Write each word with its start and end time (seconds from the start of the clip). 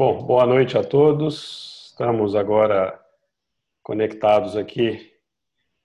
Bom, 0.00 0.22
boa 0.22 0.46
noite 0.46 0.78
a 0.78 0.82
todos. 0.82 1.90
Estamos 1.90 2.34
agora 2.34 2.98
conectados 3.82 4.56
aqui 4.56 5.12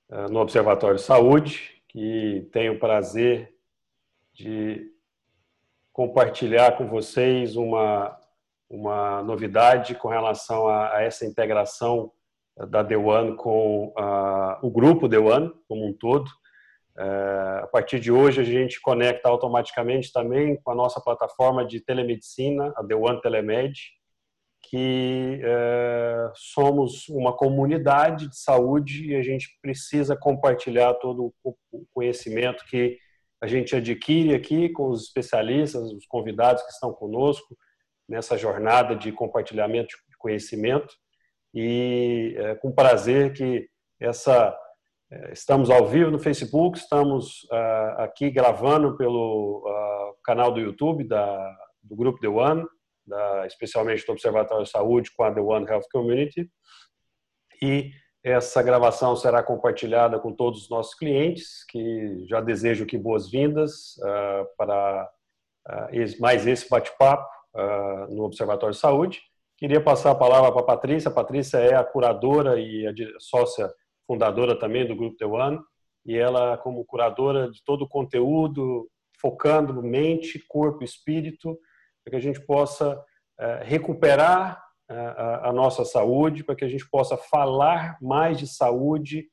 uh, 0.09 0.31
no 0.31 0.39
Observatório 0.39 0.95
de 0.95 1.01
Saúde, 1.01 1.81
que 1.89 2.47
tenho 2.53 2.75
o 2.75 2.79
prazer 2.79 3.53
de 4.31 4.89
compartilhar 5.91 6.77
com 6.77 6.87
vocês 6.87 7.57
uma, 7.57 8.17
uma 8.69 9.21
novidade 9.21 9.95
com 9.95 10.07
relação 10.07 10.69
a, 10.69 10.95
a 10.95 11.03
essa 11.03 11.25
integração 11.25 12.09
da 12.69 12.85
The 12.85 12.95
One 12.95 13.35
com 13.35 13.87
uh, 13.87 14.65
o 14.65 14.71
grupo 14.71 15.09
One 15.13 15.51
como 15.67 15.85
um 15.85 15.91
todo. 15.91 16.29
Uh, 16.97 17.63
a 17.63 17.67
partir 17.67 17.99
de 17.99 18.13
hoje, 18.13 18.39
a 18.39 18.45
gente 18.45 18.79
conecta 18.79 19.27
automaticamente 19.27 20.13
também 20.13 20.55
com 20.55 20.71
a 20.71 20.75
nossa 20.75 21.01
plataforma 21.01 21.65
de 21.65 21.81
telemedicina, 21.81 22.73
a 22.77 22.95
One 22.95 23.19
Telemed, 23.19 23.93
que 24.69 25.39
é, 25.43 26.31
somos 26.33 27.07
uma 27.09 27.35
comunidade 27.35 28.29
de 28.29 28.37
saúde 28.37 29.11
e 29.11 29.15
a 29.15 29.21
gente 29.21 29.47
precisa 29.61 30.15
compartilhar 30.15 30.93
todo 30.95 31.33
o 31.43 31.85
conhecimento 31.93 32.65
que 32.65 32.97
a 33.41 33.47
gente 33.47 33.75
adquire 33.75 34.33
aqui 34.33 34.69
com 34.69 34.89
os 34.89 35.03
especialistas, 35.03 35.91
os 35.91 36.05
convidados 36.07 36.63
que 36.63 36.71
estão 36.71 36.91
conosco 36.93 37.55
nessa 38.07 38.37
jornada 38.37 38.95
de 38.95 39.11
compartilhamento 39.11 39.95
de 40.09 40.17
conhecimento. 40.17 40.93
E 41.53 42.35
é 42.37 42.55
com 42.55 42.71
prazer 42.71 43.33
que 43.33 43.67
essa 43.99 44.57
é, 45.11 45.31
estamos 45.31 45.69
ao 45.69 45.87
vivo 45.87 46.11
no 46.11 46.19
Facebook, 46.19 46.77
estamos 46.77 47.43
uh, 47.51 48.01
aqui 48.01 48.31
gravando 48.31 48.97
pelo 48.97 49.63
uh, 49.65 50.15
canal 50.23 50.51
do 50.51 50.59
YouTube 50.59 51.03
da, 51.03 51.55
do 51.83 51.95
Grupo 51.95 52.19
The 52.19 52.27
One 52.27 52.65
da, 53.05 53.45
especialmente 53.45 54.05
do 54.05 54.11
Observatório 54.11 54.63
de 54.63 54.69
Saúde 54.69 55.11
com 55.15 55.23
a 55.23 55.33
The 55.33 55.41
One 55.41 55.65
Health 55.65 55.87
Community. 55.91 56.49
E 57.61 57.91
essa 58.23 58.63
gravação 58.63 59.15
será 59.15 59.43
compartilhada 59.43 60.19
com 60.19 60.33
todos 60.33 60.63
os 60.63 60.69
nossos 60.69 60.95
clientes, 60.95 61.63
que 61.69 62.25
já 62.27 62.41
desejo 62.41 62.83
aqui 62.83 62.97
boas-vindas 62.97 63.97
uh, 63.97 64.47
para 64.57 65.09
uh, 65.67 66.21
mais 66.21 66.47
esse 66.47 66.67
bate-papo 66.67 67.27
uh, 67.55 68.13
no 68.13 68.23
Observatório 68.23 68.73
de 68.73 68.81
Saúde. 68.81 69.21
Queria 69.57 69.79
passar 69.79 70.11
a 70.11 70.15
palavra 70.15 70.51
para 70.51 70.61
a 70.61 70.65
Patrícia. 70.65 71.09
A 71.09 71.13
Patrícia 71.13 71.57
é 71.57 71.75
a 71.75 71.83
curadora 71.83 72.59
e 72.59 72.87
a 72.87 72.93
sócia 73.19 73.71
fundadora 74.07 74.57
também 74.57 74.87
do 74.87 74.95
Grupo 74.95 75.17
The 75.17 75.25
One, 75.25 75.59
e 76.05 76.15
ela, 76.15 76.57
como 76.57 76.85
curadora 76.85 77.49
de 77.49 77.63
todo 77.63 77.83
o 77.83 77.87
conteúdo, 77.87 78.89
focando 79.19 79.81
mente, 79.81 80.43
corpo 80.47 80.83
espírito, 80.83 81.57
para 82.05 82.11
que 82.11 82.17
a 82.17 82.21
gente 82.21 82.39
possa 82.39 83.03
eh, 83.39 83.63
recuperar 83.63 84.63
eh, 84.87 85.15
a 85.41 85.51
nossa 85.51 85.83
saúde, 85.83 86.43
para 86.43 86.55
que 86.55 86.63
a 86.63 86.69
gente 86.69 86.87
possa 86.87 87.17
falar 87.17 87.97
mais 87.99 88.37
de 88.37 88.45
saúde 88.45 89.25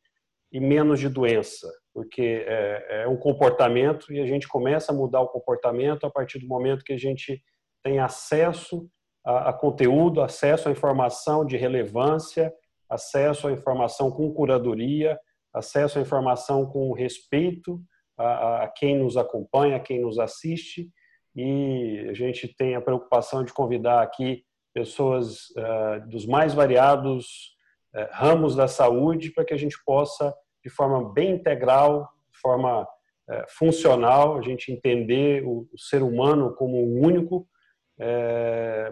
e 0.50 0.58
menos 0.58 0.98
de 0.98 1.08
doença, 1.08 1.70
porque 1.94 2.44
é, 2.46 3.02
é, 3.02 3.08
um 3.08 3.16
comportamento 3.16 4.10
e 4.12 4.20
a 4.20 4.26
gente 4.26 4.48
começa 4.48 4.90
a 4.92 4.94
mudar 4.94 5.20
o 5.20 5.28
comportamento 5.28 6.06
a 6.06 6.10
partir 6.10 6.38
do 6.38 6.48
momento 6.48 6.84
que 6.84 6.92
a 6.92 6.98
gente 6.98 7.42
tem 7.82 7.98
acesso 7.98 8.88
a, 9.24 9.52
conteúdo, 9.52 10.20
acesso 10.20 10.68
à 10.68 10.72
informação 10.72 11.44
de 11.46 11.56
relevância, 11.56 12.52
acesso 12.88 13.48
à 13.48 13.52
informação 13.52 14.10
com 14.10 14.32
curadoria, 14.32 15.18
acesso 15.54 15.98
à 15.98 16.02
informação 16.02 16.66
com 16.66 16.92
respeito 16.92 17.80
a 18.18 18.70
quem 18.76 18.98
nos 18.98 19.16
acompanha, 19.16 19.76
a 19.76 19.80
quem 19.80 20.00
nos 20.00 20.18
assiste 20.18 20.90
e 21.34 22.06
a 22.10 22.12
gente 22.12 22.48
tem 22.48 22.74
a 22.74 22.80
preocupação 22.80 23.44
de 23.44 23.52
convidar 23.52 24.02
aqui 24.02 24.44
pessoas 24.74 25.50
uh, 25.50 26.08
dos 26.08 26.26
mais 26.26 26.54
variados 26.54 27.54
uh, 27.94 28.08
ramos 28.10 28.54
da 28.56 28.68
saúde 28.68 29.30
para 29.30 29.44
que 29.44 29.54
a 29.54 29.58
gente 29.58 29.76
possa, 29.84 30.34
de 30.62 30.70
forma 30.70 31.12
bem 31.12 31.32
integral, 31.32 32.08
de 32.32 32.38
forma 32.38 32.82
uh, 32.82 33.44
funcional, 33.48 34.38
a 34.38 34.42
gente 34.42 34.72
entender 34.72 35.44
o, 35.44 35.68
o, 35.72 35.78
ser 35.78 36.02
humano 36.02 36.54
como 36.54 36.82
um 36.82 37.00
único, 37.04 37.46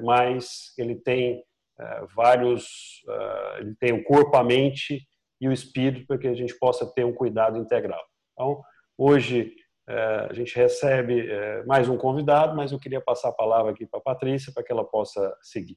mas 0.03 0.73
ele 0.79 0.95
tem 0.95 1.43
vários, 2.15 3.03
ele 3.59 3.75
tem 3.81 3.93
o 3.93 4.05
corpo, 4.05 4.37
a 4.37 4.45
mente 4.45 5.05
e 5.41 5.49
o 5.49 5.53
espírito 5.53 6.07
para 6.07 6.19
que 6.19 6.29
a 6.29 6.35
gente 6.35 6.57
possa 6.61 6.87
ter 6.87 7.05
um 7.05 7.13
cuidado 7.13 7.59
integral. 7.59 8.01
Então, 8.33 8.63
hoje 8.97 9.53
a 10.29 10.33
gente 10.33 10.55
recebe 10.57 11.31
é, 11.31 11.65
mais 11.65 11.89
um 11.89 11.97
convidado, 11.97 12.55
mas 12.55 12.73
eu 12.73 12.79
queria 12.79 13.01
passar 13.01 13.31
a 13.31 13.33
palavra 13.33 13.73
aqui 13.73 13.87
para 13.87 13.99
a 13.99 14.03
Patrícia 14.03 14.53
para 14.53 14.63
que 14.63 14.73
ela 14.73 14.85
possa 14.85 15.37
seguir. 15.43 15.77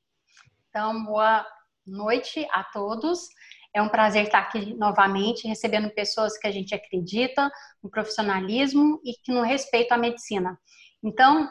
Então, 0.70 1.04
boa 1.04 1.46
noite 1.86 2.48
a 2.52 2.64
todos. 2.64 3.28
É 3.76 3.82
um 3.82 3.90
prazer 3.90 4.26
estar 4.26 4.40
aqui 4.40 4.74
novamente, 4.76 5.48
recebendo 5.48 5.90
pessoas 5.90 6.38
que 6.38 6.48
a 6.48 6.52
gente 6.52 6.76
acredita 6.76 7.50
no 7.82 7.90
profissionalismo 7.90 9.02
e 9.04 9.14
que 9.14 9.32
no 9.32 9.42
respeito 9.42 9.92
à 9.92 9.98
medicina. 9.98 10.60
Então, 11.04 11.50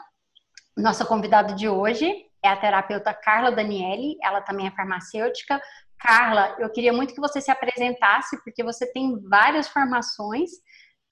nossa 0.77 1.05
convidada 1.05 1.53
de 1.53 1.67
hoje 1.67 2.09
é 2.41 2.49
a 2.49 2.57
terapeuta 2.57 3.13
Carla 3.13 3.51
Daniele, 3.51 4.17
ela 4.21 4.41
também 4.41 4.67
é 4.67 4.71
farmacêutica. 4.71 5.61
Carla, 5.99 6.55
eu 6.59 6.69
queria 6.69 6.91
muito 6.91 7.13
que 7.13 7.21
você 7.21 7.39
se 7.39 7.51
apresentasse, 7.51 8.41
porque 8.43 8.63
você 8.63 8.91
tem 8.91 9.21
várias 9.29 9.67
formações 9.67 10.49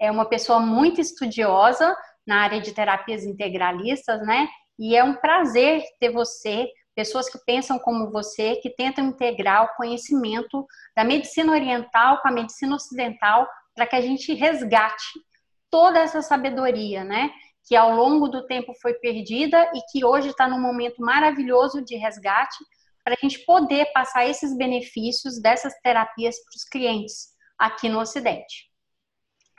é 0.02 0.10
uma 0.10 0.26
pessoa 0.26 0.60
muito 0.60 1.00
estudiosa 1.00 1.96
na 2.26 2.42
área 2.42 2.60
de 2.60 2.74
terapias 2.74 3.24
integralistas, 3.24 4.20
né? 4.26 4.50
E 4.80 4.96
é 4.98 5.04
um 5.04 5.14
prazer 5.14 5.84
ter 6.00 6.10
você, 6.10 6.68
pessoas 6.96 7.30
que 7.30 7.38
pensam 7.46 7.78
como 7.78 8.12
você, 8.12 8.56
que 8.56 8.72
tentam 8.72 9.06
integrar 9.06 9.64
o 9.64 9.76
conhecimento 9.76 10.66
da 10.96 11.04
medicina 11.04 11.52
oriental 11.52 12.20
com 12.20 12.28
a 12.28 12.32
medicina 12.32 12.76
ocidental 12.76 13.48
para 13.76 13.86
que 13.86 13.96
a 13.96 14.02
gente 14.02 14.34
resgate 14.34 15.22
toda 15.70 16.00
essa 16.00 16.24
sabedoria, 16.24 17.04
né? 17.04 17.30
Que 17.68 17.76
ao 17.76 17.96
longo 17.96 18.28
do 18.28 18.48
tempo 18.48 18.74
foi 18.82 18.96
perdida 18.96 19.72
e 19.76 19.82
que 19.92 20.04
hoje 20.04 20.30
está 20.30 20.48
num 20.48 20.60
momento 20.60 21.00
maravilhoso 21.00 21.80
de 21.80 21.96
resgate 21.96 22.58
para 23.04 23.14
a 23.14 23.18
gente 23.22 23.46
poder 23.46 23.86
passar 23.94 24.26
esses 24.26 24.58
benefícios 24.58 25.40
dessas 25.40 25.74
terapias 25.84 26.36
para 26.44 26.58
os 26.58 26.64
clientes 26.64 27.30
aqui 27.60 27.88
no 27.88 28.00
Ocidente. 28.00 28.71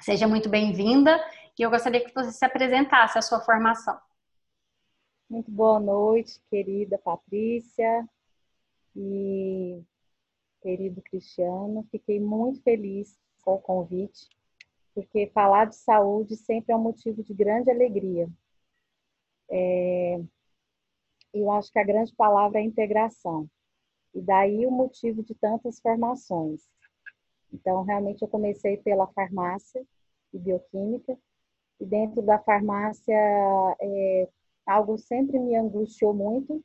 Seja 0.03 0.27
muito 0.27 0.49
bem-vinda 0.49 1.17
e 1.57 1.63
eu 1.63 1.71
gostaria 1.71 2.05
que 2.05 2.13
você 2.13 2.33
se 2.33 2.45
apresentasse 2.45 3.17
a 3.17 3.23
sua 3.23 3.39
formação. 3.41 3.97
Muito 5.31 5.49
boa 5.49 5.79
noite, 5.79 6.41
querida 6.51 6.99
Patrícia 6.99 8.05
e 8.97 9.81
querido 10.61 11.01
Cristiano. 11.03 11.87
Fiquei 11.89 12.19
muito 12.19 12.61
feliz 12.63 13.17
com 13.45 13.55
o 13.55 13.61
convite, 13.61 14.29
porque 14.93 15.29
falar 15.29 15.67
de 15.67 15.77
saúde 15.77 16.35
sempre 16.37 16.73
é 16.73 16.77
um 16.77 16.83
motivo 16.83 17.23
de 17.23 17.33
grande 17.33 17.71
alegria. 17.71 18.29
É... 19.49 20.21
Eu 21.33 21.49
acho 21.53 21.71
que 21.71 21.79
a 21.79 21.85
grande 21.85 22.13
palavra 22.17 22.59
é 22.59 22.65
integração. 22.65 23.49
E 24.13 24.21
daí 24.21 24.67
o 24.67 24.71
motivo 24.73 25.23
de 25.23 25.35
tantas 25.37 25.79
formações. 25.79 26.69
Então, 27.53 27.85
realmente, 27.85 28.23
eu 28.23 28.29
comecei 28.29 28.77
pela 28.79 29.07
farmácia 29.07 29.87
e 30.33 30.39
bioquímica, 30.39 31.19
e 31.81 31.87
dentro 31.87 32.23
da 32.23 32.39
farmácia, 32.39 33.15
é, 33.81 34.29
algo 34.67 34.99
sempre 34.99 35.39
me 35.39 35.57
angustiou 35.57 36.15
muito, 36.15 36.65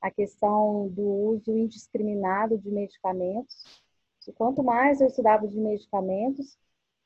a 0.00 0.10
questão 0.10 0.88
do 0.88 1.02
uso 1.02 1.56
indiscriminado 1.56 2.58
de 2.58 2.70
medicamentos. 2.70 3.82
E 4.26 4.32
quanto 4.32 4.62
mais 4.62 5.00
eu 5.00 5.08
estudava 5.08 5.46
de 5.46 5.58
medicamentos, 5.58 6.58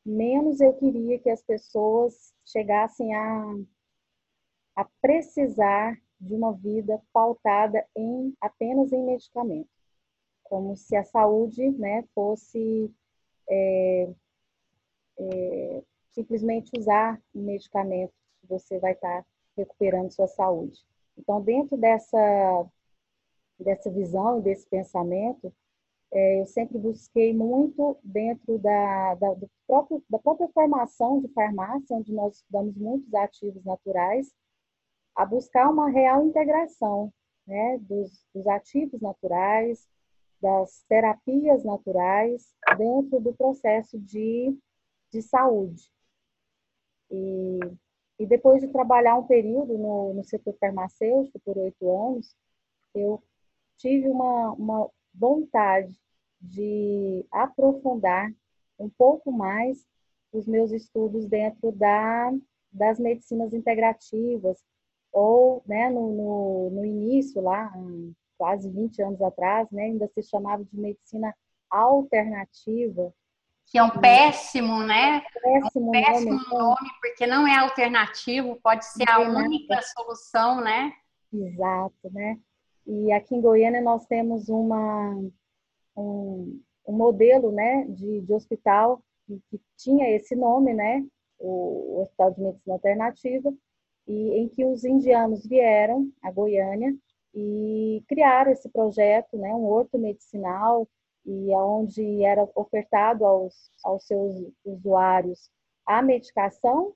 menos 0.05 0.61
eu 0.61 0.75
queria 0.75 1.19
que 1.19 1.31
as 1.31 1.43
pessoas 1.43 2.33
chegassem 2.45 3.15
a, 3.15 3.55
a 4.77 4.85
precisar 5.01 5.99
de 6.21 6.35
uma 6.35 6.53
vida 6.53 7.03
pautada 7.13 7.85
em 7.97 8.35
apenas 8.41 8.93
em 8.93 9.03
medicamentos 9.05 9.75
como 10.45 10.77
se 10.77 10.95
a 10.95 11.03
saúde 11.03 11.71
né, 11.73 12.05
fosse 12.15 12.89
é, 13.51 14.09
é, 15.19 15.83
simplesmente 16.13 16.71
usar 16.79 17.21
um 17.35 17.43
medicamento 17.43 18.13
que 18.41 18.47
você 18.49 18.79
vai 18.79 18.93
estar 18.93 19.25
recuperando 19.57 20.11
sua 20.11 20.27
saúde. 20.29 20.85
Então, 21.17 21.41
dentro 21.41 21.77
dessa, 21.77 22.67
dessa 23.59 23.91
visão 23.91 24.41
desse 24.41 24.67
pensamento, 24.69 25.53
é, 26.13 26.41
eu 26.41 26.47
sempre 26.47 26.79
busquei 26.79 27.35
muito 27.35 27.99
dentro 28.03 28.59
da, 28.59 29.15
da, 29.15 29.35
do 29.35 29.51
próprio, 29.67 30.03
da 30.09 30.19
própria 30.19 30.49
formação 30.49 31.21
de 31.21 31.29
farmácia, 31.29 31.97
onde 31.97 32.13
nós 32.13 32.37
estudamos 32.37 32.77
muitos 32.77 33.13
ativos 33.15 33.65
naturais, 33.65 34.33
a 35.17 35.25
buscar 35.25 35.71
uma 35.71 35.89
real 35.89 36.25
integração 36.25 37.13
né, 37.47 37.79
dos, 37.79 38.25
dos 38.35 38.47
ativos 38.47 39.01
naturais, 39.01 39.89
das 40.41 40.85
terapias 40.89 41.65
naturais 41.65 42.55
dentro 42.77 43.19
do 43.21 43.33
processo 43.33 43.99
de, 43.99 44.57
de 45.15 45.23
saúde. 45.23 45.91
E, 47.11 47.61
e 48.19 48.27
depois 48.27 48.61
de 48.61 48.69
trabalhar 48.69 49.17
um 49.17 49.27
período 49.27 49.79
no, 49.79 50.15
no 50.15 50.25
setor 50.25 50.57
farmacêutico 50.59 51.39
por 51.41 51.57
oito 51.57 51.91
anos, 51.91 52.35
eu 52.95 53.23
tive 53.77 54.09
uma, 54.09 54.53
uma 54.53 54.91
vontade 55.15 55.97
de 56.41 57.25
aprofundar 57.31 58.33
um 58.79 58.91
pouco 58.91 59.31
mais 59.31 59.87
os 60.33 60.47
meus 60.47 60.73
estudos 60.73 61.27
dentro 61.27 61.71
da, 61.71 62.33
das 62.73 62.99
medicinas 62.99 63.53
integrativas, 63.53 64.59
ou 65.13 65.63
né, 65.65 65.89
no, 65.91 66.13
no, 66.13 66.71
no 66.71 66.85
início, 66.85 67.41
lá, 67.41 67.73
quase 68.37 68.69
20 68.69 69.01
anos 69.01 69.23
atrás, 69.23 69.71
né, 69.71 69.85
ainda 69.85 70.09
se 70.09 70.23
chamava 70.25 70.65
de 70.65 70.77
medicina 70.77 71.33
alternativa. 71.71 73.15
Que 73.67 73.79
é 73.79 73.83
um 73.83 73.91
péssimo, 73.91 74.83
né? 74.83 75.23
Péssimo, 75.43 75.95
é 75.95 75.99
um 75.99 76.05
péssimo 76.05 76.31
nome, 76.33 76.49
nome, 76.51 76.91
porque 77.01 77.27
não 77.27 77.47
é 77.47 77.57
alternativo, 77.59 78.59
pode 78.63 78.85
ser 78.85 79.09
a 79.09 79.21
única 79.21 79.81
solução, 79.83 80.61
né? 80.61 80.93
Exato, 81.33 82.11
né? 82.13 82.39
E 82.87 83.11
aqui 83.13 83.35
em 83.35 83.41
Goiânia 83.41 83.81
nós 83.81 84.07
temos 84.07 84.49
uma, 84.49 85.11
um, 85.97 86.61
um 86.87 86.93
modelo 86.93 87.51
né, 87.51 87.87
de, 87.89 88.21
de 88.21 88.33
hospital 88.33 89.03
que, 89.27 89.41
que, 89.51 89.61
tinha 89.77 90.09
esse 90.15 90.37
nome, 90.37 90.75
né, 90.75 91.05
o, 91.39 91.97
o 91.97 92.03
Hospital 92.03 92.31
de 92.33 92.41
Medicina 92.43 92.75
Alternativa, 92.75 93.55
e 94.07 94.39
em 94.39 94.49
que 94.49 94.65
os 94.65 94.85
indianos 94.85 95.47
vieram 95.47 96.11
a 96.23 96.31
Goiânia 96.31 96.95
e 97.35 98.05
criaram 98.07 98.53
esse 98.53 98.69
projeto, 98.69 99.37
né, 99.37 99.49
um 99.55 99.65
horto 99.65 99.99
medicinal, 99.99 100.87
e 101.25 101.50
onde 101.55 102.25
era 102.25 102.49
ofertado 102.55 103.25
aos, 103.25 103.71
aos 103.82 104.06
seus 104.06 104.53
usuários 104.65 105.50
a 105.87 106.03
medicação, 106.03 106.94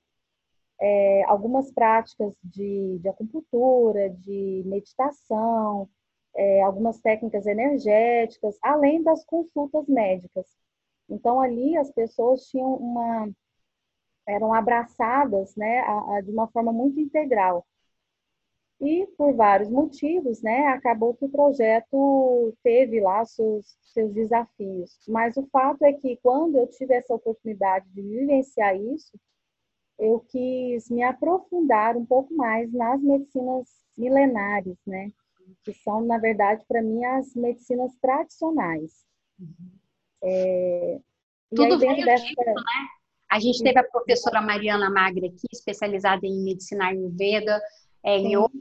é, 0.80 1.24
algumas 1.24 1.72
práticas 1.72 2.34
de, 2.42 2.98
de 3.00 3.08
acupuntura, 3.08 4.10
de 4.10 4.62
meditação, 4.66 5.88
é, 6.36 6.62
algumas 6.62 7.00
técnicas 7.00 7.46
energéticas, 7.46 8.56
além 8.62 9.02
das 9.02 9.24
consultas 9.24 9.86
médicas. 9.88 10.46
Então 11.08 11.40
ali 11.40 11.76
as 11.76 11.90
pessoas 11.90 12.46
tinham 12.46 12.74
uma 12.74 13.28
eram 14.26 14.52
abraçadas, 14.52 15.56
né, 15.56 15.78
a, 15.80 16.16
a, 16.16 16.20
de 16.20 16.30
uma 16.30 16.46
forma 16.48 16.70
muito 16.70 17.00
integral. 17.00 17.66
E 18.80 19.06
por 19.16 19.34
vários 19.34 19.68
motivos, 19.68 20.40
né, 20.40 20.68
acabou 20.68 21.14
que 21.14 21.24
o 21.24 21.28
projeto 21.28 22.54
teve 22.62 23.00
lá 23.00 23.24
seus, 23.24 23.76
seus 23.82 24.12
desafios. 24.12 24.98
Mas 25.08 25.36
o 25.36 25.46
fato 25.48 25.84
é 25.84 25.92
que 25.92 26.16
quando 26.22 26.56
eu 26.56 26.66
tive 26.68 26.94
essa 26.94 27.12
oportunidade 27.12 27.88
de 27.90 28.02
vivenciar 28.02 28.76
isso, 28.76 29.18
eu 29.98 30.20
quis 30.20 30.88
me 30.88 31.02
aprofundar 31.02 31.96
um 31.96 32.06
pouco 32.06 32.32
mais 32.34 32.72
nas 32.72 33.02
medicinas 33.02 33.66
milenares, 33.96 34.78
né? 34.86 35.10
que 35.64 35.72
são, 35.74 36.04
na 36.04 36.18
verdade, 36.18 36.64
para 36.66 36.82
mim, 36.82 37.04
as 37.04 37.34
medicinas 37.34 37.92
tradicionais. 38.00 39.04
Uhum. 39.38 39.70
É, 40.22 41.00
Tudo 41.54 41.78
veio 41.78 42.04
dessa... 42.04 42.24
disso, 42.24 42.36
né? 42.44 42.88
A 43.30 43.38
gente 43.38 43.62
teve 43.62 43.78
a 43.78 43.84
professora 43.84 44.40
Mariana 44.40 44.88
Magre 44.90 45.26
aqui, 45.26 45.46
especializada 45.52 46.26
em 46.26 46.42
medicina 46.42 46.86
ayurveda, 46.86 47.60
é, 48.08 48.18
yoga, 48.18 48.52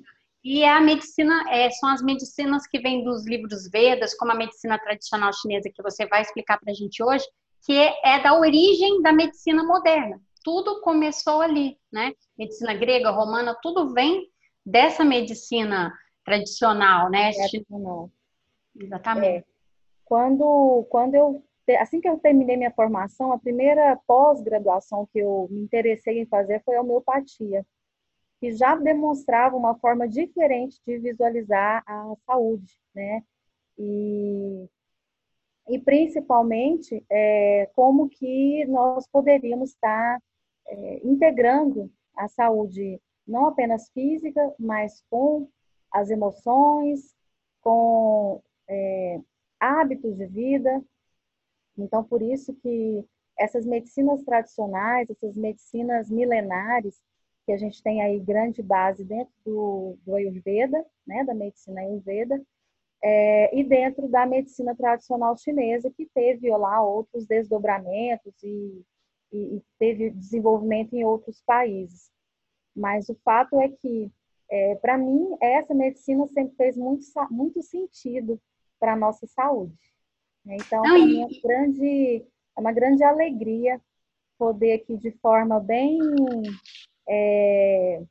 e 0.44 0.63
é 0.63 0.69
a 0.69 0.79
medicina, 0.79 1.44
é, 1.49 1.69
são 1.71 1.89
as 1.89 2.01
medicinas 2.01 2.65
que 2.67 2.79
vêm 2.79 3.03
dos 3.03 3.25
livros 3.25 3.69
Vedas, 3.69 4.13
como 4.13 4.31
a 4.31 4.35
medicina 4.35 4.79
tradicional 4.79 5.33
chinesa, 5.33 5.69
que 5.73 5.83
você 5.83 6.05
vai 6.05 6.21
explicar 6.21 6.59
para 6.59 6.71
a 6.71 6.75
gente 6.75 7.03
hoje, 7.03 7.25
que 7.65 7.73
é, 7.73 7.94
é 8.03 8.23
da 8.23 8.33
origem 8.38 9.01
da 9.01 9.11
medicina 9.11 9.63
moderna. 9.63 10.21
Tudo 10.44 10.79
começou 10.81 11.41
ali, 11.41 11.77
né? 11.91 12.13
Medicina 12.38 12.73
grega, 12.73 13.09
romana, 13.09 13.57
tudo 13.61 13.94
vem 13.94 14.29
dessa 14.65 15.03
medicina 15.03 15.94
tradicional, 16.23 17.09
né? 17.09 17.31
Tradicional. 17.33 18.09
Exatamente. 18.79 19.39
É. 19.39 19.44
Quando, 20.05 20.88
quando 20.89 21.15
eu, 21.15 21.44
assim 21.79 21.99
que 21.99 22.07
eu 22.07 22.17
terminei 22.19 22.55
minha 22.55 22.71
formação, 22.71 23.33
a 23.33 23.38
primeira 23.38 23.99
pós-graduação 24.07 25.05
que 25.11 25.19
eu 25.19 25.47
me 25.51 25.59
interessei 25.59 26.21
em 26.21 26.25
fazer 26.25 26.61
foi 26.63 26.77
a 26.77 26.81
homeopatia, 26.81 27.65
que 28.39 28.51
já 28.51 28.75
demonstrava 28.75 29.55
uma 29.55 29.75
forma 29.75 30.07
diferente 30.07 30.79
de 30.85 30.97
visualizar 30.99 31.83
a 31.85 32.13
saúde, 32.25 32.79
né? 32.93 33.23
E, 33.77 34.67
e 35.69 35.79
principalmente 35.79 37.03
é, 37.09 37.69
como 37.75 38.09
que 38.09 38.65
nós 38.65 39.07
poderíamos 39.07 39.71
estar 39.71 40.21
é, 40.67 41.07
integrando 41.07 41.91
a 42.15 42.27
saúde 42.27 43.01
não 43.27 43.47
apenas 43.47 43.89
física, 43.89 44.53
mas 44.57 45.03
com 45.09 45.49
as 45.91 46.09
emoções, 46.09 47.13
com 47.61 48.41
é, 48.67 49.19
hábitos 49.59 50.15
de 50.15 50.25
vida. 50.27 50.83
Então, 51.77 52.03
por 52.03 52.21
isso 52.21 52.53
que 52.55 53.05
essas 53.37 53.65
medicinas 53.65 54.23
tradicionais, 54.23 55.09
essas 55.09 55.35
medicinas 55.35 56.09
milenares, 56.09 56.99
que 57.47 57.53
a 57.53 57.57
gente 57.57 57.81
tem 57.81 58.01
aí 58.01 58.19
grande 58.19 58.61
base 58.61 59.05
dentro 59.05 59.33
do, 59.45 59.97
do 60.05 60.15
Ayurveda, 60.15 60.85
né, 61.07 61.23
da 61.23 61.33
medicina 61.33 61.79
Ayurveda, 61.79 62.45
é, 63.01 63.57
e 63.57 63.63
dentro 63.63 64.09
da 64.09 64.25
medicina 64.25 64.75
tradicional 64.75 65.38
chinesa, 65.38 65.89
que 65.89 66.05
teve 66.13 66.49
lá 66.49 66.83
outros 66.83 67.25
desdobramentos 67.25 68.33
e, 68.44 68.83
e, 69.31 69.38
e 69.55 69.63
teve 69.79 70.09
desenvolvimento 70.09 70.94
em 70.94 71.05
outros 71.05 71.41
países. 71.45 72.11
Mas 72.75 73.07
o 73.07 73.15
fato 73.23 73.61
é 73.61 73.69
que 73.69 74.11
é, 74.49 74.75
para 74.75 74.97
mim, 74.97 75.29
essa 75.41 75.73
medicina 75.73 76.27
sempre 76.27 76.53
fez 76.57 76.75
muito, 76.75 77.05
muito 77.31 77.61
sentido 77.61 78.41
para 78.77 78.91
a 78.91 78.97
nossa 78.97 79.25
saúde. 79.25 79.77
Né? 80.44 80.57
Então, 80.59 80.81
para 80.81 80.99
mim, 80.99 81.23
é 81.23 81.41
grande, 81.41 82.25
é 82.57 82.59
uma 82.59 82.73
grande 82.73 83.03
alegria 83.05 83.79
poder 84.38 84.73
aqui, 84.73 84.97
de 84.97 85.11
forma 85.11 85.61
bem 85.61 85.97
é, 87.07 88.01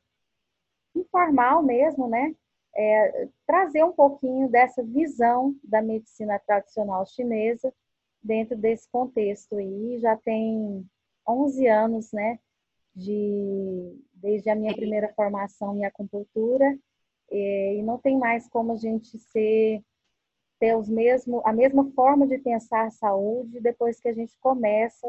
informal 0.95 1.63
mesmo, 1.63 2.07
né? 2.07 2.35
É, 2.75 3.27
trazer 3.45 3.83
um 3.83 3.91
pouquinho 3.91 4.49
dessa 4.49 4.83
visão 4.83 5.55
da 5.63 5.81
medicina 5.81 6.39
tradicional 6.39 7.05
chinesa 7.05 7.73
dentro 8.21 8.55
desse 8.55 8.87
contexto 8.89 9.57
aí. 9.57 9.97
Já 9.99 10.15
tem 10.17 10.85
11 11.27 11.67
anos, 11.67 12.11
né, 12.11 12.39
de 12.95 13.99
desde 14.13 14.49
a 14.49 14.55
minha 14.55 14.75
primeira 14.75 15.13
formação 15.13 15.75
em 15.77 15.85
acupuntura 15.85 16.77
e 17.29 17.81
não 17.83 17.99
tem 17.99 18.17
mais 18.17 18.47
como 18.49 18.71
a 18.73 18.75
gente 18.75 19.17
ser 19.19 19.83
ter 20.59 20.75
os 20.75 20.89
mesmo, 20.89 21.41
a 21.45 21.53
mesma 21.53 21.91
forma 21.91 22.25
de 22.25 22.39
pensar 22.39 22.91
saúde 22.91 23.59
depois 23.59 23.99
que 23.99 24.07
a 24.07 24.13
gente 24.13 24.35
começa 24.39 25.07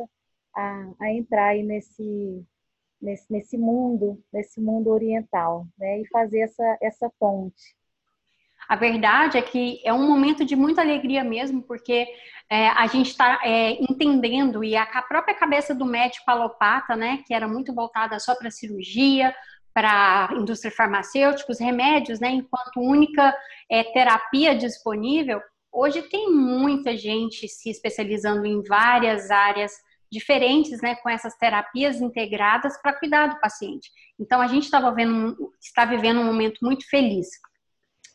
a, 0.54 0.92
a 1.00 1.12
entrar 1.12 1.48
aí 1.48 1.62
nesse, 1.62 2.44
nesse, 3.00 3.32
nesse 3.32 3.56
mundo, 3.56 4.22
nesse 4.32 4.60
mundo 4.60 4.90
oriental, 4.90 5.66
né? 5.78 6.00
E 6.00 6.08
fazer 6.08 6.40
essa, 6.40 6.78
essa 6.80 7.10
ponte. 7.18 7.76
A 8.68 8.76
verdade 8.76 9.38
é 9.38 9.42
que 9.42 9.80
é 9.82 9.94
um 9.94 10.06
momento 10.06 10.44
de 10.44 10.54
muita 10.54 10.82
alegria 10.82 11.24
mesmo, 11.24 11.62
porque 11.62 12.06
é, 12.50 12.68
a 12.68 12.86
gente 12.86 13.08
está 13.08 13.40
é, 13.42 13.72
entendendo 13.82 14.62
e 14.62 14.76
a 14.76 15.02
própria 15.02 15.34
cabeça 15.34 15.74
do 15.74 15.86
médico 15.86 16.30
alopata, 16.30 16.94
né, 16.94 17.22
que 17.26 17.32
era 17.32 17.48
muito 17.48 17.74
voltada 17.74 18.18
só 18.18 18.34
para 18.34 18.50
cirurgia, 18.50 19.34
para 19.72 20.30
indústria 20.34 20.70
farmacêutica, 20.70 21.50
os 21.50 21.60
remédios, 21.60 22.20
né, 22.20 22.28
enquanto 22.30 22.80
única 22.80 23.34
é, 23.70 23.84
terapia 23.84 24.54
disponível, 24.54 25.40
hoje 25.72 26.02
tem 26.02 26.30
muita 26.30 26.94
gente 26.94 27.48
se 27.48 27.70
especializando 27.70 28.44
em 28.44 28.62
várias 28.62 29.30
áreas 29.30 29.72
diferentes, 30.10 30.80
né, 30.80 30.96
com 30.96 31.08
essas 31.08 31.36
terapias 31.36 32.00
integradas 32.00 32.80
para 32.80 32.98
cuidar 32.98 33.26
do 33.28 33.40
paciente. 33.40 33.90
Então 34.18 34.40
a 34.40 34.46
gente 34.46 34.64
estava 34.64 34.90
vendo, 34.92 35.52
está 35.60 35.84
vivendo 35.84 36.20
um 36.20 36.24
momento 36.24 36.58
muito 36.62 36.88
feliz 36.88 37.28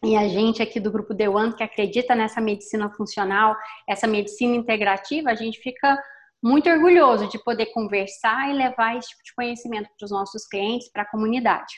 e 0.03 0.17
a 0.17 0.27
gente 0.27 0.61
aqui 0.61 0.81
do 0.81 0.91
grupo 0.91 1.15
The 1.15 1.29
One, 1.29 1.55
que 1.55 1.63
acredita 1.63 2.13
nessa 2.13 2.41
medicina 2.41 2.89
funcional, 2.89 3.55
essa 3.87 4.05
medicina 4.05 4.53
integrativa, 4.53 5.31
a 5.31 5.35
gente 5.35 5.59
fica 5.59 5.97
muito 6.43 6.69
orgulhoso 6.69 7.29
de 7.29 7.41
poder 7.41 7.67
conversar 7.67 8.49
e 8.49 8.53
levar 8.53 8.97
esse 8.97 9.07
tipo 9.07 9.23
de 9.23 9.33
conhecimento 9.33 9.89
para 9.97 10.03
os 10.03 10.11
nossos 10.11 10.45
clientes, 10.45 10.91
para 10.91 11.03
a 11.03 11.09
comunidade. 11.09 11.73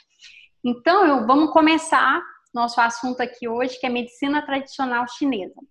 Então, 0.63 1.05
eu, 1.05 1.27
vamos 1.27 1.51
começar 1.51 2.19
nosso 2.55 2.79
assunto 2.79 3.19
aqui 3.19 3.49
hoje, 3.49 3.77
que 3.77 3.85
é 3.85 3.89
medicina 3.89 4.43
tradicional 4.45 5.05
chinesa. 5.09 5.61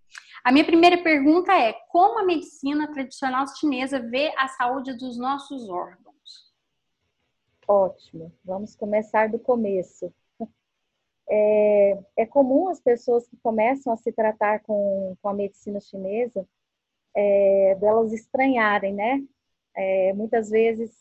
A 0.45 0.53
minha 0.53 0.67
primeira 0.67 1.03
pergunta 1.03 1.51
é: 1.59 1.73
como 1.89 2.19
a 2.19 2.25
medicina 2.25 2.93
tradicional 2.93 3.47
chinesa 3.57 3.99
vê 3.99 4.33
a 4.37 4.47
saúde 4.49 4.93
dos 4.93 5.17
nossos 5.19 5.69
órgãos? 5.71 6.53
Ótimo, 7.67 8.31
vamos 8.45 8.77
começar 8.77 9.31
do 9.31 9.39
começo. 9.39 10.13
É, 11.27 11.99
é 12.19 12.27
comum 12.27 12.69
as 12.69 12.83
pessoas 12.83 13.27
que 13.27 13.39
começam 13.39 13.91
a 13.95 13.97
se 13.97 14.13
tratar 14.13 14.61
com, 14.61 15.17
com 15.23 15.29
a 15.31 15.33
medicina 15.33 15.81
chinesa, 15.81 16.47
é, 17.17 17.75
delas 17.81 18.13
estranharem, 18.13 18.93
né? 18.93 19.25
É, 19.75 20.13
muitas 20.13 20.51
vezes, 20.51 20.93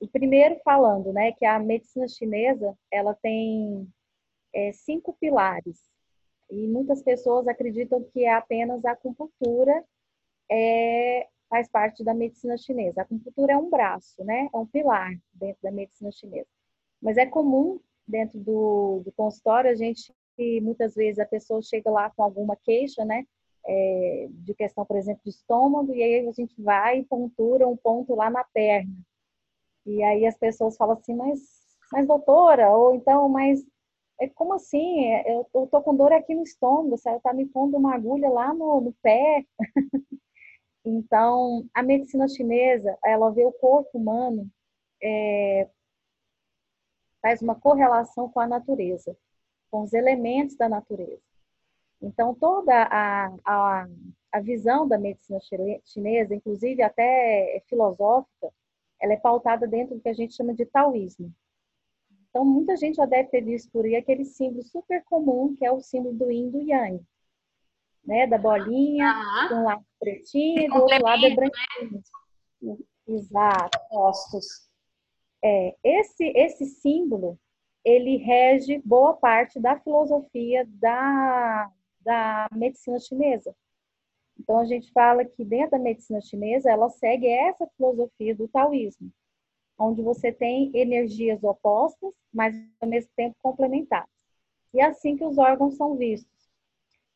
e 0.00 0.08
primeiro 0.08 0.58
falando, 0.64 1.12
né, 1.12 1.30
que 1.30 1.44
a 1.44 1.60
medicina 1.60 2.08
chinesa, 2.08 2.76
ela 2.90 3.14
tem 3.14 3.88
é, 4.54 4.72
cinco 4.72 5.16
pilares. 5.20 5.80
E 6.50 6.66
muitas 6.66 7.02
pessoas 7.02 7.46
acreditam 7.46 8.02
que 8.02 8.24
é 8.24 8.32
apenas 8.32 8.84
a 8.84 8.92
acupuntura 8.92 9.84
é, 10.50 11.28
faz 11.48 11.68
parte 11.68 12.02
da 12.02 12.14
medicina 12.14 12.56
chinesa. 12.56 13.00
A 13.00 13.04
acupuntura 13.04 13.52
é 13.52 13.56
um 13.56 13.68
braço, 13.68 14.24
né? 14.24 14.48
É 14.52 14.56
um 14.56 14.66
pilar 14.66 15.12
dentro 15.32 15.62
da 15.62 15.70
medicina 15.70 16.10
chinesa. 16.10 16.48
Mas 17.00 17.16
é 17.16 17.26
comum 17.26 17.80
dentro 18.06 18.38
do, 18.38 19.02
do 19.04 19.12
consultório 19.12 19.70
a 19.70 19.74
gente 19.74 20.12
muitas 20.62 20.94
vezes 20.94 21.18
a 21.18 21.26
pessoa 21.26 21.60
chega 21.60 21.90
lá 21.90 22.10
com 22.10 22.22
alguma 22.22 22.56
queixa, 22.56 23.04
né? 23.04 23.26
É, 23.66 24.28
de 24.30 24.54
questão, 24.54 24.84
por 24.86 24.96
exemplo, 24.96 25.20
de 25.24 25.30
estômago, 25.30 25.92
e 25.92 26.02
aí 26.02 26.26
a 26.26 26.32
gente 26.32 26.54
vai 26.62 27.00
e 27.00 27.04
pontura 27.04 27.68
um 27.68 27.76
ponto 27.76 28.14
lá 28.14 28.30
na 28.30 28.44
perna. 28.44 28.94
E 29.84 30.02
aí 30.02 30.26
as 30.26 30.38
pessoas 30.38 30.76
falam 30.76 30.96
assim, 30.96 31.14
mas, 31.14 31.40
mas 31.92 32.06
doutora, 32.06 32.70
ou 32.70 32.94
então, 32.94 33.28
mas 33.28 33.62
como 34.26 34.54
assim? 34.54 35.04
É, 35.04 35.32
eu, 35.32 35.46
eu 35.54 35.66
tô 35.68 35.80
com 35.82 35.94
dor 35.94 36.12
aqui 36.12 36.34
no 36.34 36.42
estômago, 36.42 36.96
você 36.96 37.10
está 37.10 37.32
me 37.32 37.46
pondo 37.46 37.76
uma 37.76 37.94
agulha 37.94 38.28
lá 38.28 38.52
no, 38.52 38.80
no 38.80 38.92
pé. 39.02 39.44
então, 40.84 41.64
a 41.74 41.82
medicina 41.82 42.26
chinesa, 42.28 42.98
ela 43.04 43.30
vê 43.30 43.44
o 43.44 43.52
corpo 43.52 43.98
humano, 43.98 44.50
é, 45.02 45.68
faz 47.22 47.42
uma 47.42 47.54
correlação 47.54 48.28
com 48.30 48.40
a 48.40 48.46
natureza 48.46 49.16
com 49.70 49.82
os 49.82 49.92
elementos 49.92 50.56
da 50.56 50.68
natureza. 50.68 51.22
Então, 52.00 52.34
toda 52.34 52.72
a, 52.72 53.26
a, 53.44 53.88
a 54.32 54.40
visão 54.40 54.86
da 54.86 54.98
medicina 54.98 55.40
chinesa, 55.84 56.34
inclusive 56.34 56.82
até 56.82 57.62
filosófica, 57.68 58.52
ela 59.00 59.12
é 59.12 59.16
pautada 59.16 59.66
dentro 59.66 59.96
do 59.96 60.00
que 60.00 60.08
a 60.08 60.14
gente 60.14 60.34
chama 60.34 60.54
de 60.54 60.64
taoísmo. 60.64 61.32
Então, 62.30 62.44
muita 62.44 62.76
gente 62.76 62.96
já 62.96 63.06
deve 63.06 63.28
ter 63.30 63.40
visto 63.40 63.70
por 63.70 63.84
aí 63.84 63.96
aquele 63.96 64.24
símbolo 64.24 64.62
super 64.62 65.02
comum, 65.04 65.54
que 65.56 65.64
é 65.64 65.72
o 65.72 65.80
símbolo 65.80 66.14
do 66.14 66.30
yin 66.30 66.50
do 66.50 66.60
yang. 66.60 67.00
Né? 68.04 68.26
Da 68.26 68.38
bolinha, 68.38 69.14
de 69.48 69.54
um 69.54 69.64
lado 69.64 69.84
pretinho, 69.98 70.68
do 70.68 70.82
outro 70.82 71.02
lado 71.02 71.24
é 71.24 71.34
branquinho. 71.34 72.02
Né? 72.62 72.76
Exato. 73.06 73.78
Postos. 73.88 74.68
É, 75.42 75.74
esse, 75.82 76.24
esse 76.36 76.66
símbolo, 76.66 77.38
ele 77.84 78.16
rege 78.16 78.82
boa 78.84 79.14
parte 79.14 79.58
da 79.58 79.78
filosofia 79.80 80.66
da, 80.68 81.70
da 82.00 82.48
medicina 82.52 82.98
chinesa. 82.98 83.54
Então, 84.38 84.58
a 84.58 84.64
gente 84.64 84.92
fala 84.92 85.24
que 85.24 85.44
dentro 85.44 85.72
da 85.72 85.78
medicina 85.78 86.20
chinesa, 86.20 86.70
ela 86.70 86.88
segue 86.90 87.26
essa 87.26 87.66
filosofia 87.76 88.34
do 88.34 88.46
taoísmo, 88.48 89.10
onde 89.78 90.02
você 90.02 90.32
tem 90.32 90.70
energias 90.74 91.42
opostas, 91.44 92.12
mas 92.32 92.54
ao 92.80 92.88
mesmo 92.88 93.10
tempo 93.16 93.36
complementares. 93.40 94.10
E 94.74 94.80
é 94.80 94.84
assim 94.84 95.16
que 95.16 95.24
os 95.24 95.38
órgãos 95.38 95.76
são 95.76 95.96
vistos. 95.96 96.28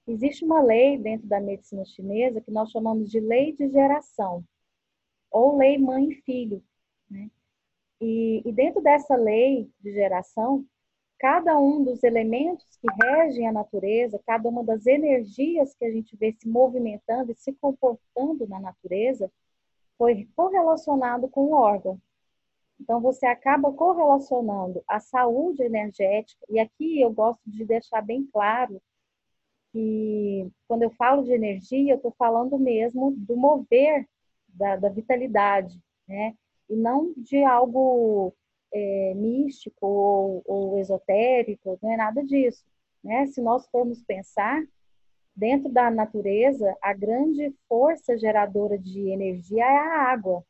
Existe 0.06 0.44
uma 0.44 0.62
lei 0.62 0.98
dentro 0.98 1.26
da 1.26 1.40
medicina 1.40 1.84
chinesa 1.84 2.40
que 2.40 2.50
nós 2.50 2.70
chamamos 2.70 3.10
de 3.10 3.20
lei 3.20 3.52
de 3.52 3.68
geração, 3.68 4.44
ou 5.30 5.56
lei 5.56 5.78
mãe 5.78 6.10
e 6.10 6.14
filho. 6.22 6.62
Né? 7.10 7.30
E, 8.00 8.42
e 8.44 8.52
dentro 8.52 8.82
dessa 8.82 9.14
lei 9.16 9.70
de 9.80 9.92
geração, 9.92 10.64
cada 11.18 11.58
um 11.58 11.84
dos 11.84 12.02
elementos 12.02 12.66
que 12.80 12.88
regem 13.04 13.46
a 13.46 13.52
natureza, 13.52 14.20
cada 14.26 14.48
uma 14.48 14.64
das 14.64 14.86
energias 14.86 15.74
que 15.74 15.84
a 15.84 15.90
gente 15.90 16.16
vê 16.16 16.32
se 16.32 16.48
movimentando 16.48 17.30
e 17.30 17.36
se 17.36 17.52
comportando 17.54 18.46
na 18.48 18.58
natureza, 18.58 19.30
foi 19.96 20.28
correlacionado 20.34 21.28
com 21.28 21.44
o 21.44 21.52
órgão. 21.52 22.00
Então, 22.82 23.00
você 23.00 23.26
acaba 23.26 23.72
correlacionando 23.72 24.82
a 24.88 24.98
saúde 24.98 25.62
energética, 25.62 26.44
e 26.50 26.58
aqui 26.58 27.00
eu 27.00 27.12
gosto 27.12 27.40
de 27.46 27.64
deixar 27.64 28.02
bem 28.02 28.26
claro 28.32 28.82
que 29.70 30.50
quando 30.66 30.82
eu 30.82 30.90
falo 30.90 31.22
de 31.22 31.32
energia, 31.32 31.92
eu 31.92 31.96
estou 31.96 32.12
falando 32.18 32.58
mesmo 32.58 33.12
do 33.16 33.36
mover 33.36 34.08
da, 34.48 34.74
da 34.74 34.88
vitalidade, 34.88 35.80
né? 36.08 36.34
e 36.68 36.74
não 36.74 37.14
de 37.16 37.44
algo 37.44 38.34
é, 38.72 39.14
místico 39.14 39.86
ou, 39.86 40.42
ou, 40.44 40.78
esotérico, 40.80 41.78
não 41.80 41.92
é 41.92 41.96
nada 41.96 42.24
disso. 42.24 42.64
Né? 43.02 43.26
Se 43.26 43.40
nós 43.40 43.64
formos 43.68 44.02
pensar, 44.02 44.60
dentro 45.36 45.70
da 45.70 45.88
natureza, 45.88 46.76
a 46.82 46.92
grande 46.92 47.54
força 47.68 48.18
geradora 48.18 48.76
de 48.76 49.08
energia 49.08 49.64
é 49.64 49.78
a 49.78 50.02
água. 50.10 50.44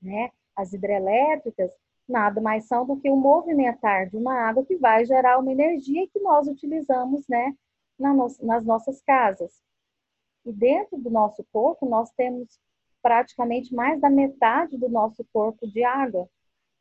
Né? 0.00 0.30
As 0.56 0.72
hidrelétricas 0.72 1.70
nada 2.08 2.40
mais 2.40 2.66
são 2.66 2.84
do 2.86 2.98
que 3.00 3.10
o 3.10 3.16
movimentar 3.16 4.08
de 4.08 4.16
uma 4.16 4.34
água 4.34 4.64
que 4.64 4.76
vai 4.76 5.04
gerar 5.04 5.38
uma 5.38 5.52
energia 5.52 6.08
que 6.08 6.20
nós 6.20 6.46
utilizamos 6.46 7.26
né, 7.28 7.56
nas 7.98 8.64
nossas 8.64 9.00
casas. 9.02 9.62
E 10.44 10.52
dentro 10.52 10.98
do 10.98 11.10
nosso 11.10 11.44
corpo, 11.52 11.88
nós 11.88 12.10
temos 12.12 12.60
praticamente 13.00 13.74
mais 13.74 14.00
da 14.00 14.10
metade 14.10 14.76
do 14.76 14.88
nosso 14.88 15.24
corpo 15.32 15.66
de 15.66 15.82
água. 15.82 16.28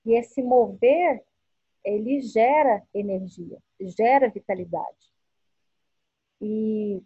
E 0.06 0.14
esse 0.14 0.42
mover, 0.42 1.24
ele 1.84 2.22
gera 2.22 2.84
energia, 2.94 3.58
gera 3.80 4.30
vitalidade. 4.30 5.12
E, 6.42 7.02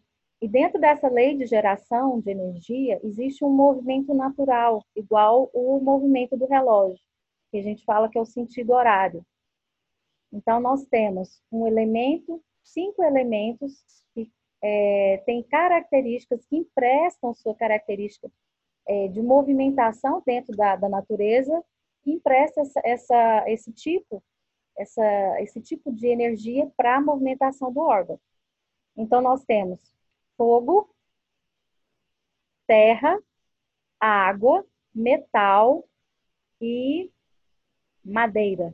e 0.46 0.48
dentro 0.48 0.80
dessa 0.80 1.08
lei 1.08 1.36
de 1.36 1.48
geração 1.48 2.22
de 2.22 2.30
energia, 2.30 3.00
existe 3.04 3.44
um 3.44 3.50
movimento 3.50 4.14
natural, 4.14 4.86
igual 4.96 5.50
o 5.52 5.80
movimento 5.80 6.38
do 6.38 6.46
relógio, 6.46 7.04
que 7.50 7.58
a 7.58 7.64
gente 7.64 7.84
fala 7.84 8.08
que 8.08 8.16
é 8.16 8.22
o 8.22 8.26
sentido 8.28 8.72
horário. 8.72 9.26
Então, 10.32 10.60
nós 10.60 10.86
temos 10.86 11.42
um 11.52 11.66
elemento, 11.66 12.40
cinco 12.64 13.02
elementos 13.04 13.84
que 14.14 14.32
é, 14.62 15.24
têm 15.26 15.42
características 15.42 16.46
que 16.46 16.58
emprestam 16.58 17.34
sua 17.34 17.56
característica 17.56 18.32
é, 18.88 19.08
de 19.08 19.24
movimentação 19.24 20.22
dentro 20.24 20.56
da, 20.56 20.76
da 20.76 20.88
natureza 20.88 21.60
que 22.04 22.12
empresta 22.12 22.62
essa, 22.62 22.82
essa, 22.84 23.44
esse 23.48 23.74
tipo 23.74 24.22
essa, 24.78 25.42
esse 25.42 25.60
tipo 25.60 25.92
de 25.92 26.06
energia 26.06 26.72
para 26.78 26.98
a 26.98 27.02
movimentação 27.02 27.74
do 27.74 27.80
órgão. 27.80 28.20
Então, 28.96 29.24
nós 29.24 29.44
temos 29.44 29.95
fogo, 30.38 30.90
terra, 32.68 33.20
água, 34.00 34.66
metal 34.94 35.88
e 36.62 37.12
madeira. 38.04 38.74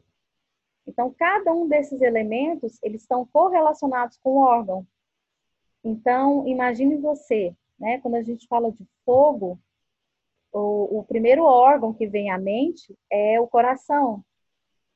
Então, 0.85 1.13
cada 1.13 1.53
um 1.53 1.67
desses 1.67 2.01
elementos, 2.01 2.79
eles 2.83 3.01
estão 3.01 3.25
correlacionados 3.25 4.17
com 4.17 4.31
o 4.31 4.41
órgão. 4.41 4.85
Então, 5.83 6.47
imagine 6.47 6.97
você, 6.97 7.55
né, 7.79 7.99
quando 7.99 8.15
a 8.15 8.23
gente 8.23 8.47
fala 8.47 8.71
de 8.71 8.85
fogo, 9.05 9.59
o, 10.51 10.99
o 10.99 11.03
primeiro 11.05 11.43
órgão 11.43 11.93
que 11.93 12.07
vem 12.07 12.29
à 12.29 12.37
mente 12.37 12.95
é 13.09 13.39
o 13.39 13.47
coração. 13.47 14.23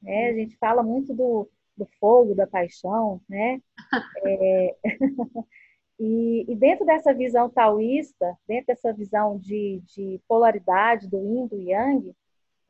Né? 0.02 0.30
A 0.30 0.34
gente 0.34 0.58
fala 0.58 0.84
muito 0.84 1.14
do, 1.14 1.50
do 1.78 1.88
fogo, 2.00 2.36
da 2.36 2.46
paixão, 2.46 3.22
né? 3.28 3.62
É... 4.28 4.76
e, 6.00 6.46
e, 6.52 6.56
dentro 6.56 6.86
dessa 6.86 7.14
visão 7.14 7.50
taoísta, 7.50 8.38
dentro 8.48 8.68
dessa 8.68 8.92
visão 8.92 9.38
de, 9.38 9.82
de 9.86 10.20
polaridade 10.28 11.08
do 11.08 11.18
yin 11.18 11.48
do 11.48 11.62
yang, 11.62 12.14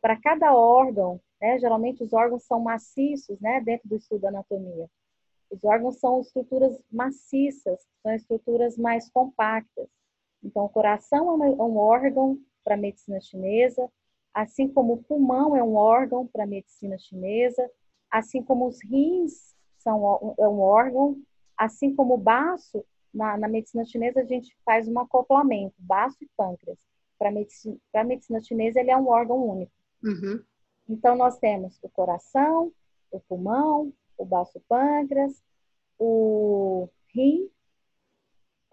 para 0.02 0.20
cada 0.20 0.56
órgão, 0.56 1.20
né? 1.42 1.58
geralmente 1.58 2.04
os 2.04 2.14
órgãos 2.14 2.44
são 2.44 2.60
maciços, 2.60 3.40
né? 3.40 3.60
Dentro 3.62 3.90
do 3.90 3.96
estudo 3.96 4.22
da 4.22 4.30
anatomia. 4.30 4.88
Os 5.50 5.64
órgãos 5.64 6.00
são 6.00 6.22
estruturas 6.22 6.80
maciças, 6.92 7.88
são 8.04 8.14
estruturas 8.14 8.78
mais 8.78 9.10
compactas. 9.10 9.88
Então, 10.44 10.66
o 10.66 10.70
coração 10.70 11.44
é 11.44 11.50
um 11.50 11.78
órgão 11.78 12.38
para 12.64 12.76
a 12.76 12.78
medicina 12.78 13.20
chinesa, 13.20 13.90
assim 14.34 14.68
como 14.68 14.94
o 14.94 15.04
pulmão 15.04 15.56
é 15.56 15.64
um 15.64 15.76
órgão 15.76 16.28
para 16.28 16.44
a 16.44 16.48
medicina 16.48 16.98
chinesa, 17.00 17.68
assim 18.12 18.44
como 18.44 18.68
os 18.68 18.84
rins 18.84 19.56
são 19.78 20.36
é 20.38 20.48
um 20.48 20.60
órgão, 20.60 21.18
assim 21.58 21.96
como 21.96 22.16
o 22.16 22.18
baço, 22.18 22.84
na, 23.16 23.38
na 23.38 23.48
medicina 23.48 23.86
chinesa 23.86 24.20
a 24.20 24.26
gente 24.26 24.56
faz 24.66 24.88
um 24.88 25.00
acoplamento, 25.00 25.74
baço 25.80 26.18
e 26.22 26.30
pâncreas. 26.36 26.80
Para 27.18 27.32
medicina, 27.32 27.78
a 27.94 28.04
medicina 28.04 28.42
chinesa 28.42 28.80
ele 28.80 28.92
é 28.92 28.98
um 28.98 29.08
órgão 29.08 29.38
único. 29.38 29.72
Uhum. 30.04 30.44
Então 30.88 31.16
nós 31.16 31.38
temos 31.40 31.80
o 31.82 31.90
coração, 31.90 32.72
o 33.10 33.20
pulmão, 33.22 33.92
o 34.18 34.26
baço 34.26 34.62
pâncreas, 34.68 35.42
o 35.98 36.90
rim 37.14 37.50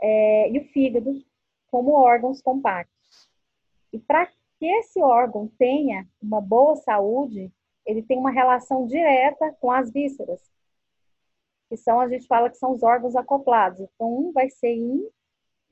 é, 0.01 0.51
e 0.51 0.59
o 0.59 0.65
fígado 0.73 1.25
como 1.69 1.93
órgãos 1.93 2.43
compactos. 2.43 3.31
E 3.93 3.99
para 3.99 4.27
que 4.27 4.67
esse 4.67 5.01
órgão 5.01 5.49
tenha 5.59 6.07
uma 6.21 6.41
boa 6.41 6.77
saúde, 6.77 7.51
ele 7.87 8.03
tem 8.03 8.19
uma 8.19 8.31
relação 8.31 8.87
direta 8.87 9.53
com 9.61 9.71
as 9.71 9.91
vísceras, 9.91 10.52
que 11.73 11.76
são, 11.79 11.99
a 11.99 12.07
gente 12.07 12.26
fala 12.26 12.50
que 12.50 12.59
são 12.59 12.73
os 12.73 12.83
órgãos 12.83 13.17
acoplados. 13.17 13.81
Então, 13.81 14.14
um 14.14 14.31
vai 14.31 14.50
ser 14.50 14.75
yin 14.75 15.09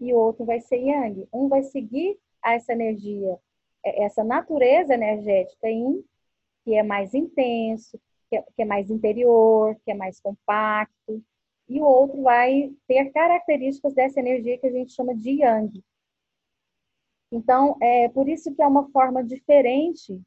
e 0.01 0.15
o 0.15 0.17
outro 0.17 0.47
vai 0.47 0.59
ser 0.59 0.79
yang. 0.79 1.29
Um 1.31 1.47
vai 1.47 1.63
seguir 1.63 2.19
essa 2.43 2.73
energia, 2.73 3.39
é, 3.85 4.05
essa 4.05 4.25
natureza 4.25 4.95
energética 4.95 5.69
yin, 5.69 6.03
que 6.65 6.75
é 6.75 6.83
mais 6.83 7.13
intenso, 7.13 8.01
que 8.31 8.37
é, 8.37 8.43
que 8.43 8.63
é 8.63 8.65
mais 8.65 8.89
interior, 8.89 9.77
que 9.85 9.91
é 9.91 9.95
mais 9.95 10.19
compacto. 10.21 11.23
e 11.69 11.81
o 11.83 11.85
outro 11.85 12.23
vai 12.23 12.73
ter 12.89 13.11
características 13.13 13.93
dessa 13.93 14.21
energia 14.21 14.57
que 14.59 14.67
a 14.67 14.73
gente 14.73 14.93
chama 14.95 15.15
de 15.15 15.43
yang. 15.43 15.85
Então, 17.31 17.77
é 17.83 18.09
por 18.09 18.27
isso 18.27 18.55
que 18.55 18.63
é 18.63 18.67
uma 18.67 18.91
forma 18.91 19.23
diferente 19.23 20.19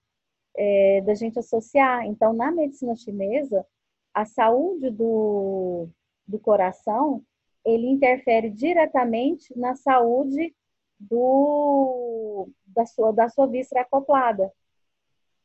é, 0.55 1.01
da 1.01 1.15
gente 1.15 1.39
associar. 1.39 2.05
Então, 2.05 2.31
na 2.31 2.51
medicina 2.51 2.95
chinesa, 2.95 3.65
a 4.13 4.25
saúde 4.25 4.89
do, 4.89 5.87
do 6.27 6.39
coração, 6.39 7.23
ele 7.65 7.87
interfere 7.87 8.49
diretamente 8.49 9.57
na 9.57 9.75
saúde 9.75 10.53
do, 10.99 12.49
da, 12.65 12.85
sua, 12.85 13.11
da 13.11 13.29
sua 13.29 13.47
víscera 13.47 13.81
acoplada. 13.81 14.51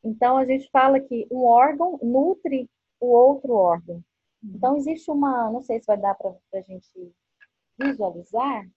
Então, 0.02 0.36
a 0.36 0.44
gente 0.44 0.68
fala 0.70 1.00
que 1.00 1.26
um 1.30 1.44
órgão 1.44 1.98
nutre 2.02 2.68
o 3.00 3.06
outro 3.06 3.52
órgão. 3.52 4.02
Então, 4.42 4.76
existe 4.76 5.10
uma, 5.10 5.50
não 5.50 5.62
sei 5.62 5.80
se 5.80 5.86
vai 5.86 5.96
dar 5.96 6.14
para 6.14 6.34
a 6.54 6.60
gente 6.60 7.12
visualizar, 7.78 8.68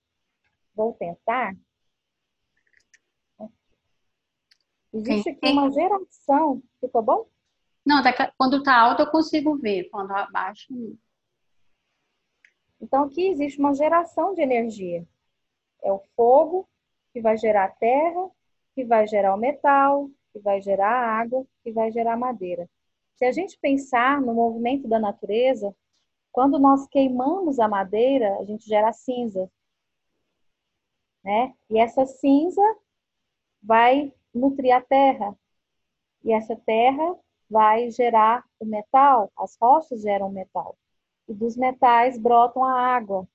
vou 0.76 0.94
tentar. 0.94 1.56
Existe 4.94 5.30
aqui 5.30 5.48
uma 5.48 5.72
geração, 5.72 6.62
ficou 6.80 7.02
bom? 7.02 7.28
Não, 7.86 8.02
quando 8.38 8.58
está 8.58 8.78
alto 8.78 9.02
eu 9.02 9.12
consigo 9.12 9.58
ver, 9.58 9.90
quando 9.90 10.12
abaixo. 10.12 10.74
Então, 12.80 13.04
aqui 13.04 13.28
existe 13.28 13.60
uma 13.60 13.74
geração 13.74 14.34
de 14.34 14.42
energia. 14.42 15.08
É 15.84 15.92
o 15.92 16.00
fogo 16.16 16.68
que 17.14 17.22
vai 17.22 17.38
gerar 17.38 17.76
terra, 17.78 18.30
que 18.74 18.86
vai 18.86 19.08
gerar 19.08 19.36
o 19.36 19.38
metal, 19.38 20.10
que 20.32 20.40
vai 20.40 20.62
gerar 20.62 20.92
água, 20.92 21.46
que 21.64 21.72
vai 21.72 21.92
gerar 21.92 22.18
madeira. 22.18 22.70
Se 23.16 23.26
a 23.26 23.32
gente 23.32 23.58
pensar 23.60 24.22
no 24.22 24.34
movimento 24.34 24.88
da 24.88 25.00
natureza, 25.00 25.76
quando 26.32 26.58
nós 26.58 26.88
queimamos 26.88 27.60
a 27.60 27.68
madeira, 27.68 28.38
a 28.40 28.46
gente 28.46 28.66
gera 28.66 28.94
cinza. 28.94 29.52
Né? 31.24 31.54
E 31.70 31.78
essa 31.78 32.06
cinza 32.06 32.62
vai 33.62 34.14
nutrir 34.34 34.74
a 34.74 34.82
terra. 34.82 35.38
E 36.24 36.32
essa 36.32 36.56
terra 36.56 37.16
vai 37.52 37.92
gerar 37.92 38.46
o 38.58 38.66
metal, 38.66 39.30
as 39.38 39.58
rochas 39.62 40.02
geram 40.02 40.32
metal. 40.32 40.78
E 41.28 41.34
dos 41.34 41.58
metais 41.58 42.18
brotam 42.18 42.64
a 42.64 42.80
água. 42.80 43.28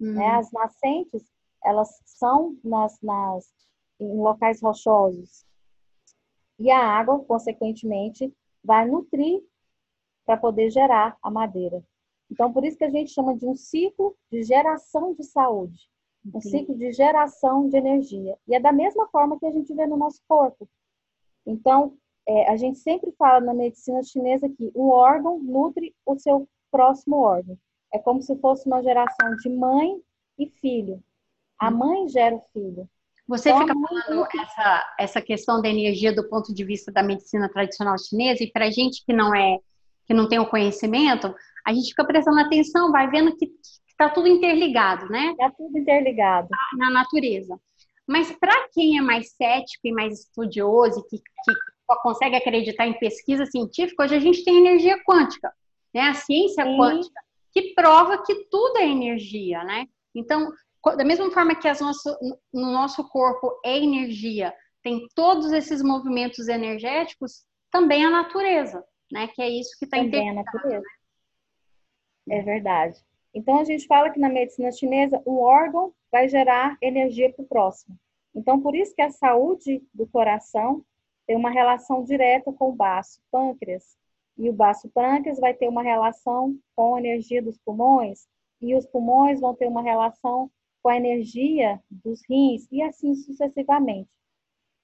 Uhum. 0.00 0.14
Né? 0.14 0.26
As 0.26 0.50
nascentes, 0.50 1.22
elas 1.64 2.00
são 2.04 2.58
nas, 2.64 3.00
nas, 3.00 3.48
em 4.00 4.16
locais 4.16 4.60
rochosos. 4.60 5.46
E 6.58 6.72
a 6.72 6.84
água, 6.84 7.20
consequentemente, 7.20 8.34
vai 8.64 8.84
nutrir 8.86 9.40
para 10.26 10.36
poder 10.36 10.68
gerar 10.70 11.16
a 11.22 11.30
madeira. 11.30 11.84
Então, 12.30 12.52
por 12.52 12.64
isso 12.64 12.76
que 12.76 12.84
a 12.84 12.90
gente 12.90 13.12
chama 13.12 13.36
de 13.36 13.46
um 13.46 13.54
ciclo 13.54 14.16
de 14.30 14.42
geração 14.42 15.14
de 15.14 15.22
saúde, 15.22 15.88
um 16.34 16.40
ciclo 16.40 16.76
de 16.76 16.92
geração 16.92 17.68
de 17.68 17.76
energia. 17.76 18.36
E 18.48 18.56
é 18.56 18.60
da 18.60 18.72
mesma 18.72 19.06
forma 19.08 19.38
que 19.38 19.46
a 19.46 19.52
gente 19.52 19.72
vê 19.72 19.86
no 19.86 19.96
nosso 19.96 20.20
corpo. 20.26 20.68
Então, 21.46 21.96
é, 22.26 22.50
a 22.50 22.56
gente 22.56 22.78
sempre 22.78 23.12
fala 23.12 23.40
na 23.40 23.54
medicina 23.54 24.02
chinesa 24.02 24.48
que 24.48 24.70
um 24.74 24.88
órgão 24.90 25.38
nutre 25.38 25.94
o 26.06 26.18
seu 26.18 26.48
próximo 26.70 27.16
órgão. 27.16 27.58
É 27.92 27.98
como 27.98 28.22
se 28.22 28.36
fosse 28.36 28.66
uma 28.66 28.82
geração 28.82 29.36
de 29.36 29.48
mãe 29.48 30.00
e 30.38 30.48
filho. 30.60 31.02
A 31.58 31.68
hum. 31.68 31.76
mãe 31.76 32.08
gera 32.08 32.34
o 32.34 32.42
filho. 32.52 32.88
Você 33.28 33.50
então, 33.50 33.60
fica 33.60 33.74
falando 33.74 34.26
essa, 34.40 34.94
essa 34.98 35.22
questão 35.22 35.62
da 35.62 35.68
energia 35.68 36.14
do 36.14 36.28
ponto 36.28 36.52
de 36.52 36.64
vista 36.64 36.90
da 36.90 37.02
medicina 37.02 37.48
tradicional 37.48 37.96
chinesa, 37.98 38.42
e 38.42 38.50
para 38.50 38.70
gente 38.70 39.04
que 39.04 39.12
não 39.12 39.34
é, 39.34 39.58
que 40.06 40.14
não 40.14 40.28
tem 40.28 40.38
o 40.38 40.48
conhecimento, 40.48 41.32
a 41.64 41.72
gente 41.72 41.90
fica 41.90 42.04
prestando 42.04 42.40
atenção, 42.40 42.90
vai 42.90 43.08
vendo 43.08 43.36
que 43.36 43.50
está 43.88 44.10
tudo 44.10 44.26
interligado, 44.26 45.08
né? 45.08 45.30
Está 45.30 45.50
tudo 45.50 45.78
interligado. 45.78 46.48
Na 46.76 46.90
natureza. 46.90 47.58
Mas 48.06 48.32
para 48.32 48.68
quem 48.72 48.98
é 48.98 49.00
mais 49.00 49.32
cético 49.32 49.86
e 49.86 49.92
mais 49.92 50.20
estudioso, 50.20 51.06
que, 51.08 51.18
que 51.18 51.52
consegue 51.96 52.36
acreditar 52.36 52.86
em 52.86 52.98
pesquisa 52.98 53.46
científica, 53.46 54.04
hoje 54.04 54.14
a 54.14 54.20
gente 54.20 54.44
tem 54.44 54.58
energia 54.58 55.02
quântica, 55.04 55.52
né? 55.94 56.02
A 56.02 56.14
ciência 56.14 56.64
Sim. 56.64 56.76
quântica, 56.76 57.20
que 57.52 57.74
prova 57.74 58.22
que 58.22 58.46
tudo 58.50 58.78
é 58.78 58.86
energia, 58.86 59.62
né? 59.64 59.86
Então, 60.14 60.52
da 60.96 61.04
mesma 61.04 61.30
forma 61.30 61.54
que 61.54 61.68
nosso, 61.80 62.16
no 62.52 62.72
nosso 62.72 63.06
corpo 63.08 63.60
é 63.64 63.78
energia, 63.78 64.52
tem 64.82 65.06
todos 65.14 65.52
esses 65.52 65.82
movimentos 65.82 66.48
energéticos, 66.48 67.44
também 67.70 68.04
a 68.04 68.10
natureza, 68.10 68.84
né? 69.10 69.28
Que 69.28 69.42
é 69.42 69.48
isso 69.48 69.76
que 69.78 69.84
está 69.84 69.98
Também 69.98 70.30
a 70.30 70.34
natureza. 70.34 70.84
Né? 72.26 72.38
É 72.38 72.42
verdade. 72.42 72.98
Então 73.34 73.60
a 73.60 73.64
gente 73.64 73.86
fala 73.86 74.10
que 74.10 74.20
na 74.20 74.28
medicina 74.28 74.70
chinesa 74.70 75.22
um 75.26 75.38
órgão 75.38 75.92
vai 76.10 76.28
gerar 76.28 76.76
energia 76.80 77.32
para 77.32 77.42
o 77.42 77.48
próximo. 77.48 77.96
Então 78.34 78.60
por 78.60 78.74
isso 78.74 78.94
que 78.94 79.02
a 79.02 79.10
saúde 79.10 79.82
do 79.92 80.06
coração 80.06 80.84
tem 81.26 81.36
uma 81.36 81.50
relação 81.50 82.02
direta 82.02 82.52
com 82.52 82.70
o 82.70 82.74
baço 82.74 83.20
pâncreas. 83.30 83.96
E 84.36 84.48
o 84.48 84.52
baço 84.52 84.88
pâncreas 84.90 85.38
vai 85.38 85.54
ter 85.54 85.68
uma 85.68 85.82
relação 85.82 86.58
com 86.74 86.94
a 86.94 86.98
energia 86.98 87.42
dos 87.42 87.58
pulmões, 87.58 88.26
e 88.60 88.74
os 88.74 88.86
pulmões 88.86 89.40
vão 89.40 89.54
ter 89.54 89.66
uma 89.66 89.82
relação 89.82 90.50
com 90.82 90.88
a 90.88 90.96
energia 90.96 91.80
dos 91.90 92.22
rins, 92.28 92.66
e 92.70 92.82
assim 92.82 93.14
sucessivamente. 93.14 94.10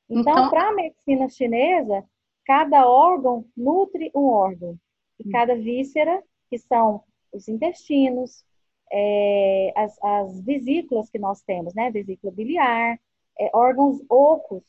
Então, 0.08 0.32
então 0.32 0.50
para 0.50 0.68
a 0.68 0.74
medicina 0.74 1.28
chinesa, 1.28 2.04
cada 2.44 2.88
órgão 2.88 3.44
nutre 3.56 4.10
um 4.14 4.24
órgão, 4.24 4.78
e 5.18 5.28
hum. 5.28 5.30
cada 5.30 5.54
víscera, 5.54 6.22
que 6.48 6.58
são 6.58 7.02
os 7.32 7.48
intestinos, 7.48 8.44
é, 8.90 9.72
as, 9.76 10.02
as, 10.02 10.40
vesículas 10.40 11.10
que 11.10 11.18
nós 11.18 11.42
temos, 11.42 11.74
né? 11.74 11.90
Vesícula 11.90 12.32
biliar, 12.32 12.98
é, 13.38 13.50
órgãos 13.54 14.00
ocos, 14.08 14.64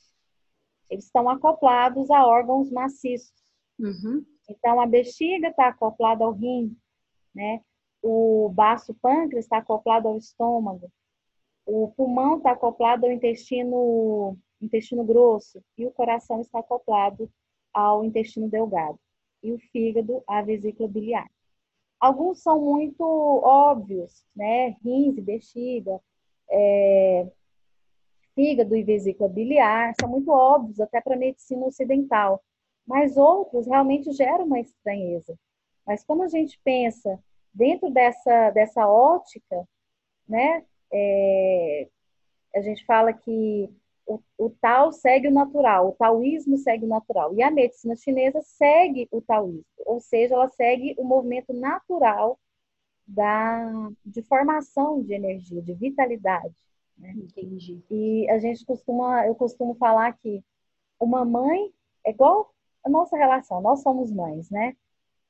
eles 0.90 1.06
estão 1.06 1.30
acoplados 1.30 2.10
a 2.10 2.26
órgãos 2.26 2.72
maciços. 2.72 3.34
Uhum. 3.78 4.26
Então, 4.50 4.82
a 4.82 4.86
bexiga 4.86 5.50
está 5.50 5.68
acoplada 5.68 6.24
ao 6.24 6.32
rim, 6.32 6.76
né? 7.34 7.62
O 8.02 8.50
baço 8.50 8.94
pâncreas 8.96 9.46
está 9.46 9.58
acoplado 9.58 10.08
ao 10.08 10.18
estômago. 10.18 10.92
O 11.66 11.90
pulmão 11.96 12.38
está 12.38 12.52
acoplado 12.52 13.06
ao 13.06 13.12
intestino, 13.12 14.38
intestino 14.60 15.04
grosso. 15.04 15.62
E 15.78 15.86
o 15.86 15.92
coração 15.92 16.42
está 16.42 16.60
acoplado 16.60 17.30
ao 17.74 18.04
intestino 18.04 18.50
delgado. 18.50 18.98
E 19.44 19.52
o 19.52 19.60
fígado 19.60 20.24
à 20.28 20.42
vesícula 20.42 20.90
biliar. 20.90 21.30
Alguns 22.00 22.42
são 22.42 22.60
muito 22.60 23.04
óbvios, 23.04 24.26
né? 24.36 24.70
Rins 24.84 25.18
e 25.18 25.22
bexiga, 25.22 26.00
é, 26.50 27.30
fígado 28.40 28.74
e 28.74 28.84
vesícula 28.84 29.28
biliar, 29.28 29.94
são 30.00 30.10
muito 30.10 30.32
óbvios 30.32 30.80
até 30.80 31.02
para 31.02 31.16
a 31.16 31.20
medicina 31.20 31.66
ocidental, 31.66 32.42
mas 32.88 33.18
outros 33.18 33.68
realmente 33.68 34.14
geram 34.14 34.46
uma 34.46 34.62
estranheza. 34.62 35.38
Mas 35.86 36.06
quando 36.06 36.24
a 36.24 36.28
gente 36.30 36.58
pensa 36.64 37.20
dentro 37.54 37.92
dessa, 37.92 38.52
dessa 38.52 38.88
ótica, 38.88 39.68
né, 40.26 40.64
é, 40.90 41.90
a 42.56 42.62
gente 42.62 42.86
fala 42.86 43.12
que 43.12 43.70
o, 44.08 44.22
o 44.38 44.50
tal 44.62 44.94
segue 44.94 45.28
o 45.28 45.32
natural, 45.32 45.90
o 45.90 45.96
taoísmo 45.96 46.58
segue 46.58 46.86
o 46.86 46.90
natural, 46.90 47.36
e 47.36 47.44
a 47.44 47.52
medicina 47.52 47.98
chinesa 47.98 48.40
segue 48.42 49.06
o 49.12 49.22
taoísmo, 49.22 49.66
ou 49.80 50.00
seja, 50.00 50.36
ela 50.36 50.48
segue 50.48 50.96
o 50.98 51.04
movimento 51.04 51.52
natural 51.52 52.40
da, 53.06 53.90
de 54.06 54.22
formação 54.22 55.04
de 55.04 55.14
energia, 55.14 55.62
de 55.62 55.74
vitalidade. 55.74 56.56
Né? 57.00 57.14
Entendi. 57.16 57.82
E 57.90 58.30
a 58.30 58.38
gente 58.40 58.66
costuma, 58.66 59.26
eu 59.26 59.34
costumo 59.34 59.74
falar 59.76 60.12
que 60.14 60.44
uma 61.00 61.24
mãe 61.24 61.74
é 62.06 62.12
igual 62.12 62.54
a 62.84 62.90
nossa 62.90 63.18
relação, 63.18 63.62
nós 63.62 63.82
somos 63.82 64.12
mães, 64.12 64.50
né? 64.50 64.76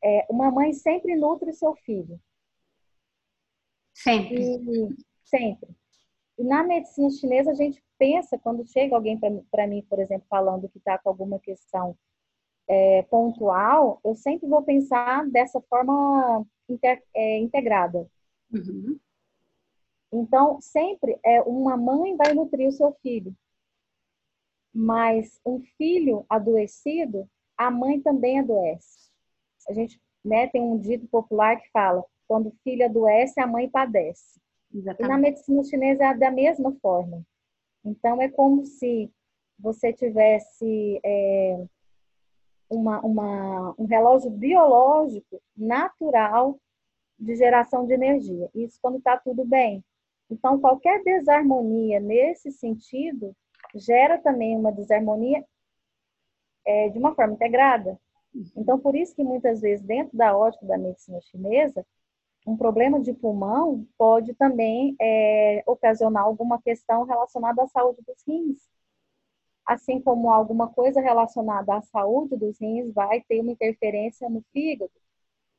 É, 0.03 0.25
uma 0.29 0.49
mãe 0.49 0.73
sempre 0.73 1.15
nutre 1.15 1.49
o 1.49 1.53
seu 1.53 1.75
filho. 1.75 2.19
Sempre. 3.93 4.41
E, 4.41 4.95
sempre. 5.25 5.69
E 6.37 6.43
na 6.43 6.63
medicina 6.63 7.09
chinesa, 7.09 7.51
a 7.51 7.55
gente 7.55 7.83
pensa, 7.97 8.39
quando 8.39 8.65
chega 8.65 8.95
alguém 8.95 9.19
para 9.51 9.67
mim, 9.67 9.85
por 9.89 9.99
exemplo, 9.99 10.25
falando 10.29 10.69
que 10.69 10.77
está 10.77 10.97
com 10.97 11.09
alguma 11.09 11.37
questão 11.37 11.97
é, 12.67 13.01
pontual, 13.03 13.99
eu 14.05 14.15
sempre 14.15 14.47
vou 14.47 14.61
pensar 14.63 15.27
dessa 15.29 15.59
forma 15.61 16.45
inter, 16.69 17.03
é, 17.13 17.39
integrada. 17.39 18.09
Uhum. 18.53 18.97
Então, 20.11 20.59
sempre 20.59 21.19
é 21.23 21.41
uma 21.41 21.77
mãe 21.77 22.15
vai 22.15 22.33
nutrir 22.33 22.67
o 22.67 22.71
seu 22.71 22.91
filho. 23.01 23.33
Mas 24.73 25.39
um 25.45 25.61
filho 25.77 26.25
adoecido, 26.29 27.29
a 27.57 27.69
mãe 27.69 28.01
também 28.01 28.39
adoece. 28.39 29.09
A 29.67 29.73
gente 29.73 30.01
né, 30.23 30.47
tem 30.47 30.61
um 30.61 30.77
dito 30.77 31.07
popular 31.07 31.59
que 31.59 31.69
fala: 31.71 32.03
quando 32.27 32.47
o 32.47 32.55
filho 32.63 32.85
adoece, 32.85 33.39
a 33.39 33.47
mãe 33.47 33.69
padece. 33.69 34.39
Exatamente. 34.73 35.03
E 35.03 35.07
na 35.07 35.17
medicina 35.17 35.63
chinesa 35.63 36.05
é 36.05 36.17
da 36.17 36.31
mesma 36.31 36.75
forma. 36.81 37.23
Então, 37.83 38.21
é 38.21 38.29
como 38.29 38.65
se 38.65 39.11
você 39.57 39.91
tivesse 39.91 40.99
é, 41.03 41.65
uma, 42.69 43.01
uma, 43.01 43.75
um 43.77 43.85
relógio 43.85 44.29
biológico 44.29 45.41
natural 45.55 46.59
de 47.17 47.35
geração 47.35 47.85
de 47.85 47.93
energia. 47.93 48.49
Isso 48.53 48.79
quando 48.81 48.97
está 48.97 49.17
tudo 49.17 49.43
bem. 49.43 49.83
Então, 50.29 50.59
qualquer 50.59 51.03
desarmonia 51.03 51.99
nesse 51.99 52.51
sentido 52.51 53.35
gera 53.75 54.17
também 54.17 54.55
uma 54.55 54.71
desarmonia 54.71 55.43
é, 56.65 56.89
de 56.89 56.99
uma 56.99 57.15
forma 57.15 57.33
integrada. 57.33 57.99
Então, 58.55 58.79
por 58.79 58.95
isso 58.95 59.15
que 59.15 59.23
muitas 59.23 59.61
vezes, 59.61 59.85
dentro 59.85 60.15
da 60.15 60.37
ótica 60.37 60.65
da 60.65 60.77
medicina 60.77 61.19
chinesa, 61.21 61.85
um 62.45 62.55
problema 62.55 62.99
de 62.99 63.13
pulmão 63.13 63.85
pode 63.97 64.33
também 64.35 64.95
é, 65.01 65.63
ocasionar 65.65 66.23
alguma 66.23 66.61
questão 66.61 67.03
relacionada 67.03 67.63
à 67.63 67.67
saúde 67.67 68.01
dos 68.05 68.23
rins. 68.27 68.59
Assim 69.65 70.01
como 70.01 70.31
alguma 70.31 70.67
coisa 70.67 71.01
relacionada 71.01 71.75
à 71.75 71.81
saúde 71.81 72.35
dos 72.37 72.59
rins 72.59 72.91
vai 72.93 73.21
ter 73.21 73.41
uma 73.41 73.51
interferência 73.51 74.29
no 74.29 74.43
fígado. 74.51 74.91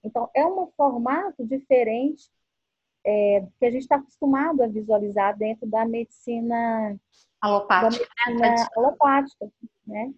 Então, 0.03 0.31
é 0.35 0.45
um 0.47 0.67
formato 0.77 1.45
diferente 1.45 2.31
é, 3.05 3.47
que 3.59 3.67
a 3.67 3.71
gente 3.71 3.83
está 3.83 3.97
acostumado 3.97 4.63
a 4.63 4.67
visualizar 4.67 5.37
dentro 5.37 5.67
da 5.67 5.85
medicina 5.85 6.97
alopática, 7.41 8.07
da 8.27 8.33
medicina 8.33 8.49
né? 8.49 8.67
alopática, 8.77 9.51
né? 9.87 10.13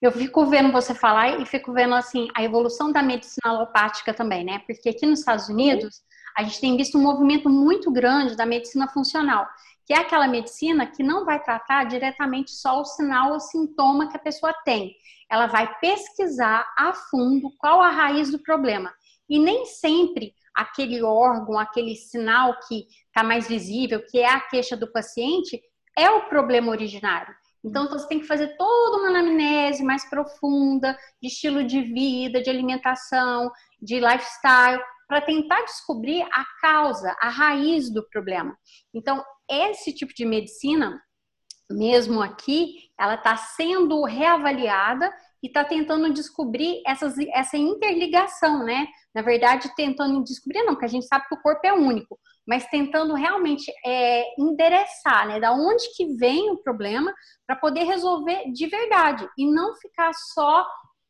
Eu 0.00 0.10
fico 0.10 0.44
vendo 0.46 0.72
você 0.72 0.94
falar 0.94 1.40
e 1.40 1.46
fico 1.46 1.72
vendo 1.72 1.94
assim 1.94 2.28
a 2.34 2.42
evolução 2.42 2.90
da 2.90 3.02
medicina 3.02 3.54
alopática 3.54 4.12
também, 4.12 4.44
né? 4.44 4.58
Porque 4.66 4.88
aqui 4.88 5.06
nos 5.06 5.20
Estados 5.20 5.48
Unidos 5.48 6.02
a 6.36 6.42
gente 6.42 6.60
tem 6.60 6.76
visto 6.76 6.98
um 6.98 7.02
movimento 7.02 7.48
muito 7.48 7.90
grande 7.90 8.36
da 8.36 8.44
medicina 8.44 8.88
funcional, 8.88 9.46
que 9.86 9.92
é 9.92 9.98
aquela 9.98 10.26
medicina 10.26 10.86
que 10.86 11.02
não 11.02 11.24
vai 11.24 11.40
tratar 11.40 11.84
diretamente 11.84 12.50
só 12.50 12.80
o 12.80 12.84
sinal 12.84 13.32
ou 13.32 13.40
sintoma 13.40 14.08
que 14.08 14.16
a 14.16 14.20
pessoa 14.20 14.52
tem. 14.64 14.92
Ela 15.30 15.46
vai 15.46 15.72
pesquisar 15.78 16.66
a 16.76 16.92
fundo 16.92 17.52
qual 17.58 17.80
a 17.80 17.90
raiz 17.90 18.30
do 18.30 18.38
problema. 18.38 18.92
E 19.32 19.38
nem 19.38 19.64
sempre 19.64 20.34
aquele 20.54 21.02
órgão, 21.02 21.58
aquele 21.58 21.96
sinal 21.96 22.54
que 22.68 22.86
está 23.06 23.24
mais 23.24 23.48
visível, 23.48 24.04
que 24.06 24.18
é 24.18 24.28
a 24.28 24.40
queixa 24.40 24.76
do 24.76 24.92
paciente, 24.92 25.58
é 25.96 26.10
o 26.10 26.28
problema 26.28 26.70
originário. 26.70 27.34
Então, 27.64 27.88
você 27.88 28.06
tem 28.08 28.20
que 28.20 28.26
fazer 28.26 28.54
toda 28.58 28.98
uma 28.98 29.08
anamnese 29.08 29.82
mais 29.82 30.04
profunda 30.10 30.94
de 31.22 31.28
estilo 31.28 31.64
de 31.64 31.80
vida, 31.80 32.42
de 32.42 32.50
alimentação, 32.50 33.50
de 33.80 34.00
lifestyle, 34.00 34.82
para 35.08 35.22
tentar 35.22 35.62
descobrir 35.62 36.22
a 36.30 36.44
causa, 36.60 37.16
a 37.18 37.30
raiz 37.30 37.90
do 37.90 38.06
problema. 38.10 38.54
Então, 38.92 39.24
esse 39.48 39.94
tipo 39.94 40.12
de 40.12 40.26
medicina, 40.26 41.02
mesmo 41.70 42.20
aqui, 42.20 42.90
ela 43.00 43.14
está 43.14 43.34
sendo 43.34 44.04
reavaliada 44.04 45.10
e 45.42 45.48
está 45.48 45.64
tentando 45.64 46.12
descobrir 46.12 46.82
essas, 46.86 47.18
essa 47.32 47.56
interligação, 47.56 48.64
né? 48.64 48.86
Na 49.14 49.22
verdade, 49.22 49.74
tentando 49.74 50.22
descobrir, 50.22 50.62
não, 50.62 50.74
porque 50.74 50.86
a 50.86 50.88
gente 50.88 51.06
sabe 51.06 51.26
que 51.28 51.34
o 51.34 51.42
corpo 51.42 51.66
é 51.66 51.72
único, 51.72 52.18
mas 52.46 52.66
tentando 52.66 53.14
realmente 53.14 53.70
é, 53.84 54.24
endereçar, 54.38 55.26
né, 55.26 55.40
da 55.40 55.52
onde 55.52 55.92
que 55.96 56.16
vem 56.16 56.50
o 56.50 56.58
problema 56.58 57.12
para 57.46 57.56
poder 57.56 57.84
resolver 57.84 58.50
de 58.52 58.66
verdade 58.66 59.28
e 59.36 59.50
não 59.50 59.74
ficar 59.76 60.12
só 60.14 60.66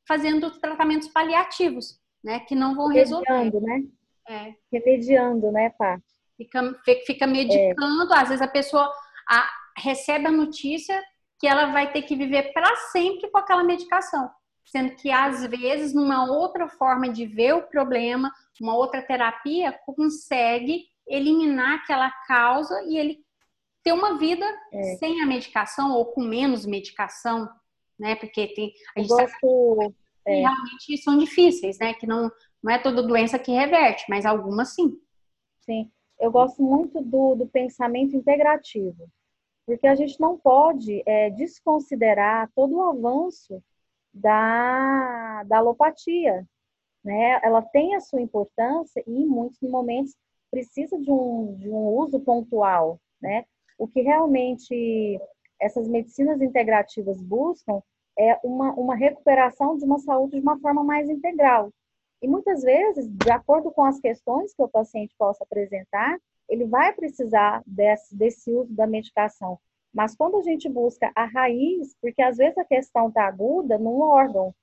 fazendo 0.09 0.51
tratamentos 0.61 1.09
paliativos, 1.09 1.99
né, 2.25 2.41
que 2.41 2.55
não 2.55 2.75
vão 2.75 2.89
resolver. 2.89 3.27
Remediando, 3.29 3.61
né? 3.61 3.83
É. 4.29 4.55
Remediando, 4.73 5.53
né, 5.53 5.71
Pá? 5.79 6.01
Fica, 6.37 6.81
fica 7.07 7.27
medicando, 7.27 8.13
é. 8.13 8.19
às 8.19 8.29
vezes 8.29 8.43
a 8.43 8.49
pessoa 8.49 8.91
a, 9.29 9.49
recebe 9.79 10.27
a 10.27 10.33
notícia 10.33 11.01
que 11.43 11.47
ela 11.49 11.67
vai 11.67 11.93
ter 11.93 12.03
que 12.03 12.17
viver 12.17 12.55
para 12.55 12.75
sempre 12.93 13.29
com 13.29 13.37
aquela 13.37 13.65
medicação 13.65 14.31
sendo 14.65 14.95
que 14.97 15.11
às 15.11 15.45
vezes 15.47 15.93
numa 15.93 16.25
outra 16.25 16.69
forma 16.69 17.09
de 17.09 17.27
ver 17.27 17.55
o 17.55 17.63
problema, 17.63 18.33
uma 18.61 18.77
outra 18.77 19.03
terapia 19.03 19.79
consegue 19.85 20.87
eliminar 21.07 21.81
aquela 21.81 22.11
causa 22.27 22.83
e 22.85 22.97
ele 22.97 23.19
ter 23.83 23.93
uma 23.93 24.17
vida 24.17 24.47
é. 24.73 24.97
sem 24.97 25.21
a 25.21 25.27
medicação 25.27 25.93
ou 25.93 26.07
com 26.07 26.23
menos 26.23 26.65
medicação, 26.65 27.51
né? 27.99 28.15
Porque 28.15 28.47
tem 28.55 28.73
a 28.97 29.01
gente 29.01 29.09
gosto, 29.09 29.77
sabe 29.77 29.95
é. 30.25 30.37
realmente 30.37 30.99
são 30.99 31.19
difíceis, 31.19 31.79
né? 31.79 31.93
Que 31.95 32.07
não 32.07 32.31
não 32.63 32.73
é 32.73 32.79
toda 32.79 33.03
doença 33.03 33.41
que 33.41 33.51
reverte, 33.51 34.05
mas 34.09 34.25
algumas 34.25 34.75
sim. 34.75 34.97
Sim, 35.63 35.91
eu 36.21 36.31
gosto 36.31 36.63
muito 36.63 37.03
do, 37.03 37.35
do 37.35 37.47
pensamento 37.49 38.17
integrativo, 38.17 39.11
porque 39.67 39.87
a 39.87 39.95
gente 39.95 40.21
não 40.21 40.39
pode 40.39 41.03
é, 41.07 41.31
desconsiderar 41.31 42.51
todo 42.55 42.77
o 42.77 42.83
avanço 42.83 43.63
da, 44.13 45.43
da 45.45 45.59
alopatia, 45.59 46.47
né? 47.05 47.41
Ela 47.43 47.63
tem 47.63 47.95
a 47.95 48.01
sua 48.01 48.21
importância 48.21 49.03
e 49.07 49.23
em 49.23 49.27
muitos 49.27 49.61
momentos 49.63 50.17
precisa 50.51 50.99
de 50.99 51.11
um, 51.11 51.57
de 51.59 51.69
um 51.69 51.89
uso 51.97 52.21
pontual, 52.21 53.01
né? 53.21 53.45
O 53.79 53.89
que 53.89 54.03
realmente 54.03 55.21
essas 55.61 55.89
medicinas 55.89 56.41
integrativas 56.41 57.21
buscam 57.23 57.81
é 58.19 58.39
uma, 58.45 58.73
uma 58.75 58.95
recuperação 58.95 59.77
de 59.77 59.85
uma 59.85 59.99
saúde 59.99 60.37
de 60.37 60.43
uma 60.43 60.59
forma 60.61 60.85
mais 60.85 61.09
integral. 61.09 61.73
E 62.21 62.29
muitas 62.29 62.63
vezes, 62.63 63.09
de 63.09 63.31
acordo 63.31 63.71
com 63.71 63.83
as 63.85 63.99
questões 63.99 64.55
que 64.55 64.63
o 64.63 64.69
paciente 64.69 65.15
possa 65.19 65.43
apresentar, 65.45 66.19
ele 66.53 66.67
vai 66.67 66.93
precisar 66.93 67.63
desse, 67.67 68.15
desse 68.15 68.53
uso 68.53 68.75
da 68.75 68.87
medicação. 68.87 69.59
Mas 69.93 70.15
quando 70.15 70.37
a 70.37 70.43
gente 70.43 70.69
busca 70.69 71.11
a 71.15 71.25
raiz, 71.25 71.97
porque 71.99 72.21
às 72.21 72.37
vezes 72.37 72.59
a 72.59 72.65
questão 72.65 73.09
está 73.09 73.25
aguda 73.25 73.79
num 73.79 74.03
órgão, 74.03 74.55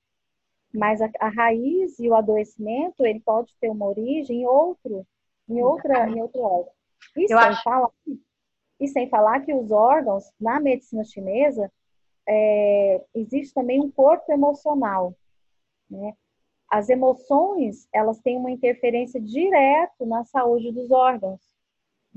mas 0.72 1.02
a, 1.02 1.10
a, 1.20 1.30
raiz 1.30 1.98
e 1.98 2.08
o 2.08 2.14
adoecimento, 2.14 3.04
ele 3.04 3.20
pode 3.20 3.56
ter 3.60 3.70
uma 3.70 3.88
origem 3.88 4.44
em 4.44 4.46
outro, 4.46 5.04
em 5.48 5.64
outra, 5.64 6.08
em 6.08 6.22
outro 6.22 6.42
órgão. 6.42 6.72
E 7.18 7.28
sem, 7.28 7.36
acho... 7.36 7.64
falar, 7.64 7.90
e 8.80 8.88
sem 8.88 9.10
falar 9.10 9.40
que 9.42 9.54
os 9.54 9.72
órgãos, 9.72 10.32
na 10.40 10.60
medicina 10.60 11.04
chinesa, 11.04 11.72
é, 12.28 13.04
existe 13.16 13.52
também 13.52 13.82
um 13.82 13.90
corpo 13.90 14.32
emocional. 14.32 15.16
Né? 15.90 16.14
As 16.70 16.88
emoções, 16.88 17.88
elas 17.92 18.20
têm 18.20 18.38
uma 18.38 18.52
interferência 18.52 19.20
direta 19.20 20.06
na 20.06 20.24
saúde 20.24 20.72
dos 20.72 20.92
órgãos. 20.92 21.49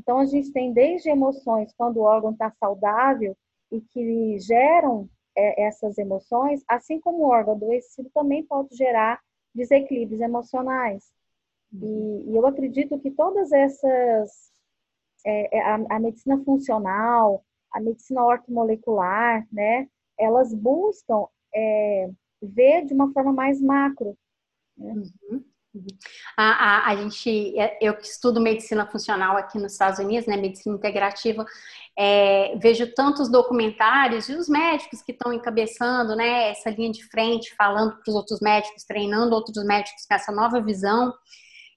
Então, 0.03 0.19
a 0.19 0.25
gente 0.25 0.53
tem 0.53 0.73
desde 0.73 1.09
emoções 1.09 1.73
quando 1.77 1.99
o 1.99 2.03
órgão 2.03 2.33
está 2.33 2.51
saudável 2.59 3.37
e 3.71 3.81
que 3.81 4.37
geram 4.41 5.09
é, 5.37 5.63
essas 5.63 5.97
emoções, 5.97 6.65
assim 6.67 7.01
como 7.01 7.19
o 7.19 7.29
órgão 7.29 7.55
adoecido 7.55 8.11
também 8.13 8.45
pode 8.45 8.75
gerar 8.77 9.21
desequilíbrios 9.55 10.21
emocionais. 10.21 11.09
E, 11.73 12.31
e 12.31 12.37
eu 12.37 12.45
acredito 12.45 12.99
que 12.99 13.13
todas 13.13 13.53
essas, 13.53 14.53
é, 15.25 15.57
é, 15.57 15.63
a, 15.63 15.75
a, 15.91 16.01
medicina 16.01 16.43
funcional, 16.45 17.45
a 17.71 17.81
medicina 17.81 18.25
ortomolecular, 18.25 19.47
né, 19.53 19.89
elas 20.19 20.53
buscam 20.53 21.27
é, 21.55 22.11
ver 22.43 22.85
de 22.87 22.93
uma 22.93 23.13
forma 23.13 23.33
mais 23.33 23.63
macro. 23.63 24.19
Né? 24.77 24.95
Uhum. 25.31 25.45
A, 26.37 26.45
a, 26.45 26.91
a, 26.91 26.97
gente, 26.97 27.59
é, 27.59 27.79
eu 27.81 27.97
que 27.97 28.07
estudo 28.07 28.41
medicina 28.41 28.87
funcional 28.87 29.37
aqui 29.37 29.59
nos 29.59 29.73
Estados 29.73 29.99
Unidos, 29.99 30.27
né, 30.27 30.37
medicina 30.37 30.77
integrativa, 30.77 31.45
é, 31.99 32.57
vejo 32.59 32.93
tantos 32.95 33.31
documentários 33.31 34.29
e 34.29 34.35
os 34.35 34.49
médicos 34.49 35.03
que 35.03 35.13
estão 35.13 35.33
encabeçando, 35.33 36.15
né, 36.15 36.51
essa 36.51 36.71
linha 36.71 36.93
de 36.93 37.05
frente, 37.05 37.55
falando 37.57 37.93
para 37.93 38.11
os 38.11 38.15
outros 38.15 38.41
médicos, 38.41 38.85
treinando 38.85 39.35
outros 39.35 39.65
médicos 39.65 40.05
com 40.07 40.15
essa 40.15 40.31
nova 40.31 40.61
visão 40.61 41.13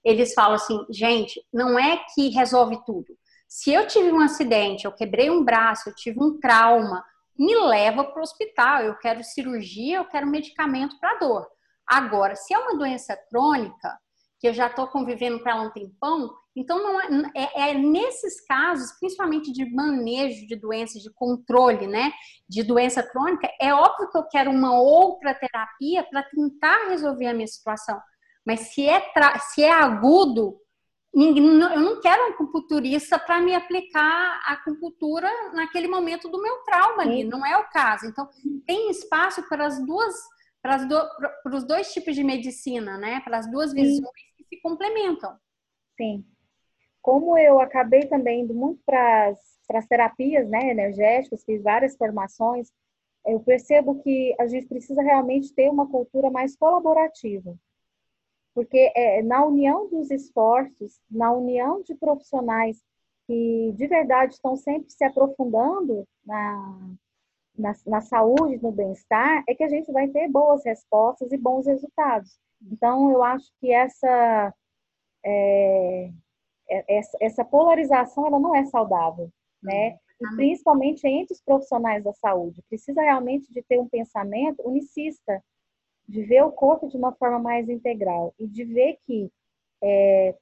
eles 0.06 0.36
falam 0.36 0.54
assim, 0.54 0.86
gente, 0.92 1.44
não 1.52 1.80
é 1.80 2.00
que 2.14 2.30
resolve 2.30 2.80
tudo. 2.86 3.18
Se 3.48 3.74
eu 3.74 3.88
tive 3.88 4.12
um 4.12 4.22
acidente, 4.22 4.86
eu 4.86 4.92
quebrei 4.92 5.32
um 5.32 5.44
braço, 5.44 5.90
eu 5.90 5.96
tive 5.96 6.22
um 6.22 6.40
trauma, 6.40 7.04
me 7.38 7.56
leva 7.56 8.04
para 8.04 8.20
o 8.20 8.24
hospital. 8.24 8.84
Eu 8.84 8.96
quero 8.98 9.24
cirurgia, 9.24 9.98
eu 9.98 10.06
quero 10.06 10.28
medicamento 10.28 11.00
para 11.00 11.18
dor. 11.18 11.48
Agora, 11.88 12.36
se 12.36 12.54
é 12.54 12.58
uma 12.58 12.78
doença 12.78 13.18
crônica, 13.30 13.98
que 14.40 14.48
eu 14.48 14.54
já 14.54 14.68
estou 14.68 14.88
convivendo 14.88 15.42
com 15.42 15.50
ela 15.50 15.64
um 15.64 15.72
tempão, 15.72 16.30
então 16.56 16.82
não 16.82 17.02
é, 17.02 17.08
é, 17.36 17.70
é, 17.70 17.74
nesses 17.74 18.46
casos, 18.46 18.92
principalmente 19.00 19.52
de 19.52 19.66
manejo 19.74 20.48
de 20.48 20.56
doenças, 20.56 21.02
de 21.02 21.12
controle, 21.14 21.88
né, 21.88 22.12
de 22.48 22.64
doença 22.64 23.02
crônica, 23.04 23.50
é 23.60 23.74
óbvio 23.74 24.10
que 24.10 24.18
eu 24.18 24.28
quero 24.28 24.52
uma 24.52 24.80
outra 24.80 25.34
terapia 25.34 26.04
para 26.04 26.24
tentar 26.24 26.90
resolver 26.90 27.28
a 27.28 27.34
minha 27.34 27.48
situação. 27.48 28.00
Mas 28.46 28.74
se 28.74 28.88
é, 28.88 29.04
se 29.52 29.64
é 29.64 29.72
agudo, 29.72 30.60
eu 31.16 31.80
não 31.80 32.02
quero 32.02 32.24
um 32.24 32.30
acupunturista 32.34 33.18
para 33.18 33.40
me 33.40 33.56
aplicar 33.56 34.42
a 34.46 34.54
acupuntura 34.54 35.30
naquele 35.54 35.88
momento 35.88 36.28
do 36.30 36.42
meu 36.42 36.58
trauma 36.58 37.04
ali, 37.04 37.24
não 37.24 37.46
é 37.46 37.58
o 37.58 37.70
caso. 37.70 38.06
Então, 38.06 38.30
tem 38.68 38.92
espaço 38.92 39.42
para 39.48 39.66
as 39.66 39.84
duas, 39.86 40.14
para, 40.66 40.78
do, 40.86 41.56
os 41.56 41.64
dois 41.64 41.94
tipos 41.94 42.16
de 42.16 42.24
medicina, 42.24 42.98
né? 42.98 43.22
Para 43.22 43.38
as 43.38 43.52
duas 43.52 43.72
visões 43.72 43.98
Sim. 43.98 44.34
que 44.38 44.44
se 44.46 44.62
complementam. 44.62 45.38
Sim. 45.96 46.26
Como 47.02 47.38
eu 47.38 47.60
acabei 47.60 48.08
também 48.08 48.42
indo 48.42 48.54
muito 48.54 48.82
para 48.84 49.36
as 49.74 49.88
terapias 49.88 50.50
né, 50.50 50.72
energéticas, 50.72 51.44
fiz 51.44 51.62
várias 51.62 51.96
formações, 51.96 52.72
eu 53.28 53.40
percebo 53.40 54.02
que 54.02 54.36
a 54.40 54.48
gente 54.48 54.68
precisa 54.68 55.02
realmente 55.04 55.54
ter 55.54 55.70
uma 55.70 55.88
cultura 55.88 56.32
mais 56.32 56.56
colaborativa 56.56 57.56
porque 58.56 58.90
é 58.96 59.22
na 59.22 59.46
união 59.46 59.90
dos 59.90 60.10
esforços, 60.10 60.98
na 61.12 61.30
união 61.34 61.84
de 61.84 61.94
profissionais 61.94 62.82
que 63.28 63.74
de 63.76 63.86
verdade 63.86 64.36
estão 64.36 64.56
sempre 64.56 64.90
se 64.90 65.04
aprofundando 65.04 66.08
na, 66.26 66.96
na, 67.58 67.74
na 67.86 68.02
saúde, 68.02 68.62
no 68.62 68.72
bem-estar, 68.72 69.44
é 69.48 69.56
que 69.56 69.64
a 69.64 69.70
gente 69.70 69.92
vai 69.92 70.08
ter 70.08 70.28
boas 70.30 70.64
respostas 70.64 71.32
e 71.32 71.38
bons 71.38 71.66
resultados. 71.66 72.38
Então, 72.62 73.12
eu 73.12 73.24
acho 73.24 73.52
que 73.60 73.72
essa, 73.72 74.54
é, 75.24 76.10
é 76.70 76.98
essa, 76.98 77.18
essa, 77.22 77.46
polarização 77.46 78.28
ela 78.28 78.40
não 78.40 78.56
é 78.56 78.66
saudável, 78.66 79.30
né? 79.62 79.98
E 80.22 80.36
principalmente 80.36 81.06
entre 81.06 81.34
os 81.34 81.42
profissionais 81.42 82.04
da 82.04 82.14
saúde. 82.14 82.64
Precisa 82.70 83.02
realmente 83.02 83.52
de 83.52 83.62
ter 83.62 83.80
um 83.80 83.88
pensamento 83.88 84.62
unicista, 84.66 85.44
de 86.08 86.24
ver 86.24 86.44
o 86.44 86.52
corpo 86.52 86.88
de 86.88 86.96
uma 86.96 87.12
forma 87.14 87.40
mais 87.40 87.68
integral 87.68 88.34
e 88.40 88.48
de 88.48 88.64
ver 88.64 88.98
que 89.06 89.30
é, 89.84 90.36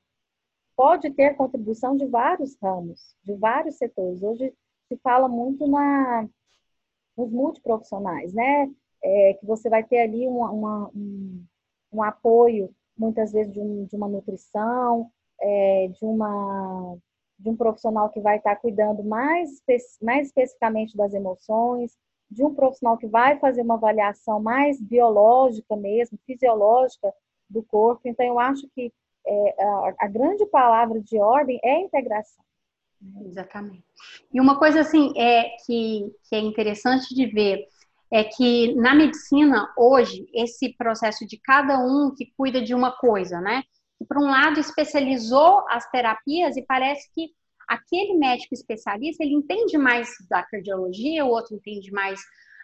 pode 0.76 1.10
ter 1.12 1.36
contribuição 1.36 1.95
de 1.95 2.06
vários 2.06 2.56
ramos, 2.62 3.15
de 3.23 3.34
vários 3.34 3.78
setores. 3.78 4.21
Hoje 4.21 4.54
se 4.88 4.97
fala 4.97 5.28
muito 5.28 5.67
na, 5.67 6.28
nos 7.17 7.32
multiprofissionais, 7.32 8.34
né? 8.34 8.69
É, 9.04 9.34
que 9.34 9.45
você 9.45 9.69
vai 9.69 9.84
ter 9.84 9.99
ali 9.99 10.28
uma, 10.28 10.49
uma, 10.52 10.91
um, 10.95 11.45
um, 11.91 12.04
apoio, 12.04 12.73
muitas 12.97 13.32
vezes, 13.32 13.52
de, 13.52 13.60
um, 13.60 13.86
de 13.86 13.95
uma 13.95 14.08
nutrição, 14.08 15.10
é, 15.41 15.88
de, 15.89 16.06
uma, 16.06 16.95
de 17.38 17.49
um 17.49 17.56
profissional 17.56 18.10
que 18.10 18.21
vai 18.21 18.38
estar 18.38 18.56
cuidando 18.56 19.04
mais, 19.04 19.62
mais 20.02 20.28
especificamente 20.28 20.95
das 20.95 21.13
emoções, 21.13 21.97
de 22.32 22.43
um 22.43 22.54
profissional 22.54 22.97
que 22.97 23.08
vai 23.08 23.38
fazer 23.39 23.62
uma 23.62 23.76
avaliação 23.76 24.41
mais 24.41 24.82
biológica 24.82 25.76
mesmo, 25.76 26.17
fisiológica 26.26 27.13
do 27.49 27.62
corpo. 27.62 28.02
Então, 28.06 28.26
eu 28.26 28.39
acho 28.39 28.67
que 28.73 28.91
é, 29.26 29.63
a, 29.63 29.93
a 29.99 30.08
grande 30.08 30.45
palavra 30.45 30.99
de 31.02 31.19
ordem 31.19 31.60
é 31.63 31.80
integração. 31.80 32.43
Exatamente. 33.25 33.83
E 34.33 34.39
uma 34.39 34.57
coisa 34.57 34.81
assim 34.81 35.13
é 35.17 35.55
que, 35.65 36.05
que 36.29 36.35
é 36.35 36.39
interessante 36.39 37.13
de 37.13 37.25
ver 37.27 37.67
é 38.11 38.23
que 38.23 38.75
na 38.75 38.93
medicina 38.93 39.73
hoje 39.75 40.27
esse 40.33 40.73
processo 40.77 41.25
de 41.25 41.37
cada 41.37 41.79
um 41.79 42.13
que 42.15 42.31
cuida 42.37 42.61
de 42.61 42.73
uma 42.73 42.91
coisa, 42.91 43.41
né? 43.41 43.63
Que 43.97 44.05
por 44.05 44.17
um 44.17 44.29
lado 44.29 44.59
especializou 44.59 45.65
as 45.67 45.89
terapias 45.89 46.55
e 46.55 46.61
parece 46.61 47.11
que 47.11 47.31
aquele 47.67 48.13
médico 48.13 48.53
especialista 48.53 49.23
ele 49.23 49.33
entende 49.33 49.77
mais 49.77 50.09
da 50.29 50.43
cardiologia, 50.43 51.25
o 51.25 51.29
outro 51.29 51.55
entende 51.55 51.91
mais 51.91 52.19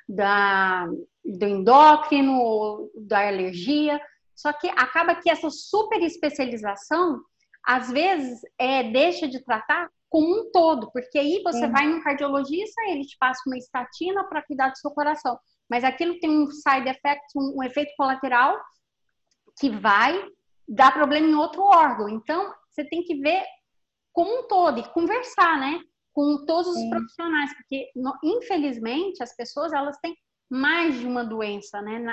da, 0.08 0.88
do 1.26 1.46
endócrino, 1.46 2.90
da 2.96 3.28
alergia. 3.28 4.00
Só 4.36 4.54
que 4.54 4.68
acaba 4.70 5.16
que 5.16 5.30
essa 5.32 5.50
super 5.50 6.02
especialização 6.04 7.22
às 7.66 7.92
vezes 7.92 8.40
é, 8.58 8.84
deixa 8.84 9.28
de 9.28 9.44
tratar 9.44 9.90
como 10.10 10.42
um 10.42 10.52
todo, 10.52 10.92
porque 10.92 11.20
aí 11.20 11.42
você 11.44 11.68
vai 11.68 11.88
no 11.88 12.04
cardiologista, 12.04 12.82
ele 12.88 13.06
te 13.06 13.16
passa 13.20 13.42
uma 13.46 13.58
estatina 13.58 14.24
para 14.28 14.42
cuidar 14.42 14.70
do 14.70 14.78
seu 14.78 14.92
coração, 14.92 15.38
mas 15.70 15.84
aquilo 15.84 16.20
tem 16.20 16.30
um 16.30 16.48
side 16.50 16.90
effect, 16.90 17.26
um, 17.36 17.58
um 17.58 17.64
efeito 17.64 17.94
colateral 17.96 18.60
que 19.60 19.70
vai 19.70 20.20
dar 20.68 20.94
problema 20.94 21.28
em 21.28 21.36
outro 21.36 21.62
órgão. 21.62 22.10
Então, 22.10 22.54
você 22.70 22.84
tem 22.86 23.04
que 23.04 23.16
ver 23.16 23.44
como 24.12 24.40
um 24.40 24.48
todo 24.48 24.80
e 24.80 24.94
conversar, 24.94 25.60
né, 25.60 25.80
com 26.12 26.44
todos 26.46 26.68
os 26.68 26.80
Sim. 26.80 26.90
profissionais, 26.90 27.54
porque 27.56 27.90
no, 27.96 28.14
infelizmente 28.24 29.22
as 29.22 29.36
pessoas 29.36 29.72
elas 29.72 29.98
têm 30.00 30.16
mais 30.50 31.00
de 31.00 31.06
uma 31.06 31.24
doença, 31.24 31.80
né? 31.82 32.04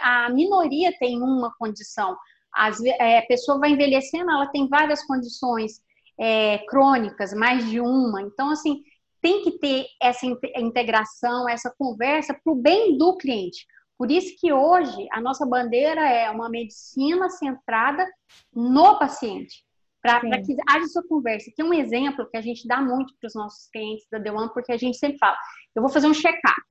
A 0.00 0.30
minoria 0.30 0.96
tem 0.98 1.20
uma 1.20 1.52
condição. 1.58 2.16
As, 2.54 2.80
é, 2.84 3.18
a 3.18 3.26
pessoa 3.26 3.58
vai 3.58 3.70
envelhecendo, 3.70 4.30
ela 4.30 4.46
tem 4.46 4.68
várias 4.68 5.04
condições 5.04 5.82
é, 6.18 6.58
crônicas, 6.66 7.32
mais 7.32 7.68
de 7.68 7.80
uma. 7.80 8.22
Então, 8.22 8.50
assim, 8.50 8.82
tem 9.20 9.42
que 9.42 9.58
ter 9.58 9.86
essa 10.02 10.26
integração, 10.56 11.48
essa 11.48 11.74
conversa 11.78 12.34
para 12.34 12.52
o 12.52 12.56
bem 12.56 12.98
do 12.98 13.16
cliente. 13.16 13.66
Por 13.96 14.10
isso 14.10 14.34
que 14.38 14.52
hoje 14.52 15.06
a 15.12 15.20
nossa 15.20 15.46
bandeira 15.46 16.06
é 16.06 16.28
uma 16.30 16.48
medicina 16.48 17.30
centrada 17.30 18.06
no 18.52 18.98
paciente, 18.98 19.64
para 20.02 20.20
que 20.20 20.56
haja 20.68 20.84
essa 20.84 21.02
conversa. 21.08 21.50
Tem 21.56 21.64
um 21.64 21.72
exemplo 21.72 22.28
que 22.28 22.36
a 22.36 22.40
gente 22.42 22.66
dá 22.66 22.80
muito 22.80 23.14
para 23.18 23.28
os 23.28 23.34
nossos 23.34 23.68
clientes 23.70 24.06
da 24.10 24.18
One, 24.32 24.52
porque 24.52 24.72
a 24.72 24.76
gente 24.76 24.98
sempre 24.98 25.18
fala, 25.18 25.36
eu 25.74 25.80
vou 25.80 25.90
fazer 25.90 26.06
um 26.06 26.14
check-up. 26.14 26.66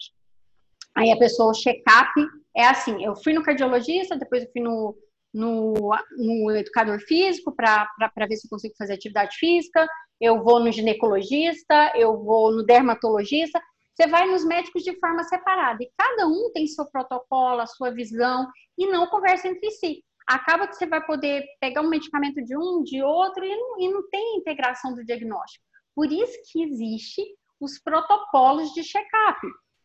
Aí 0.95 1.11
a 1.11 1.17
pessoa, 1.17 1.51
o 1.51 1.55
check-up 1.55 2.11
é 2.55 2.67
assim, 2.67 3.03
eu 3.03 3.15
fui 3.15 3.33
no 3.33 3.41
cardiologista, 3.41 4.15
depois 4.15 4.43
eu 4.43 4.51
fui 4.51 4.61
no 4.61 4.95
no, 5.33 5.73
no 6.17 6.51
educador 6.51 6.99
físico 6.99 7.53
para 7.55 7.87
ver 8.27 8.35
se 8.35 8.45
eu 8.45 8.49
consigo 8.49 8.75
fazer 8.77 8.93
atividade 8.93 9.35
física, 9.37 9.87
eu 10.21 10.43
vou 10.43 10.59
no 10.59 10.71
ginecologista, 10.71 11.91
eu 11.95 12.23
vou 12.23 12.51
no 12.51 12.63
dermatologista. 12.63 13.61
Você 13.95 14.07
vai 14.07 14.27
nos 14.27 14.45
médicos 14.45 14.83
de 14.83 14.97
forma 14.99 15.23
separada 15.23 15.83
e 15.83 15.91
cada 15.97 16.27
um 16.27 16.51
tem 16.53 16.65
seu 16.67 16.85
protocolo, 16.85 17.61
a 17.61 17.67
sua 17.67 17.91
visão 17.91 18.47
e 18.77 18.87
não 18.87 19.07
conversa 19.07 19.47
entre 19.47 19.69
si. 19.71 20.03
Acaba 20.27 20.67
que 20.67 20.75
você 20.75 20.85
vai 20.85 21.05
poder 21.05 21.45
pegar 21.59 21.81
um 21.81 21.89
medicamento 21.89 22.41
de 22.43 22.57
um, 22.57 22.81
de 22.83 23.03
outro 23.03 23.43
e 23.43 23.55
não, 23.55 23.79
e 23.81 23.89
não 23.89 24.09
tem 24.09 24.37
integração 24.37 24.93
do 24.93 25.03
diagnóstico. 25.03 25.65
Por 25.95 26.11
isso 26.11 26.37
que 26.51 26.63
existe 26.63 27.23
os 27.59 27.79
protocolos 27.79 28.73
de 28.73 28.83
check-up, 28.83 29.39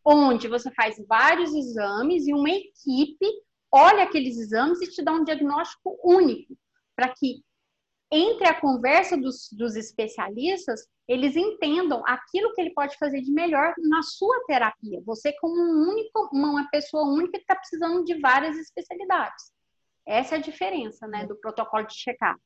onde 0.04 0.48
você 0.48 0.70
faz 0.72 0.96
vários 1.06 1.54
exames 1.54 2.26
e 2.26 2.32
uma 2.32 2.50
equipe 2.50 3.26
olha 3.72 4.04
aqueles 4.04 4.38
exames 4.38 4.80
e 4.80 4.90
te 4.90 5.02
dá 5.02 5.12
um 5.12 5.24
diagnóstico 5.24 5.98
único, 6.02 6.56
para 6.96 7.08
que 7.08 7.42
entre 8.10 8.46
a 8.46 8.58
conversa 8.58 9.16
dos, 9.16 9.50
dos, 9.52 9.76
especialistas, 9.76 10.86
eles 11.06 11.36
entendam 11.36 12.02
aquilo 12.06 12.52
que 12.54 12.60
ele 12.60 12.72
pode 12.72 12.96
fazer 12.96 13.20
de 13.20 13.30
melhor 13.30 13.74
na 13.78 14.02
sua 14.02 14.44
terapia. 14.46 15.02
Você 15.04 15.32
como 15.34 15.54
um 15.54 15.90
único, 15.90 16.30
uma 16.32 16.68
pessoa 16.70 17.04
única 17.04 17.32
que 17.32 17.38
está 17.38 17.54
precisando 17.54 18.04
de 18.04 18.18
várias 18.18 18.56
especialidades. 18.56 19.52
Essa 20.06 20.36
é 20.36 20.38
a 20.38 20.42
diferença, 20.42 21.06
né, 21.06 21.26
do 21.26 21.36
protocolo 21.36 21.86
de 21.86 21.94
check-up. 21.94 22.40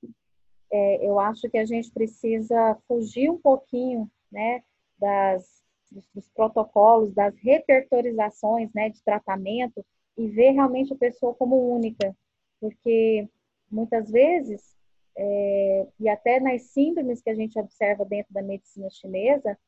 É, 0.72 1.06
eu 1.06 1.20
acho 1.20 1.48
que 1.48 1.58
a 1.58 1.64
gente 1.64 1.92
precisa 1.92 2.76
fugir 2.88 3.30
um 3.30 3.38
pouquinho, 3.38 4.10
né, 4.32 4.62
das, 4.98 5.62
dos, 5.90 6.08
dos 6.12 6.28
protocolos, 6.30 7.14
das 7.14 7.36
repertorizações, 7.36 8.68
né, 8.74 8.88
de 8.88 9.00
tratamento, 9.04 9.84
e 10.16 10.28
ver 10.28 10.50
realmente 10.50 10.92
a 10.92 10.96
pessoa 10.96 11.34
como 11.34 11.74
única, 11.74 12.14
porque 12.60 13.28
muitas 13.70 14.10
vezes, 14.10 14.76
é, 15.16 15.86
e 15.98 16.08
até 16.08 16.38
nas 16.38 16.62
síndromes 16.64 17.22
que 17.22 17.30
a 17.30 17.34
gente 17.34 17.58
observa 17.58 18.04
dentro 18.04 18.32
da 18.32 18.42
medicina 18.42 18.88
chinesa, 18.90 19.58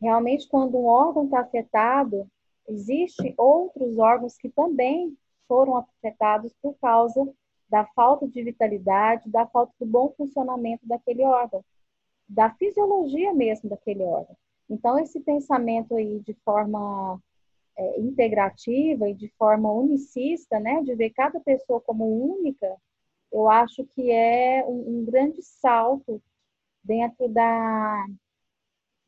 realmente 0.00 0.48
quando 0.48 0.76
um 0.76 0.86
órgão 0.86 1.24
está 1.24 1.40
afetado, 1.40 2.30
existe 2.68 3.34
outros 3.38 3.98
órgãos 3.98 4.36
que 4.36 4.50
também 4.50 5.16
foram 5.48 5.76
afetados 5.76 6.52
por 6.60 6.74
causa 6.78 7.26
da 7.68 7.84
falta 7.84 8.28
de 8.28 8.42
vitalidade, 8.42 9.30
da 9.30 9.46
falta 9.46 9.72
do 9.80 9.86
bom 9.86 10.12
funcionamento 10.16 10.86
daquele 10.86 11.24
órgão, 11.24 11.64
da 12.28 12.50
fisiologia 12.50 13.32
mesmo 13.32 13.68
daquele 13.70 14.02
órgão. 14.02 14.36
Então, 14.68 14.98
esse 14.98 15.20
pensamento 15.20 15.94
aí 15.94 16.20
de 16.20 16.34
forma 16.44 17.20
é, 17.76 18.00
integrativa 18.00 19.08
e 19.08 19.14
de 19.14 19.28
forma 19.38 19.72
unicista, 19.72 20.58
né, 20.58 20.82
de 20.82 20.94
ver 20.94 21.10
cada 21.10 21.38
pessoa 21.40 21.80
como 21.80 22.38
única, 22.38 22.76
eu 23.32 23.48
acho 23.48 23.84
que 23.84 24.10
é 24.10 24.64
um, 24.66 25.00
um 25.00 25.04
grande 25.04 25.42
salto 25.42 26.22
dentro 26.82 27.28
da 27.28 28.06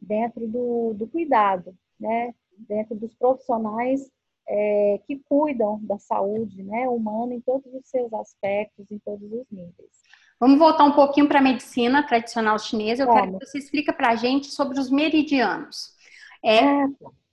dentro 0.00 0.46
do, 0.46 0.94
do 0.94 1.08
cuidado, 1.08 1.76
né, 1.98 2.32
dentro 2.56 2.94
dos 2.94 3.14
profissionais 3.14 4.08
é, 4.46 5.00
que 5.06 5.18
cuidam 5.28 5.78
da 5.82 5.98
saúde, 5.98 6.62
né, 6.62 6.88
humana 6.88 7.34
em 7.34 7.40
todos 7.40 7.72
os 7.74 7.86
seus 7.88 8.12
aspectos, 8.14 8.90
em 8.90 8.98
todos 8.98 9.30
os 9.30 9.44
níveis. 9.50 9.90
Vamos 10.40 10.58
voltar 10.58 10.84
um 10.84 10.92
pouquinho 10.92 11.26
para 11.26 11.40
a 11.40 11.42
medicina 11.42 12.06
tradicional 12.06 12.58
chinesa. 12.58 13.02
Eu 13.02 13.08
Como? 13.08 13.20
quero 13.20 13.38
que 13.38 13.46
você 13.46 13.58
explique 13.58 13.92
para 13.92 14.10
a 14.10 14.14
gente 14.14 14.46
sobre 14.46 14.78
os 14.78 14.88
meridianos. 14.88 15.96
É, 16.44 16.60
é 16.64 16.86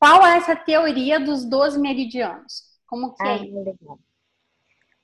qual 0.06 0.24
é 0.24 0.38
essa 0.38 0.56
teoria 0.56 1.20
dos 1.20 1.46
12 1.46 1.80
meridianos? 1.80 2.62
Como 2.86 3.16
que 3.16 3.24
é 3.24 3.28
ah, 3.28 3.36
é? 3.38 3.40
Legal. 3.40 4.00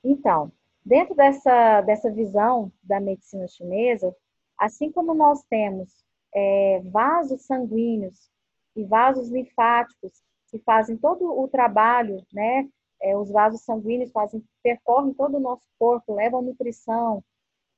Então, 0.03 0.51
dentro 0.85 1.15
dessa, 1.15 1.81
dessa 1.81 2.11
visão 2.11 2.71
da 2.83 2.99
medicina 2.99 3.47
chinesa, 3.47 4.15
assim 4.59 4.91
como 4.91 5.15
nós 5.15 5.41
temos 5.49 5.89
é, 6.35 6.81
vasos 6.85 7.41
sanguíneos 7.47 8.29
e 8.75 8.83
vasos 8.83 9.29
linfáticos 9.29 10.11
que 10.51 10.59
fazem 10.59 10.95
todo 10.97 11.25
o 11.25 11.47
trabalho, 11.47 12.23
né? 12.31 12.69
É, 13.01 13.17
os 13.17 13.31
vasos 13.31 13.61
sanguíneos 13.61 14.11
fazem, 14.11 14.43
percorrem 14.61 15.15
todo 15.15 15.37
o 15.37 15.39
nosso 15.39 15.67
corpo, 15.79 16.13
levam 16.13 16.43
nutrição. 16.43 17.23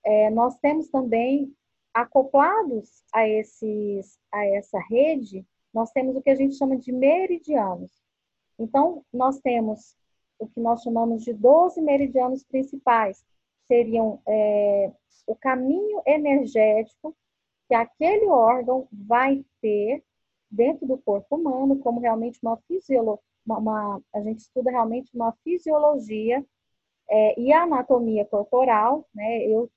É, 0.06 0.30
nós 0.30 0.58
temos 0.58 0.90
também 0.90 1.56
acoplados 1.94 2.90
a, 3.14 3.26
esses, 3.26 4.20
a 4.30 4.46
essa 4.46 4.78
rede 4.90 5.46
nós 5.74 5.92
temos 5.92 6.16
o 6.16 6.22
que 6.22 6.30
a 6.30 6.36
gente 6.36 6.56
chama 6.56 6.78
de 6.78 6.92
meridianos. 6.92 7.92
Então, 8.60 9.04
nós 9.12 9.40
temos 9.40 9.96
o 10.38 10.48
que 10.48 10.60
nós 10.60 10.82
chamamos 10.84 11.24
de 11.24 11.34
12 11.34 11.82
meridianos 11.82 12.44
principais, 12.44 13.26
seriam 13.66 14.22
é, 14.28 14.92
o 15.26 15.36
caminho 15.36 16.02
energético 16.06 17.16
que 17.68 17.74
aquele 17.74 18.28
órgão 18.28 18.88
vai 18.92 19.44
ter 19.62 20.04
dentro 20.50 20.86
do 20.86 20.98
corpo 20.98 21.36
humano, 21.36 21.80
como 21.80 22.00
realmente 22.00 22.40
uma 22.44 22.58
fisiologia, 22.68 23.24
a 24.14 24.22
gente 24.22 24.40
estuda 24.40 24.72
realmente 24.72 25.10
uma 25.14 25.34
fisiologia 25.44 26.46
é, 27.10 27.40
e 27.40 27.52
anatomia 27.52 28.26
corporal, 28.26 29.06
né? 29.14 29.46
Eu, 29.46 29.70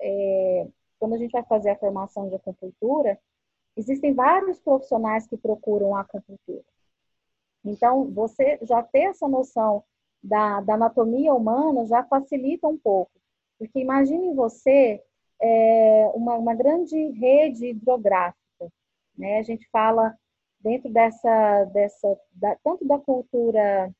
é, 0.00 0.68
quando 0.98 1.14
a 1.14 1.18
gente 1.18 1.32
vai 1.32 1.42
fazer 1.44 1.70
a 1.70 1.76
formação 1.76 2.28
de 2.28 2.36
acupuntura, 2.36 3.18
existem 3.80 4.14
vários 4.14 4.58
profissionais 4.60 5.26
que 5.26 5.36
procuram 5.36 5.94
a 5.96 6.00
acupuntura. 6.00 6.64
Então, 7.64 8.10
você 8.10 8.58
já 8.62 8.82
ter 8.82 9.10
essa 9.10 9.28
noção 9.28 9.82
da, 10.22 10.60
da 10.60 10.74
anatomia 10.74 11.34
humana 11.34 11.86
já 11.86 12.04
facilita 12.04 12.68
um 12.68 12.78
pouco. 12.78 13.12
Porque 13.58 13.78
imagine 13.78 14.34
você 14.34 15.02
é, 15.40 16.10
uma, 16.14 16.36
uma 16.36 16.54
grande 16.54 16.96
rede 17.10 17.66
hidrográfica. 17.66 18.72
Né? 19.16 19.38
A 19.38 19.42
gente 19.42 19.68
fala 19.70 20.14
dentro 20.60 20.90
dessa, 20.90 21.64
dessa 21.66 22.18
da, 22.32 22.56
tanto 22.62 22.86
da 22.86 22.98
cultura 22.98 23.92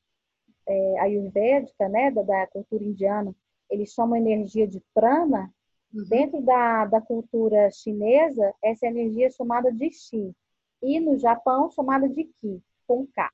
é, 0.67 0.99
ayurvédica, 0.99 1.89
né, 1.89 2.11
da, 2.11 2.21
da, 2.21 2.47
cultura 2.47 2.83
indiana, 2.83 3.35
eles 3.69 3.91
chamam 3.93 4.15
energia 4.15 4.67
de 4.67 4.81
prana. 4.93 5.51
Dentro 5.93 6.41
da, 6.41 6.85
da 6.85 7.01
cultura 7.01 7.69
chinesa, 7.71 8.53
essa 8.63 8.87
energia 8.87 9.27
é 9.27 9.29
chamada 9.29 9.71
de 9.71 9.91
chi. 9.91 10.33
E 10.81 10.99
no 10.99 11.17
Japão, 11.17 11.69
chamada 11.69 12.07
de 12.07 12.23
ki, 12.23 12.61
com 12.87 13.05
K. 13.07 13.29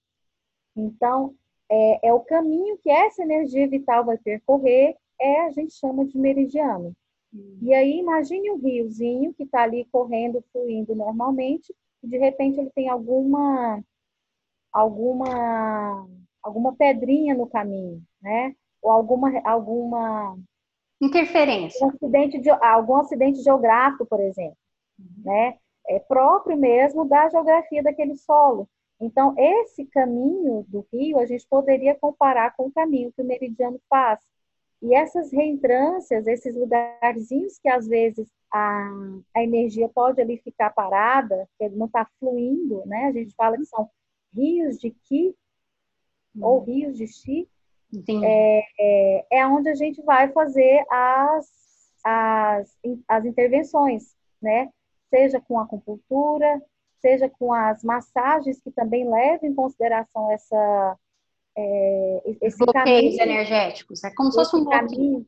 Então, 0.76 1.36
é, 1.70 2.08
é 2.08 2.13
o 2.13 2.22
caminho 2.22 2.78
que 2.78 2.89
essa 2.89 3.24
energia 3.24 3.67
vital 3.67 4.06
vai 4.06 4.17
percorrer, 4.17 4.96
é 5.20 5.41
a 5.41 5.52
gente 5.52 5.74
chama 5.74 6.06
de 6.06 6.17
meridiano. 6.17 6.96
Uhum. 7.34 7.58
E 7.62 7.74
aí, 7.74 8.00
imagine 8.00 8.52
um 8.52 8.58
riozinho 8.58 9.34
que 9.34 9.43
está 9.43 9.63
ali 9.63 9.86
correndo, 9.91 10.43
fluindo 10.52 10.96
normalmente, 10.96 11.74
e 12.04 12.08
de 12.08 12.17
repente 12.17 12.60
ele 12.60 12.70
tem 12.72 12.89
alguma 12.89 13.84
alguma 14.72 16.08
alguma 16.41 16.76
pedrinha 16.76 17.34
no 17.34 17.48
caminho, 17.48 18.02
né? 18.22 18.56
Ou 18.82 18.91
alguma 18.91 19.39
alguma 19.43 20.38
interferência, 21.02 21.86
um 21.86 21.90
acidente 21.90 22.40
de, 22.40 22.50
algum 22.50 22.98
acidente 22.98 23.42
geográfico, 23.42 24.06
por 24.06 24.20
exemplo, 24.20 24.58
uhum. 25.00 25.24
né? 25.24 25.58
É 25.88 26.00
próprio 26.00 26.58
mesmo 26.58 27.08
da 27.08 27.30
geografia 27.30 27.82
daquele 27.82 28.16
solo. 28.16 28.68
Então, 29.00 29.36
esse 29.38 29.86
caminho 29.86 30.66
do 30.68 30.86
rio 30.92 31.20
a 31.20 31.26
gente 31.26 31.48
poderia 31.48 31.96
comparar 31.96 32.56
com 32.56 32.68
o 32.68 32.72
caminho 32.72 33.12
que 33.14 33.22
o 33.22 33.26
meridiano 33.26 33.80
faz. 33.90 34.20
E 34.82 34.94
essas 34.94 35.32
reentrâncias, 35.32 36.28
esses 36.28 36.56
lugarzinhos 36.56 37.58
que 37.60 37.70
às 37.70 37.88
vezes 37.88 38.28
a, 38.52 38.90
a 39.36 39.44
energia 39.44 39.90
pode 39.90 40.22
ali 40.22 40.38
ficar 40.38 40.72
parada, 40.72 41.48
que 41.58 41.70
não 41.70 41.88
está 41.88 42.08
fluindo, 42.20 42.84
né? 42.86 43.06
A 43.06 43.12
gente 43.12 43.34
fala 43.36 43.58
que 43.58 43.66
são 43.66 43.90
rios 44.36 44.80
de 44.80 44.92
Ki 44.92 45.36
hum. 46.36 46.46
ou 46.46 46.64
rios 46.64 46.98
de 46.98 47.08
Chi. 47.08 47.48
É, 48.23 48.63
é, 48.80 49.26
é 49.32 49.47
onde 49.47 49.69
a 49.69 49.76
gente 49.76 50.02
vai 50.04 50.30
fazer 50.32 50.84
as, 50.89 51.50
as, 52.04 52.78
as 53.08 53.26
intervenções, 53.26 54.15
né? 54.41 54.69
Seja 55.10 55.39
com 55.39 55.60
acupuntura, 55.60 56.62
seja 57.00 57.30
com 57.30 57.54
as 57.54 57.84
massagens 57.84 58.60
que 58.62 58.71
também 58.71 59.10
levam 59.10 59.50
em 59.50 59.56
consideração 59.56 60.32
essa 60.32 60.97
é, 61.58 62.21
esse 62.41 62.58
bloqueios 62.58 63.17
caminho, 63.17 63.21
energéticos. 63.21 64.04
É 64.04 64.13
como 64.13 64.32
se 64.32 64.38
fosse 64.38 64.56
um 64.56 64.63
bloqueio. 64.63 64.89
Caminho. 64.89 65.28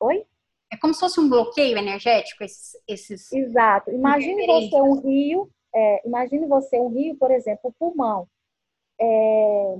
Oi? 0.00 0.26
É 0.72 0.76
como 0.78 0.94
se 0.94 1.00
fosse 1.00 1.20
um 1.20 1.28
bloqueio 1.28 1.76
energético, 1.76 2.42
esses. 2.42 2.80
esses 2.88 3.30
Exato. 3.32 3.90
Imagine 3.90 4.46
você 4.46 4.80
um 4.80 5.00
rio, 5.00 5.50
é, 5.74 6.06
imagine 6.06 6.46
você 6.46 6.78
um 6.78 6.88
rio, 6.88 7.14
por 7.16 7.30
exemplo, 7.30 7.68
o 7.68 7.72
pulmão. 7.72 8.26
É, 8.98 9.78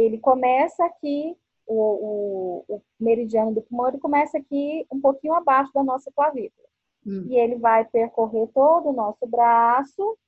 ele 0.00 0.18
começa 0.18 0.84
aqui, 0.84 1.36
o, 1.66 1.74
o, 1.74 2.64
o, 2.76 2.82
meridiano 2.98 3.54
do 3.54 3.62
pulmão, 3.62 3.88
ele 3.88 3.98
começa 3.98 4.38
aqui 4.38 4.86
um 4.90 5.00
pouquinho 5.00 5.34
abaixo 5.34 5.72
da 5.72 5.82
nossa 5.82 6.10
clavícula. 6.12 6.68
Hum. 7.06 7.26
E 7.28 7.38
ele 7.38 7.56
vai 7.56 7.84
percorrer 7.84 8.48
todo 8.52 8.90
o 8.90 8.92
nosso 8.92 9.26
braço, 9.26 10.18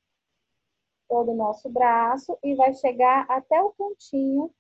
todo 1.09 1.33
o 1.33 1.37
nosso 1.37 1.69
braço 1.69 2.39
e 2.43 2.55
vai 2.55 2.73
chegar 2.75 3.27
até 3.29 3.61
o 3.61 3.73
pontinho 3.73 4.51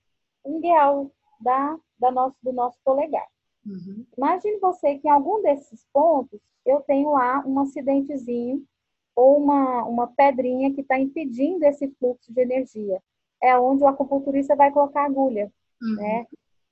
ideal 0.45 1.11
da, 1.41 1.79
da 1.99 2.11
nosso, 2.11 2.37
do 2.43 2.53
nosso 2.53 2.79
polegar. 2.85 3.27
Uhum. 3.65 4.05
Imagine 4.17 4.59
você 4.59 4.99
que 4.99 5.07
em 5.07 5.11
algum 5.11 5.41
desses 5.41 5.87
pontos 5.93 6.41
eu 6.67 6.81
tenho 6.81 7.11
lá 7.11 7.43
um 7.47 7.59
acidentezinho 7.61 8.65
ou 9.15 9.39
uma, 9.39 9.85
uma 9.85 10.07
pedrinha 10.09 10.73
que 10.73 10.81
está 10.81 10.99
impedindo 10.99 11.65
esse 11.65 11.89
fluxo 11.99 12.33
de 12.33 12.41
energia. 12.41 13.03
É 13.43 13.59
onde 13.59 13.83
o 13.83 13.87
acupunturista 13.87 14.55
vai 14.55 14.71
colocar 14.71 15.03
a 15.03 15.07
agulha, 15.07 15.53
uhum. 15.83 15.97
né? 15.97 16.27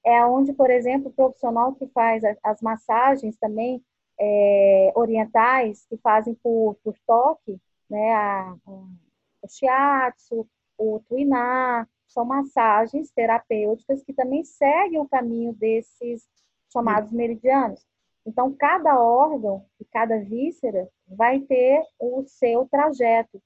É 0.05 0.25
onde, 0.25 0.53
por 0.53 0.71
exemplo, 0.71 1.09
o 1.09 1.13
profissional 1.13 1.75
que 1.75 1.87
faz 1.89 2.23
as 2.43 2.63
massagens 2.63 3.37
também 3.37 3.83
é, 4.19 4.93
orientais, 4.95 5.85
que 5.87 5.97
fazem 5.99 6.35
por, 6.35 6.77
por 6.83 6.95
toque, 7.07 7.61
né? 7.89 8.15
A, 8.15 8.55
o 8.67 9.49
shiatsu, 9.49 10.47
o 10.79 11.01
tuiná, 11.09 11.87
são 12.07 12.25
massagens 12.25 13.11
terapêuticas 13.11 14.03
que 14.03 14.13
também 14.13 14.45
seguem 14.45 15.01
o 15.01 15.09
caminho 15.09 15.53
desses 15.53 16.29
chamados 16.73 17.13
meridianos. 17.13 17.85
Então, 18.27 18.53
cada 18.53 19.01
órgão 19.01 19.65
e 19.81 19.85
cada 19.85 20.19
víscera 20.19 20.89
vai 21.07 21.41
ter 21.41 21.83
o 21.99 22.23
seu 22.27 22.67
trajeto. 22.69 23.43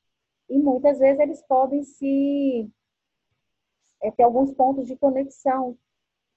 E 0.48 0.58
muitas 0.58 0.98
vezes 0.98 1.20
eles 1.20 1.42
podem 1.46 1.82
se 1.82 2.70
é, 4.04 4.10
ter 4.10 4.22
alguns 4.22 4.52
pontos 4.52 4.86
de 4.86 4.96
conexão, 4.96 5.76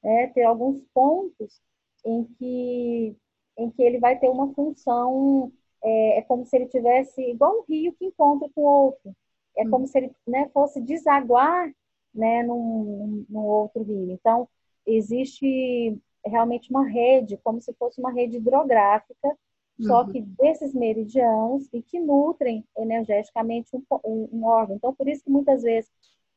né? 0.02 0.28
ter 0.28 0.44
alguns 0.44 0.82
pontos 0.94 1.62
em 2.06 2.24
que, 2.24 3.16
em 3.58 3.70
que 3.70 3.84
ele 3.84 4.00
vai 4.00 4.18
ter 4.18 4.30
uma 4.30 4.54
função, 4.54 5.52
é, 5.84 6.20
é 6.20 6.22
como 6.22 6.46
se 6.46 6.56
ele 6.56 6.68
tivesse 6.68 7.22
igual 7.22 7.60
um 7.60 7.64
rio 7.68 7.94
que 7.94 8.06
encontra 8.06 8.50
com 8.56 8.62
o 8.62 8.86
outro. 8.86 9.16
É 9.58 9.68
como 9.68 9.84
hum. 9.84 9.88
se 9.88 9.98
ele 9.98 10.12
né, 10.26 10.50
fosse 10.54 10.80
desaguar 10.80 11.72
né, 12.14 12.42
num, 12.44 13.26
num 13.30 13.46
outro 13.46 13.84
rio. 13.84 14.12
Então, 14.12 14.48
existe 14.86 16.00
realmente 16.26 16.70
uma 16.70 16.88
rede, 16.88 17.38
como 17.44 17.60
se 17.60 17.74
fosse 17.74 18.00
uma 18.00 18.12
rede 18.12 18.38
hidrográfica, 18.38 19.28
uhum. 19.28 19.86
só 19.86 20.06
que 20.06 20.22
desses 20.22 20.74
meridianos 20.74 21.68
e 21.74 21.82
que 21.82 22.00
nutrem 22.00 22.64
energeticamente 22.78 23.76
um, 23.76 23.84
um, 24.06 24.30
um 24.32 24.46
órgão. 24.46 24.76
Então, 24.78 24.94
por 24.94 25.08
isso 25.08 25.24
que 25.24 25.30
muitas 25.30 25.64
vezes 25.64 25.92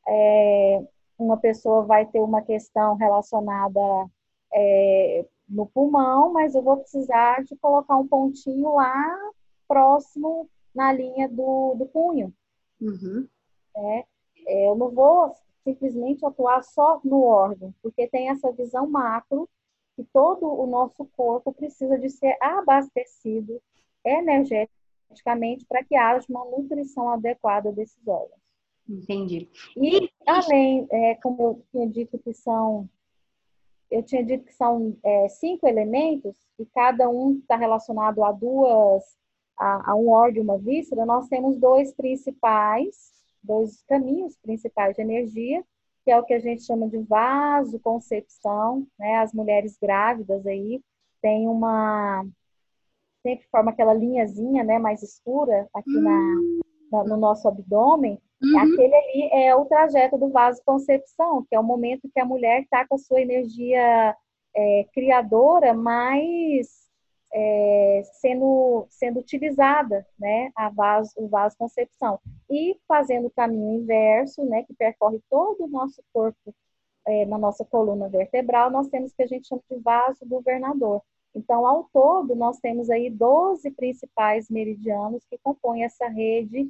é, 0.07 0.83
uma 1.23 1.37
pessoa 1.37 1.83
vai 1.83 2.05
ter 2.05 2.19
uma 2.19 2.41
questão 2.41 2.95
relacionada 2.95 3.79
é, 4.53 5.25
no 5.47 5.65
pulmão, 5.65 6.31
mas 6.33 6.55
eu 6.55 6.61
vou 6.61 6.77
precisar 6.77 7.43
de 7.43 7.55
colocar 7.57 7.97
um 7.97 8.07
pontinho 8.07 8.73
lá 8.73 9.17
próximo 9.67 10.49
na 10.73 10.91
linha 10.91 11.27
do, 11.29 11.75
do 11.75 11.85
punho. 11.85 12.33
Uhum. 12.79 13.27
É, 13.75 14.05
é, 14.47 14.69
eu 14.69 14.75
não 14.75 14.89
vou 14.89 15.33
simplesmente 15.63 16.25
atuar 16.25 16.63
só 16.63 16.99
no 17.03 17.23
órgão, 17.23 17.73
porque 17.81 18.07
tem 18.07 18.29
essa 18.29 18.51
visão 18.51 18.87
macro 18.89 19.47
que 19.95 20.03
todo 20.11 20.47
o 20.47 20.65
nosso 20.65 21.05
corpo 21.15 21.53
precisa 21.53 21.97
de 21.99 22.09
ser 22.09 22.35
abastecido 22.41 23.61
energeticamente 24.03 25.65
para 25.67 25.83
que 25.83 25.95
haja 25.95 26.25
uma 26.29 26.45
nutrição 26.45 27.09
adequada 27.09 27.71
desses 27.71 28.07
órgãos. 28.07 28.40
Entendi. 28.91 29.49
E 29.77 30.09
além, 30.27 30.87
é, 30.91 31.15
como 31.15 31.41
eu 31.41 31.65
tinha 31.71 31.87
dito 31.87 32.19
que 32.19 32.33
são, 32.33 32.89
eu 33.89 34.03
tinha 34.03 34.23
dito 34.23 34.45
que 34.45 34.53
são 34.53 34.97
é, 35.03 35.29
cinco 35.29 35.67
elementos 35.67 36.35
e 36.59 36.65
cada 36.65 37.09
um 37.09 37.37
está 37.39 37.55
relacionado 37.55 38.23
a 38.23 38.31
duas 38.31 39.03
a, 39.57 39.91
a 39.91 39.95
um 39.95 40.09
órgão, 40.09 40.43
uma 40.43 40.57
víscera, 40.57 41.05
nós 41.05 41.27
temos 41.27 41.57
dois 41.57 41.93
principais, 41.93 43.11
dois 43.43 43.83
caminhos 43.83 44.35
principais 44.37 44.95
de 44.95 45.01
energia, 45.01 45.63
que 46.03 46.11
é 46.11 46.17
o 46.19 46.23
que 46.23 46.33
a 46.33 46.39
gente 46.39 46.63
chama 46.63 46.87
de 46.89 46.97
vasoconcepção, 46.97 48.87
né? 48.97 49.17
As 49.17 49.33
mulheres 49.33 49.77
grávidas 49.79 50.45
aí 50.47 50.81
têm 51.21 51.47
uma 51.47 52.25
sempre 53.21 53.45
forma 53.51 53.69
aquela 53.69 53.93
linhazinha, 53.93 54.63
né, 54.63 54.79
mais 54.79 55.03
escura 55.03 55.69
aqui 55.75 55.95
na, 55.99 56.17
na 56.91 57.03
no 57.03 57.17
nosso 57.17 57.47
abdômen. 57.47 58.19
Uhum. 58.41 58.59
Aquele 58.59 58.95
ali 58.95 59.29
é 59.31 59.55
o 59.55 59.65
trajeto 59.65 60.17
do 60.17 60.29
vasoconcepção, 60.29 61.45
que 61.47 61.55
é 61.55 61.59
o 61.59 61.63
momento 61.63 62.09
que 62.13 62.19
a 62.19 62.25
mulher 62.25 62.63
está 62.63 62.87
com 62.87 62.95
a 62.95 62.97
sua 62.97 63.21
energia 63.21 64.15
é, 64.55 64.85
criadora 64.93 65.73
mais 65.73 66.81
é, 67.33 68.01
sendo, 68.19 68.85
sendo 68.89 69.19
utilizada, 69.19 70.05
né, 70.19 70.51
a 70.55 70.69
vaso, 70.69 71.13
o 71.17 71.27
vasoconcepção. 71.27 72.19
E 72.49 72.77
fazendo 72.87 73.27
o 73.27 73.31
caminho 73.31 73.81
inverso, 73.81 74.43
né, 74.45 74.63
que 74.63 74.73
percorre 74.73 75.19
todo 75.29 75.63
o 75.63 75.67
nosso 75.67 76.03
corpo, 76.11 76.53
é, 77.07 77.25
na 77.25 77.37
nossa 77.37 77.65
coluna 77.65 78.09
vertebral, 78.09 78.69
nós 78.69 78.87
temos 78.87 79.11
o 79.11 79.15
que 79.15 79.23
a 79.23 79.27
gente 79.27 79.47
chama 79.47 79.61
de 79.69 79.77
vaso 79.79 80.25
governador, 80.25 81.01
Então, 81.33 81.65
ao 81.65 81.85
todo, 81.93 82.35
nós 82.35 82.59
temos 82.59 82.89
aí 82.89 83.09
12 83.09 83.71
principais 83.71 84.49
meridianos 84.49 85.23
que 85.29 85.37
compõem 85.41 85.83
essa 85.83 86.07
rede 86.07 86.69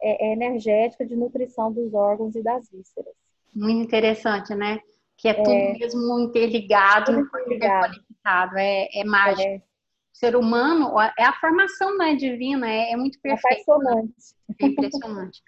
é, 0.00 0.32
energética 0.32 1.04
de 1.04 1.16
nutrição 1.16 1.72
dos 1.72 1.92
órgãos 1.94 2.34
e 2.34 2.42
das 2.42 2.70
vísceras. 2.70 3.14
Muito 3.54 3.86
interessante, 3.86 4.54
né? 4.54 4.78
Que 5.16 5.28
é 5.28 5.34
tudo 5.34 5.50
é, 5.50 5.72
mesmo 5.72 6.20
interligado, 6.20 7.12
interconectado, 7.12 8.58
é, 8.58 8.88
é 8.92 9.04
mágico. 9.04 9.48
É. 9.48 9.56
O 9.56 10.18
ser 10.18 10.36
humano, 10.36 10.98
é 11.18 11.24
a 11.24 11.32
formação 11.34 11.96
né, 11.98 12.14
divina, 12.14 12.68
é, 12.68 12.92
é 12.92 12.96
muito 12.96 13.18
perfeito. 13.20 13.70
É 13.70 13.74
apaixonante. 13.74 14.14
É 14.60 14.66
impressionante. 14.66 15.42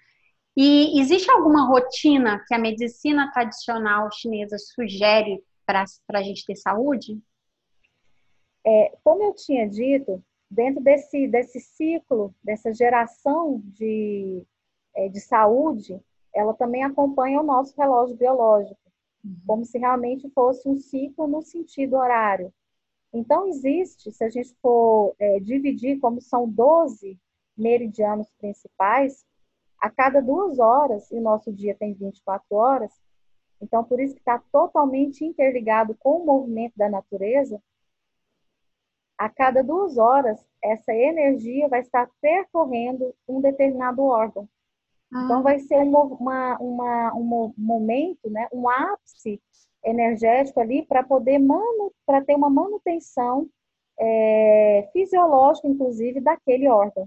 E 0.55 0.99
existe 0.99 1.29
alguma 1.31 1.65
rotina 1.67 2.43
que 2.47 2.53
a 2.53 2.59
medicina 2.59 3.31
tradicional 3.31 4.09
chinesa 4.11 4.57
sugere 4.57 5.41
para 5.65 5.85
a 6.13 6.21
gente 6.21 6.45
ter 6.45 6.55
saúde? 6.55 7.17
É, 8.65 8.97
como 9.03 9.23
eu 9.23 9.33
tinha 9.35 9.69
dito, 9.69 10.23
dentro 10.49 10.81
desse, 10.83 11.27
desse 11.27 11.59
ciclo, 11.59 12.33
dessa 12.43 12.73
geração 12.73 13.61
de, 13.65 14.43
é, 14.95 15.07
de 15.07 15.19
saúde, 15.19 16.01
ela 16.33 16.53
também 16.53 16.83
acompanha 16.83 17.39
o 17.39 17.45
nosso 17.45 17.75
relógio 17.77 18.15
biológico, 18.15 18.79
uhum. 19.23 19.35
como 19.45 19.65
se 19.65 19.77
realmente 19.77 20.29
fosse 20.31 20.67
um 20.67 20.77
ciclo 20.77 21.27
no 21.27 21.41
sentido 21.41 21.95
horário. 21.95 22.53
Então, 23.11 23.47
existe, 23.47 24.11
se 24.11 24.23
a 24.23 24.29
gente 24.29 24.55
for 24.61 25.15
é, 25.19 25.39
dividir, 25.39 25.99
como 25.99 26.21
são 26.21 26.47
12 26.47 27.19
meridianos 27.57 28.31
principais, 28.37 29.25
a 29.79 29.89
cada 29.89 30.21
duas 30.21 30.59
horas, 30.59 31.09
e 31.11 31.19
nosso 31.19 31.51
dia 31.51 31.75
tem 31.75 31.93
24 31.93 32.55
horas, 32.55 32.91
então 33.61 33.83
por 33.83 33.99
isso 33.99 34.13
que 34.13 34.21
está 34.21 34.41
totalmente 34.51 35.23
interligado 35.25 35.95
com 35.99 36.17
o 36.21 36.25
movimento 36.25 36.73
da 36.77 36.89
natureza, 36.89 37.61
a 39.19 39.27
cada 39.27 39.61
duas 39.61 39.97
horas, 39.97 40.39
essa 40.63 40.93
energia 40.93 41.67
vai 41.67 41.81
estar 41.81 42.09
percorrendo 42.21 43.13
um 43.27 43.41
determinado 43.41 44.01
órgão. 44.01 44.47
Ah. 45.13 45.23
Então, 45.25 45.43
vai 45.43 45.59
ser 45.59 45.75
um, 45.75 45.91
uma, 45.91 46.57
uma, 46.57 47.13
um 47.13 47.53
momento, 47.57 48.29
né, 48.29 48.47
um 48.53 48.69
ápice 48.69 49.41
energético 49.83 50.61
ali 50.61 50.85
para 50.85 51.03
poder 51.03 51.39
para 52.05 52.23
ter 52.23 52.35
uma 52.35 52.49
manutenção 52.49 53.49
é, 53.99 54.89
fisiológica, 54.93 55.67
inclusive, 55.67 56.21
daquele 56.21 56.69
órgão. 56.69 57.05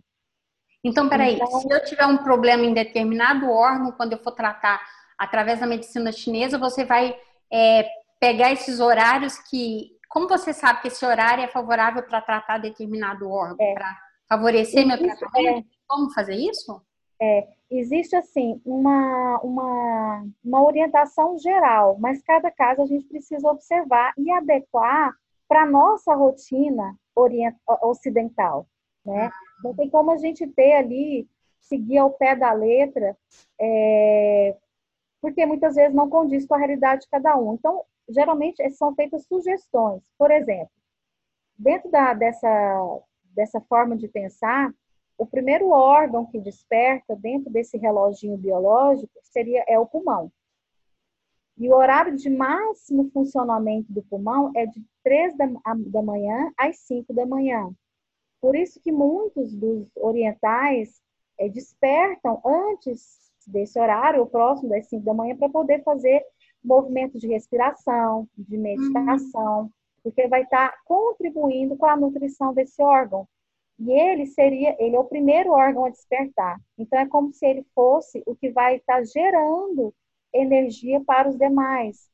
Então, 0.84 1.08
peraí, 1.08 1.36
então, 1.36 1.46
se 1.46 1.72
eu 1.72 1.84
tiver 1.84 2.06
um 2.06 2.18
problema 2.18 2.64
em 2.64 2.74
determinado 2.74 3.48
órgão, 3.50 3.92
quando 3.92 4.12
eu 4.12 4.18
for 4.18 4.32
tratar 4.32 4.82
através 5.16 5.60
da 5.60 5.66
medicina 5.66 6.12
chinesa, 6.12 6.58
você 6.58 6.84
vai 6.84 7.16
é, 7.50 7.88
pegar 8.20 8.52
esses 8.52 8.80
horários 8.80 9.38
que 9.38 9.96
como 10.12 10.28
você 10.28 10.52
sabe 10.52 10.82
que 10.82 10.88
esse 10.88 11.04
horário 11.04 11.42
é 11.42 11.48
favorável 11.48 12.02
para 12.02 12.20
tratar 12.20 12.58
determinado 12.58 13.30
órgão, 13.30 13.66
é. 13.66 13.72
para 13.72 13.96
favorecer 14.28 14.80
existe, 14.80 15.02
meu 15.02 15.16
tratamento? 15.16 15.66
É. 15.66 15.70
Como 15.88 16.12
fazer 16.12 16.34
isso? 16.34 16.82
É, 17.20 17.48
existe 17.70 18.14
assim 18.14 18.60
uma, 18.64 19.40
uma, 19.42 20.26
uma 20.44 20.62
orientação 20.62 21.38
geral, 21.38 21.96
mas 21.98 22.22
cada 22.22 22.50
caso 22.50 22.82
a 22.82 22.86
gente 22.86 23.06
precisa 23.06 23.48
observar 23.48 24.12
e 24.18 24.30
adequar 24.30 25.14
para 25.48 25.62
a 25.62 25.66
nossa 25.66 26.14
rotina 26.14 26.94
orient, 27.14 27.56
ocidental. 27.80 28.66
Né? 29.04 29.30
Não 29.64 29.74
tem 29.74 29.88
como 29.88 30.10
a 30.10 30.16
gente 30.18 30.46
ter 30.46 30.74
ali, 30.74 31.26
seguir 31.60 31.98
ao 31.98 32.10
pé 32.10 32.36
da 32.36 32.52
letra, 32.52 33.16
é, 33.58 34.56
porque 35.22 35.46
muitas 35.46 35.74
vezes 35.74 35.94
não 35.94 36.10
condiz 36.10 36.46
com 36.46 36.54
a 36.54 36.58
realidade 36.58 37.02
de 37.02 37.08
cada 37.08 37.36
um. 37.36 37.54
Então, 37.54 37.84
geralmente 38.08 38.68
são 38.70 38.94
feitas 38.94 39.24
sugestões. 39.26 40.02
Por 40.18 40.30
exemplo, 40.30 40.70
dentro 41.58 41.90
da, 41.90 42.14
dessa, 42.14 43.00
dessa 43.34 43.60
forma 43.60 43.96
de 43.96 44.08
pensar, 44.08 44.72
o 45.16 45.26
primeiro 45.26 45.70
órgão 45.70 46.26
que 46.26 46.40
desperta 46.40 47.14
dentro 47.14 47.50
desse 47.50 47.76
reloginho 47.76 48.36
biológico 48.36 49.12
seria 49.22 49.64
é 49.68 49.78
o 49.78 49.86
pulmão. 49.86 50.32
E 51.56 51.68
o 51.68 51.76
horário 51.76 52.16
de 52.16 52.30
máximo 52.30 53.10
funcionamento 53.12 53.92
do 53.92 54.02
pulmão 54.02 54.50
é 54.56 54.66
de 54.66 54.82
3 55.04 55.36
da, 55.36 55.46
da 55.86 56.02
manhã 56.02 56.50
às 56.56 56.78
5 56.78 57.12
da 57.12 57.26
manhã. 57.26 57.70
Por 58.40 58.56
isso 58.56 58.80
que 58.80 58.90
muitos 58.90 59.54
dos 59.54 59.88
orientais 59.96 61.00
é, 61.38 61.48
despertam 61.48 62.40
antes 62.44 63.30
desse 63.46 63.78
horário, 63.78 64.22
o 64.22 64.26
próximo 64.26 64.70
das 64.70 64.88
5 64.88 65.04
da 65.04 65.14
manhã, 65.14 65.36
para 65.36 65.48
poder 65.48 65.82
fazer 65.84 66.24
movimento 66.62 67.18
de 67.18 67.26
respiração, 67.26 68.28
de 68.36 68.56
meditação, 68.56 69.62
uhum. 69.62 69.70
porque 70.02 70.28
vai 70.28 70.42
estar 70.42 70.74
contribuindo 70.84 71.76
com 71.76 71.86
a 71.86 71.96
nutrição 71.96 72.54
desse 72.54 72.82
órgão. 72.82 73.26
E 73.78 73.90
ele 73.90 74.26
seria, 74.26 74.76
ele 74.78 74.94
é 74.94 74.98
o 74.98 75.04
primeiro 75.04 75.50
órgão 75.50 75.84
a 75.84 75.90
despertar. 75.90 76.60
Então 76.78 76.98
é 76.98 77.08
como 77.08 77.32
se 77.32 77.44
ele 77.44 77.66
fosse 77.74 78.22
o 78.26 78.34
que 78.34 78.50
vai 78.50 78.76
estar 78.76 79.02
gerando 79.04 79.92
energia 80.32 81.00
para 81.00 81.28
os 81.28 81.36
demais. 81.36 82.10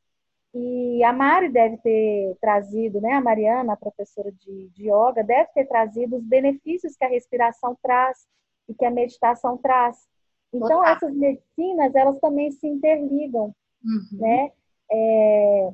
E 0.54 1.04
a 1.04 1.12
Mari 1.12 1.50
deve 1.50 1.76
ter 1.78 2.36
trazido, 2.40 3.00
né, 3.00 3.12
a 3.12 3.20
Mariana, 3.20 3.74
a 3.74 3.76
professora 3.76 4.32
de, 4.32 4.68
de 4.70 4.84
yoga, 4.84 5.22
deve 5.22 5.50
ter 5.54 5.66
trazido 5.66 6.16
os 6.16 6.24
benefícios 6.24 6.96
que 6.96 7.04
a 7.04 7.08
respiração 7.08 7.76
traz 7.82 8.26
e 8.68 8.74
que 8.74 8.84
a 8.84 8.90
meditação 8.90 9.58
traz. 9.58 10.08
Então, 10.52 10.82
essas 10.84 11.14
medicinas, 11.14 11.94
elas 11.94 12.18
também 12.18 12.50
se 12.50 12.66
interligam. 12.66 13.54
Uhum. 13.84 14.18
Né? 14.18 14.52
É, 14.90 15.70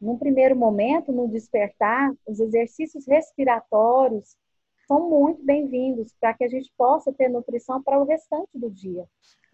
num 0.00 0.18
primeiro 0.18 0.54
momento, 0.54 1.12
no 1.12 1.28
despertar, 1.28 2.12
os 2.26 2.40
exercícios 2.40 3.06
respiratórios 3.06 4.36
são 4.86 5.08
muito 5.08 5.42
bem-vindos 5.42 6.14
para 6.20 6.34
que 6.34 6.44
a 6.44 6.48
gente 6.48 6.70
possa 6.76 7.12
ter 7.12 7.28
nutrição 7.28 7.82
para 7.82 7.98
o 7.98 8.04
restante 8.04 8.50
do 8.54 8.70
dia. 8.70 9.06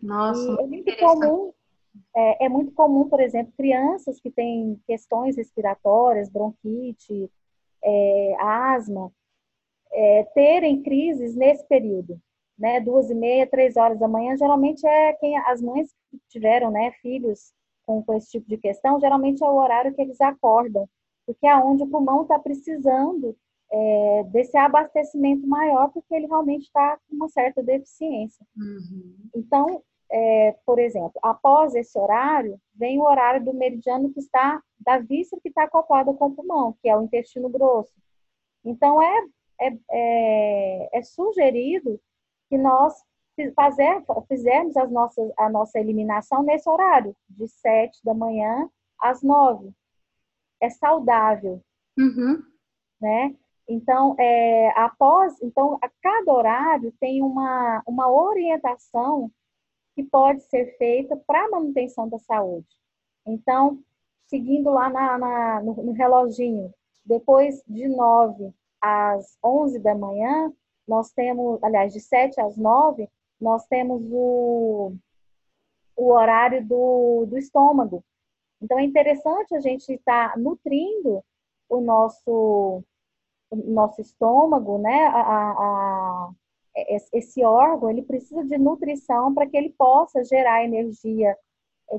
Nossa, 0.03 0.41
e 0.41 0.65
é 0.65 0.67
muito 0.67 0.97
comum, 0.99 1.53
é, 2.17 2.47
é, 2.47 2.49
muito 2.49 2.73
comum, 2.73 3.09
por 3.09 3.21
exemplo, 3.21 3.53
crianças 3.57 4.21
que 4.21 4.31
têm 4.31 4.81
questões 4.87 5.37
respiratórias, 5.37 6.29
bronquite, 6.29 7.31
é, 7.83 8.37
asma, 8.41 9.13
é, 9.93 10.25
terem 10.35 10.83
crises 10.83 11.37
nesse 11.37 11.67
período, 11.69 12.21
né? 12.59 12.81
Duas 12.81 13.11
e 13.11 13.15
meia, 13.15 13.47
três 13.47 13.77
horas 13.77 13.99
da 13.99 14.09
manhã, 14.09 14.37
geralmente 14.37 14.87
é 14.87 15.13
quem 15.15 15.37
as 15.39 15.61
mães 15.61 15.95
que 16.11 16.19
tiveram, 16.29 16.71
né, 16.71 16.91
filhos 17.03 17.53
com, 17.87 18.03
com 18.03 18.15
esse 18.15 18.31
tipo 18.31 18.49
de 18.49 18.59
questão, 18.59 19.01
geralmente 19.01 19.43
é 19.43 19.47
o 19.47 19.57
horário 19.57 19.95
que 19.95 20.03
eles 20.03 20.21
acordam, 20.21 20.89
porque 21.27 21.47
é 21.47 21.57
onde 21.57 21.83
o 21.83 21.87
pulmão 21.87 22.23
está 22.23 22.39
precisando 22.39 23.37
é, 23.73 24.25
desse 24.25 24.57
abastecimento 24.57 25.47
maior, 25.47 25.91
porque 25.93 26.15
ele 26.15 26.27
realmente 26.27 26.65
está 26.65 26.99
com 27.09 27.17
uma 27.17 27.29
certa 27.29 27.63
deficiência. 27.63 28.45
Uhum. 28.57 29.17
Então, 29.35 29.83
é, 30.11 30.57
por 30.67 30.79
exemplo, 30.79 31.13
após 31.23 31.75
esse 31.75 31.97
horário, 31.97 32.61
vem 32.75 32.99
o 32.99 33.05
horário 33.05 33.45
do 33.45 33.55
meridiano 33.55 34.13
que 34.13 34.19
está, 34.19 34.61
da 34.79 34.99
vista 34.99 35.39
que 35.41 35.49
está 35.49 35.65
acoplado 35.65 36.13
com 36.15 36.27
o 36.27 36.35
pulmão, 36.35 36.75
que 36.83 36.89
é 36.89 36.97
o 36.97 37.03
intestino 37.03 37.49
grosso. 37.49 37.95
Então, 38.65 39.01
é, 39.01 39.27
é, 39.61 39.79
é, 39.91 40.99
é 40.99 41.03
sugerido 41.03 42.01
que 42.49 42.59
nós 42.59 42.95
fazer, 43.53 44.03
fizermos 44.29 44.77
as 44.77 44.91
nossas, 44.91 45.33
a 45.37 45.49
nossa 45.49 45.79
eliminação 45.79 46.43
nesse 46.43 46.69
horário, 46.69 47.15
de 47.29 47.49
7 47.49 48.01
da 48.05 48.15
manhã 48.15 48.69
às 48.99 49.23
9. 49.23 49.73
É 50.61 50.71
saudável. 50.71 51.63
Uhum. 51.99 52.43
Né? 53.01 53.35
Então, 53.69 54.17
é, 54.19 54.71
após, 54.77 55.41
então, 55.41 55.79
a 55.81 55.89
cada 56.03 56.33
horário 56.33 56.93
tem 56.99 57.23
uma, 57.23 57.83
uma 57.87 58.11
orientação 58.11 59.31
que 59.95 60.03
pode 60.03 60.43
ser 60.43 60.77
feita 60.77 61.17
para 61.17 61.45
a 61.45 61.51
manutenção 61.51 62.09
da 62.09 62.19
saúde. 62.19 62.69
Então, 63.27 63.79
seguindo 64.27 64.71
lá 64.71 64.89
na, 64.89 65.19
na 65.19 65.63
no, 65.63 65.75
no, 65.83 65.93
reloginho, 65.93 66.73
depois 67.05 67.63
de 67.67 67.89
9 67.89 68.53
às 68.81 69.37
11 69.45 69.79
da 69.79 69.95
manhã, 69.95 70.53
nós 70.87 71.13
temos, 71.13 71.63
aliás, 71.63 71.93
de 71.93 72.01
7 72.01 72.41
às 72.41 72.57
9, 72.57 73.09
nós 73.41 73.67
temos 73.67 74.03
o, 74.11 74.93
o 75.97 76.13
horário 76.13 76.65
do, 76.67 77.27
do 77.27 77.39
estômago. 77.39 78.05
Então, 78.61 78.79
é 78.79 78.85
interessante 78.85 79.55
a 79.55 79.61
gente 79.61 79.93
estar 79.93 80.33
tá 80.33 80.39
nutrindo 80.39 81.25
o 81.69 81.81
nosso, 81.81 82.83
o 83.51 83.57
nosso 83.57 84.01
estômago, 84.01 84.79
né? 84.79 85.07
A, 85.07 85.21
a, 85.21 86.31
esse 87.13 87.45
órgão, 87.45 87.91
ele 87.91 88.03
precisa 88.03 88.45
de 88.45 88.57
nutrição 88.59 89.35
para 89.35 89.47
que 89.47 89.57
ele 89.57 89.71
possa 89.71 90.23
gerar 90.25 90.65
energia 90.65 91.37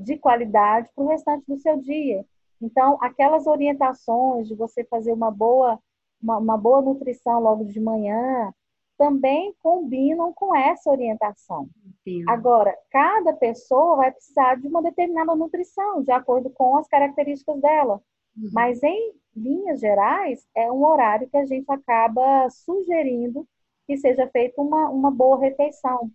de 0.02 0.18
qualidade 0.18 0.90
para 0.96 1.04
o 1.04 1.08
restante 1.08 1.46
do 1.48 1.58
seu 1.58 1.78
dia. 1.78 2.26
Então, 2.62 2.98
aquelas 3.02 3.48
orientações 3.48 4.48
de 4.48 4.56
você 4.56 4.84
fazer 4.86 5.12
uma 5.12 5.32
boa, 5.32 5.80
uma, 6.22 6.38
uma 6.38 6.58
boa 6.58 6.82
nutrição 6.82 7.40
logo 7.40 7.66
de 7.66 7.80
manhã, 7.80 8.54
também 9.02 9.52
combinam 9.64 10.32
com 10.32 10.56
essa 10.56 10.92
orientação. 10.92 11.68
Sim. 12.04 12.24
Agora, 12.30 12.78
cada 12.92 13.34
pessoa 13.34 13.96
vai 13.96 14.12
precisar 14.12 14.54
de 14.62 14.68
uma 14.68 14.80
determinada 14.80 15.36
nutrição, 15.36 16.04
de 16.04 16.12
acordo 16.12 16.52
com 16.52 16.78
as 16.78 16.88
características 16.88 17.60
dela. 17.60 18.00
Uhum. 18.38 18.52
Mas 18.54 18.84
em 18.84 19.14
linhas 19.36 19.80
gerais, 19.80 20.48
é 20.56 20.72
um 20.72 20.86
horário 20.86 21.28
que 21.28 21.36
a 21.36 21.46
gente 21.48 21.66
acaba 21.72 22.48
sugerindo 22.52 23.48
que 23.88 23.98
seja 23.98 24.28
feita 24.28 24.62
uma, 24.62 24.88
uma 24.92 25.10
boa 25.10 25.40
refeição. 25.40 26.12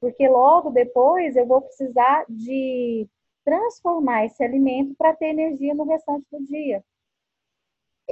Porque 0.00 0.28
logo 0.28 0.70
depois 0.70 1.36
eu 1.36 1.46
vou 1.46 1.62
precisar 1.62 2.24
de 2.28 3.08
transformar 3.44 4.24
esse 4.24 4.42
alimento 4.42 4.92
para 4.96 5.14
ter 5.14 5.26
energia 5.26 5.72
no 5.72 5.84
restante 5.84 6.26
do 6.32 6.44
dia. 6.44 6.82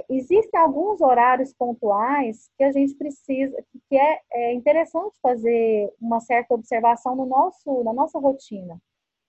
Existem 0.08 0.60
alguns 0.60 1.00
horários 1.00 1.52
pontuais 1.52 2.50
que 2.56 2.64
a 2.64 2.72
gente 2.72 2.94
precisa, 2.94 3.56
que 3.88 3.96
é, 3.96 4.20
é 4.32 4.54
interessante 4.54 5.18
fazer 5.20 5.92
uma 6.00 6.20
certa 6.20 6.54
observação 6.54 7.16
no 7.16 7.26
nosso, 7.26 7.82
na 7.82 7.92
nossa 7.92 8.18
rotina. 8.18 8.80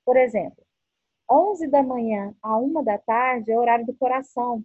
Por 0.05 0.17
exemplo, 0.17 0.63
11 1.29 1.67
da 1.67 1.81
manhã 1.81 2.35
a 2.41 2.57
1 2.57 2.83
da 2.83 2.97
tarde 2.97 3.51
é 3.51 3.57
horário 3.57 3.85
do 3.85 3.93
coração. 3.95 4.63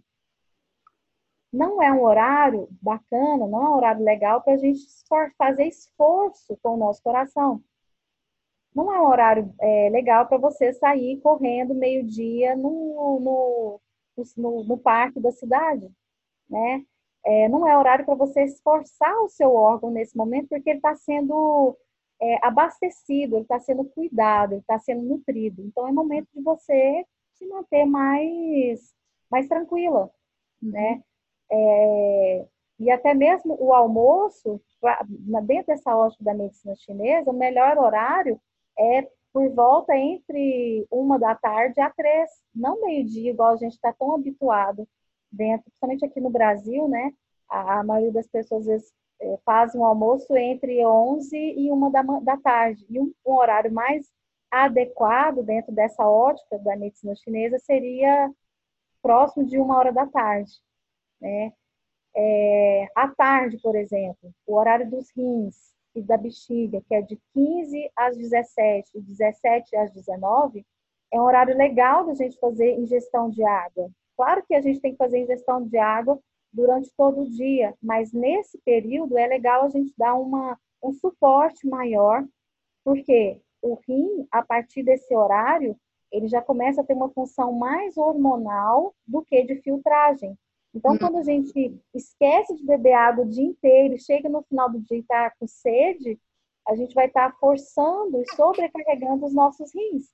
Não 1.51 1.81
é 1.81 1.91
um 1.91 2.03
horário 2.03 2.67
bacana, 2.81 3.47
não 3.47 3.65
é 3.65 3.69
um 3.69 3.75
horário 3.75 4.03
legal 4.03 4.41
para 4.41 4.53
a 4.53 4.57
gente 4.57 4.81
fazer 5.37 5.65
esforço 5.65 6.57
com 6.61 6.75
o 6.75 6.77
nosso 6.77 7.01
coração. 7.01 7.63
Não 8.75 8.93
é 8.93 9.01
um 9.01 9.07
horário 9.07 9.53
é, 9.59 9.89
legal 9.89 10.27
para 10.27 10.37
você 10.37 10.73
sair 10.73 11.19
correndo 11.21 11.73
meio-dia 11.73 12.55
no, 12.55 13.19
no, 13.19 13.81
no, 14.35 14.63
no, 14.63 14.77
parque 14.77 15.19
da 15.19 15.31
cidade, 15.31 15.89
né? 16.49 16.83
É, 17.25 17.49
não 17.49 17.67
é 17.67 17.77
horário 17.77 18.05
para 18.05 18.15
você 18.15 18.43
esforçar 18.43 19.15
o 19.21 19.29
seu 19.29 19.53
órgão 19.53 19.91
nesse 19.91 20.15
momento, 20.15 20.47
porque 20.47 20.69
ele 20.69 20.77
está 20.79 20.95
sendo 20.95 21.77
é, 22.21 22.45
abastecido, 22.45 23.35
ele 23.35 23.43
está 23.43 23.59
sendo 23.59 23.83
cuidado, 23.85 24.53
ele 24.53 24.61
está 24.61 24.79
sendo 24.79 25.01
nutrido. 25.03 25.61
Então 25.61 25.87
é 25.87 25.91
momento 25.91 26.27
de 26.33 26.41
você 26.41 27.05
se 27.33 27.45
manter 27.47 27.85
mais, 27.85 28.93
mais 29.29 29.47
tranquila, 29.47 30.09
uhum. 30.61 30.71
né? 30.71 31.03
É, 31.51 32.47
e 32.79 32.91
até 32.91 33.13
mesmo 33.13 33.57
o 33.59 33.73
almoço, 33.73 34.61
dentro 35.43 35.67
dessa 35.67 35.95
ótica 35.95 36.23
da 36.23 36.33
medicina 36.33 36.75
chinesa, 36.75 37.31
o 37.31 37.33
melhor 37.33 37.77
horário 37.77 38.39
é 38.77 39.09
por 39.33 39.49
volta 39.53 39.95
entre 39.95 40.87
uma 40.91 41.19
da 41.19 41.35
tarde 41.35 41.79
a 41.79 41.89
três, 41.89 42.29
não 42.53 42.81
meio-dia, 42.81 43.31
igual 43.31 43.53
a 43.53 43.57
gente 43.57 43.73
está 43.73 43.93
tão 43.93 44.13
habituado 44.13 44.87
dentro, 45.31 45.65
principalmente 45.65 46.05
aqui 46.05 46.19
no 46.19 46.29
Brasil, 46.29 46.87
né? 46.87 47.13
A, 47.49 47.79
a 47.79 47.83
maioria 47.83 48.11
das 48.13 48.27
pessoas 48.27 48.61
às 48.61 48.67
vezes 48.67 48.93
é, 49.19 49.37
fazem 49.45 49.79
um 49.79 49.85
almoço 49.85 50.35
entre 50.37 50.85
11 50.85 51.35
e 51.35 51.71
uma 51.71 51.91
da, 51.91 52.01
da 52.01 52.37
tarde. 52.37 52.85
E 52.89 52.99
um, 52.99 53.13
um 53.25 53.33
horário 53.33 53.71
mais 53.71 54.07
adequado 54.49 55.43
dentro 55.43 55.71
dessa 55.73 56.07
ótica 56.07 56.57
da 56.59 56.75
medicina 56.75 57.15
chinesa 57.15 57.59
seria 57.59 58.31
próximo 59.01 59.45
de 59.45 59.57
uma 59.59 59.77
hora 59.77 59.91
da 59.91 60.05
tarde, 60.07 60.51
né? 61.21 61.53
É, 62.15 62.87
à 62.95 63.07
tarde, 63.09 63.59
por 63.61 63.75
exemplo, 63.75 64.33
o 64.45 64.55
horário 64.55 64.89
dos 64.89 65.09
rins 65.15 65.76
e 65.99 66.01
da 66.01 66.17
bexiga, 66.17 66.81
que 66.87 66.95
é 66.95 67.01
de 67.01 67.19
15 67.33 67.91
às 67.95 68.17
17 68.17 68.91
e 68.95 69.01
17 69.01 69.75
às 69.75 69.91
19, 69.91 70.65
é 71.11 71.19
um 71.19 71.23
horário 71.23 71.55
legal 71.55 72.05
da 72.05 72.13
gente 72.13 72.37
fazer 72.39 72.77
ingestão 72.77 73.29
de 73.29 73.43
água. 73.43 73.89
Claro 74.15 74.43
que 74.45 74.55
a 74.55 74.61
gente 74.61 74.79
tem 74.79 74.91
que 74.91 74.97
fazer 74.97 75.19
ingestão 75.19 75.63
de 75.63 75.77
água 75.77 76.19
durante 76.51 76.91
todo 76.97 77.21
o 77.21 77.29
dia, 77.29 77.73
mas 77.81 78.11
nesse 78.11 78.57
período 78.59 79.17
é 79.17 79.27
legal 79.27 79.63
a 79.63 79.69
gente 79.69 79.93
dar 79.97 80.15
uma, 80.15 80.57
um 80.83 80.91
suporte 80.93 81.67
maior, 81.67 82.25
porque 82.83 83.41
o 83.61 83.75
rim, 83.87 84.27
a 84.31 84.41
partir 84.43 84.83
desse 84.83 85.15
horário, 85.15 85.77
ele 86.11 86.27
já 86.27 86.41
começa 86.41 86.81
a 86.81 86.83
ter 86.83 86.93
uma 86.93 87.09
função 87.09 87.53
mais 87.53 87.97
hormonal 87.97 88.95
do 89.05 89.21
que 89.23 89.43
de 89.43 89.55
filtragem. 89.61 90.37
Então, 90.73 90.93
hum. 90.93 90.97
quando 90.97 91.17
a 91.17 91.23
gente 91.23 91.79
esquece 91.93 92.55
de 92.55 92.65
beber 92.65 92.93
água 92.93 93.25
o 93.25 93.29
dia 93.29 93.45
inteiro 93.45 93.95
e 93.95 93.99
chega 93.99 94.29
no 94.29 94.43
final 94.43 94.69
do 94.69 94.79
dia 94.79 94.97
e 94.97 95.01
está 95.01 95.31
com 95.39 95.47
sede, 95.47 96.19
a 96.67 96.75
gente 96.75 96.93
vai 96.93 97.07
estar 97.07 97.31
tá 97.31 97.37
forçando 97.39 98.21
e 98.21 98.35
sobrecarregando 98.35 99.25
os 99.25 99.33
nossos 99.33 99.73
rins. 99.73 100.11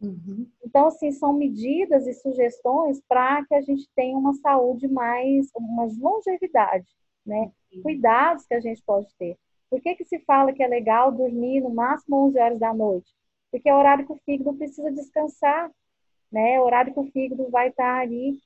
Uhum. 0.00 0.46
Então, 0.62 0.88
assim, 0.88 1.10
são 1.10 1.32
medidas 1.32 2.06
e 2.06 2.12
sugestões 2.12 3.00
para 3.08 3.44
que 3.46 3.54
a 3.54 3.62
gente 3.62 3.88
tenha 3.94 4.16
uma 4.16 4.34
saúde 4.34 4.86
mais, 4.86 5.50
uma 5.54 5.88
longevidade, 5.98 6.86
né? 7.24 7.50
Uhum. 7.72 7.82
Cuidados 7.82 8.46
que 8.46 8.54
a 8.54 8.60
gente 8.60 8.82
pode 8.82 9.08
ter. 9.18 9.38
Por 9.70 9.80
que, 9.80 9.94
que 9.94 10.04
se 10.04 10.18
fala 10.20 10.52
que 10.52 10.62
é 10.62 10.66
legal 10.66 11.10
dormir 11.10 11.60
no 11.60 11.70
máximo 11.70 12.26
11 12.26 12.38
horas 12.38 12.58
da 12.58 12.74
noite? 12.74 13.10
Porque 13.50 13.68
é 13.68 13.74
o 13.74 13.78
horário 13.78 14.06
que 14.06 14.12
o 14.12 14.20
fígado 14.24 14.54
precisa 14.54 14.92
descansar, 14.92 15.70
né? 16.30 16.54
É 16.54 16.60
o 16.60 16.64
horário 16.64 16.92
que 16.92 17.00
o 17.00 17.10
fígado 17.10 17.48
vai 17.50 17.68
estar 17.68 17.96
tá 17.96 18.00
ali 18.00 18.38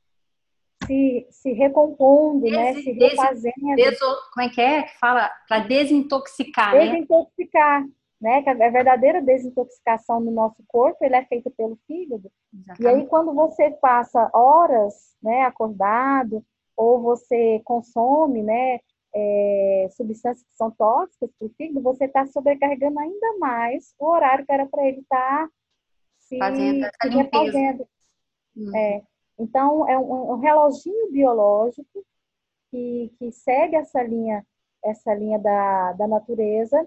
se, 0.87 1.27
se 1.31 1.53
recompondo, 1.53 2.43
des, 2.43 2.53
né? 2.53 2.75
Se 2.75 2.93
refazendo. 2.93 3.77
Des, 3.77 3.99
como 3.99 4.47
é 4.47 4.49
que 4.49 4.61
é 4.61 4.83
que 4.83 4.99
fala? 4.99 5.31
Para 5.49 5.61
desintoxicar? 5.61 6.73
Desintoxicar. 6.73 7.83
Né? 8.21 8.43
né? 8.43 8.45
A 8.47 8.71
verdadeira 8.71 9.23
desintoxicação 9.23 10.21
no 10.21 10.31
nosso 10.31 10.63
corpo 10.69 11.05
ele 11.05 11.17
é 11.17 11.25
feita 11.25 11.51
pelo 11.51 11.79
fígado. 11.87 12.31
Exatamente. 12.53 12.83
E 12.83 12.87
aí 12.89 13.07
quando 13.07 13.35
você 13.35 13.71
passa 13.71 14.31
horas, 14.35 15.17
né, 15.23 15.43
acordado 15.43 16.45
ou 16.77 17.01
você 17.01 17.61
consome, 17.65 18.43
né, 18.43 18.79
é, 19.15 19.89
substâncias 19.93 20.47
que 20.47 20.57
são 20.57 20.71
tóxicas 20.71 21.31
para 21.39 21.47
o 21.47 21.51
fígado, 21.57 21.83
você 21.83 22.05
está 22.05 22.27
sobrecarregando 22.27 22.99
ainda 22.99 23.39
mais 23.39 23.95
o 23.99 24.07
horário 24.07 24.45
que 24.45 24.53
era 24.53 24.67
para 24.67 24.87
ele 24.87 25.01
estar 25.01 25.47
tá 25.47 25.51
se, 26.19 26.39
fazendo 26.39 26.87
se 27.03 27.09
refazendo. 27.09 27.89
Uhum. 28.57 28.77
É, 28.77 29.03
então, 29.41 29.89
é 29.89 29.99
um, 29.99 30.33
um 30.33 30.39
reloginho 30.39 31.11
biológico 31.11 32.05
que, 32.71 33.13
que 33.19 33.33
segue 33.33 33.77
essa 33.77 34.03
linha, 34.03 34.47
essa 34.85 35.15
linha 35.15 35.39
da, 35.39 35.93
da 35.95 36.07
natureza 36.07 36.87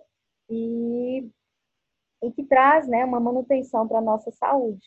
e, 0.50 1.28
e 2.22 2.32
que 2.32 2.44
traz 2.44 2.88
né, 2.88 3.04
uma 3.04 3.20
manutenção 3.20 3.88
para 3.88 3.98
a 3.98 4.02
nossa 4.02 4.32
saúde. 4.32 4.86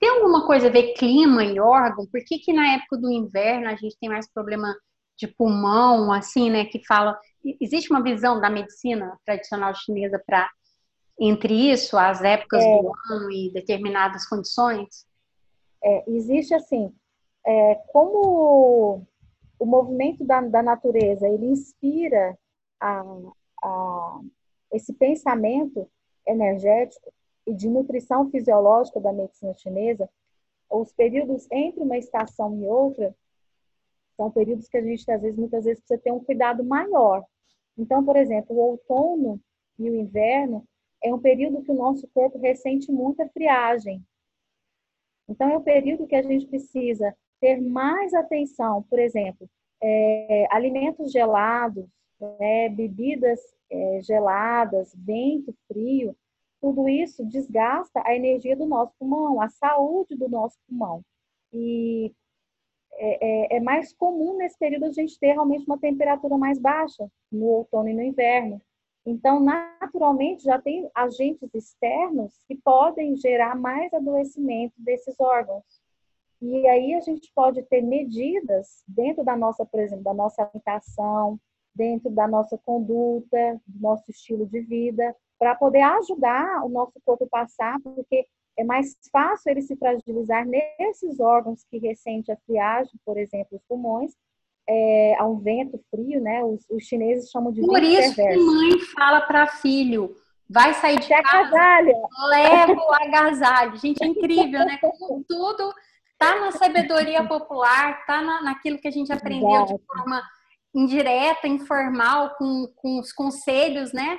Tem 0.00 0.10
alguma 0.10 0.46
coisa 0.46 0.66
a 0.66 0.70
ver 0.70 0.94
clima 0.94 1.44
e 1.44 1.58
órgão? 1.60 2.06
Por 2.06 2.22
que, 2.24 2.38
que 2.38 2.52
na 2.52 2.74
época 2.74 2.98
do 2.98 3.10
inverno 3.10 3.68
a 3.68 3.76
gente 3.76 3.96
tem 3.98 4.08
mais 4.08 4.30
problema 4.30 4.74
de 5.16 5.28
pulmão, 5.28 6.12
assim, 6.12 6.50
né? 6.50 6.64
Que 6.64 6.84
fala. 6.84 7.18
Existe 7.60 7.90
uma 7.90 8.02
visão 8.02 8.40
da 8.40 8.50
medicina 8.50 9.16
tradicional 9.24 9.74
chinesa 9.74 10.20
para 10.26 10.50
entre 11.18 11.70
isso, 11.70 11.96
as 11.96 12.22
épocas 12.22 12.62
é, 12.62 12.82
do 12.82 12.92
ano 13.10 13.30
e 13.30 13.52
determinadas 13.52 14.26
condições? 14.26 15.06
É, 15.84 16.10
existe 16.10 16.54
assim, 16.54 16.92
é, 17.46 17.74
como 17.92 19.06
o 19.58 19.66
movimento 19.66 20.24
da, 20.24 20.40
da 20.40 20.62
natureza 20.62 21.28
ele 21.28 21.46
inspira 21.46 22.36
a, 22.80 23.04
a, 23.62 24.20
esse 24.72 24.92
pensamento 24.94 25.88
energético 26.26 27.12
e 27.46 27.54
de 27.54 27.68
nutrição 27.68 28.30
fisiológica 28.30 28.98
da 28.98 29.12
medicina 29.12 29.52
chinesa, 29.54 30.08
os 30.70 30.92
períodos 30.92 31.46
entre 31.50 31.82
uma 31.82 31.98
estação 31.98 32.56
e 32.58 32.66
outra 32.66 33.14
são 34.16 34.30
períodos 34.30 34.68
que 34.68 34.76
a 34.76 34.82
gente, 34.82 35.10
às 35.10 35.22
vezes, 35.22 35.38
muitas 35.38 35.64
vezes, 35.64 35.80
precisa 35.80 36.00
ter 36.00 36.12
um 36.12 36.22
cuidado 36.22 36.64
maior. 36.64 37.24
Então, 37.76 38.04
por 38.04 38.16
exemplo, 38.16 38.56
o 38.56 38.60
outono 38.60 39.40
e 39.78 39.90
o 39.90 39.94
inverno 39.94 40.64
é 41.02 41.12
um 41.12 41.18
período 41.18 41.62
que 41.62 41.70
o 41.70 41.76
nosso 41.76 42.08
corpo 42.14 42.38
ressente 42.38 42.90
muita 42.90 43.28
friagem. 43.28 44.02
Então, 45.28 45.50
é 45.50 45.56
um 45.56 45.62
período 45.62 46.06
que 46.06 46.14
a 46.14 46.22
gente 46.22 46.46
precisa 46.46 47.14
ter 47.40 47.60
mais 47.60 48.12
atenção, 48.14 48.82
por 48.84 48.98
exemplo, 48.98 49.48
é, 49.82 50.46
alimentos 50.50 51.12
gelados, 51.12 51.86
né, 52.38 52.68
bebidas 52.68 53.40
é, 53.70 54.00
geladas, 54.02 54.94
vento 54.96 55.54
frio, 55.68 56.16
tudo 56.60 56.88
isso 56.88 57.24
desgasta 57.26 58.02
a 58.04 58.14
energia 58.14 58.56
do 58.56 58.64
nosso 58.64 58.92
pulmão, 58.98 59.40
a 59.40 59.48
saúde 59.50 60.16
do 60.16 60.28
nosso 60.28 60.56
pulmão. 60.66 61.02
E 61.52 62.10
é, 62.94 63.54
é, 63.54 63.56
é, 63.56 63.60
mais 63.60 63.92
comum 63.92 64.36
nesse 64.36 64.58
período 64.58 64.86
a 64.86 64.92
gente 64.92 65.18
ter 65.18 65.32
realmente 65.32 65.66
uma 65.66 65.78
temperatura 65.78 66.38
mais 66.38 66.58
baixa, 66.58 67.06
no 67.30 67.44
outono 67.46 67.88
e 67.88 67.94
no 67.94 68.02
inverno. 68.02 68.60
Então, 69.06 69.38
naturalmente, 69.38 70.44
já 70.44 70.58
tem 70.58 70.90
agentes 70.94 71.54
externos 71.54 72.42
que 72.48 72.56
podem 72.56 73.16
gerar 73.16 73.54
mais 73.54 73.92
adoecimento 73.92 74.74
desses 74.78 75.18
órgãos. 75.20 75.64
E 76.40 76.66
aí 76.68 76.94
a 76.94 77.00
gente 77.00 77.30
pode 77.34 77.62
ter 77.64 77.82
medidas 77.82 78.82
dentro 78.88 79.22
da 79.22 79.36
nossa, 79.36 79.64
por 79.64 79.80
exemplo, 79.80 80.04
da 80.04 80.14
nossa 80.14 80.42
alimentação, 80.42 81.38
dentro 81.74 82.10
da 82.10 82.26
nossa 82.26 82.56
conduta, 82.58 83.60
do 83.66 83.80
nosso 83.80 84.10
estilo 84.10 84.46
de 84.46 84.60
vida, 84.60 85.14
para 85.38 85.54
poder 85.54 85.82
ajudar 85.82 86.64
o 86.64 86.68
nosso 86.68 87.00
corpo 87.04 87.24
a 87.24 87.28
passar, 87.28 87.80
porque 87.82 88.26
é 88.56 88.64
mais 88.64 88.96
fácil 89.10 89.50
ele 89.50 89.62
se 89.62 89.76
fragilizar 89.76 90.46
nesses 90.46 91.18
órgãos 91.18 91.64
que 91.64 91.78
ressente 91.78 92.30
a 92.30 92.36
friagem, 92.46 92.94
por 93.04 93.18
exemplo, 93.18 93.56
os 93.56 93.62
pulmões, 93.68 94.14
é, 94.68 95.16
a 95.18 95.26
um 95.26 95.38
vento 95.38 95.78
frio, 95.90 96.20
né? 96.20 96.42
Os, 96.42 96.64
os 96.70 96.84
chineses 96.84 97.30
chamam 97.30 97.52
de 97.52 97.60
Por 97.60 97.82
isso 97.82 98.14
perverso. 98.14 98.38
que 98.38 98.44
mãe 98.44 98.78
fala 98.94 99.20
para 99.22 99.46
filho, 99.46 100.14
vai 100.48 100.74
sair 100.74 100.98
de 100.98 101.08
casa, 101.08 101.28
agasalha. 101.28 101.94
leva 102.28 102.72
o 102.72 102.94
agasalho. 102.94 103.76
Gente, 103.76 104.02
é 104.02 104.06
incrível, 104.06 104.60
né? 104.60 104.78
Como 104.80 105.24
tudo 105.28 105.72
tá 106.18 106.40
na 106.40 106.52
sabedoria 106.52 107.26
popular, 107.26 108.04
tá 108.06 108.22
na, 108.22 108.42
naquilo 108.42 108.78
que 108.78 108.88
a 108.88 108.90
gente 108.90 109.12
aprendeu 109.12 109.50
Exato. 109.50 109.74
de 109.74 109.84
forma 109.84 110.22
indireta, 110.74 111.46
informal, 111.46 112.34
com, 112.36 112.66
com 112.76 112.98
os 112.98 113.12
conselhos, 113.12 113.92
né? 113.92 114.18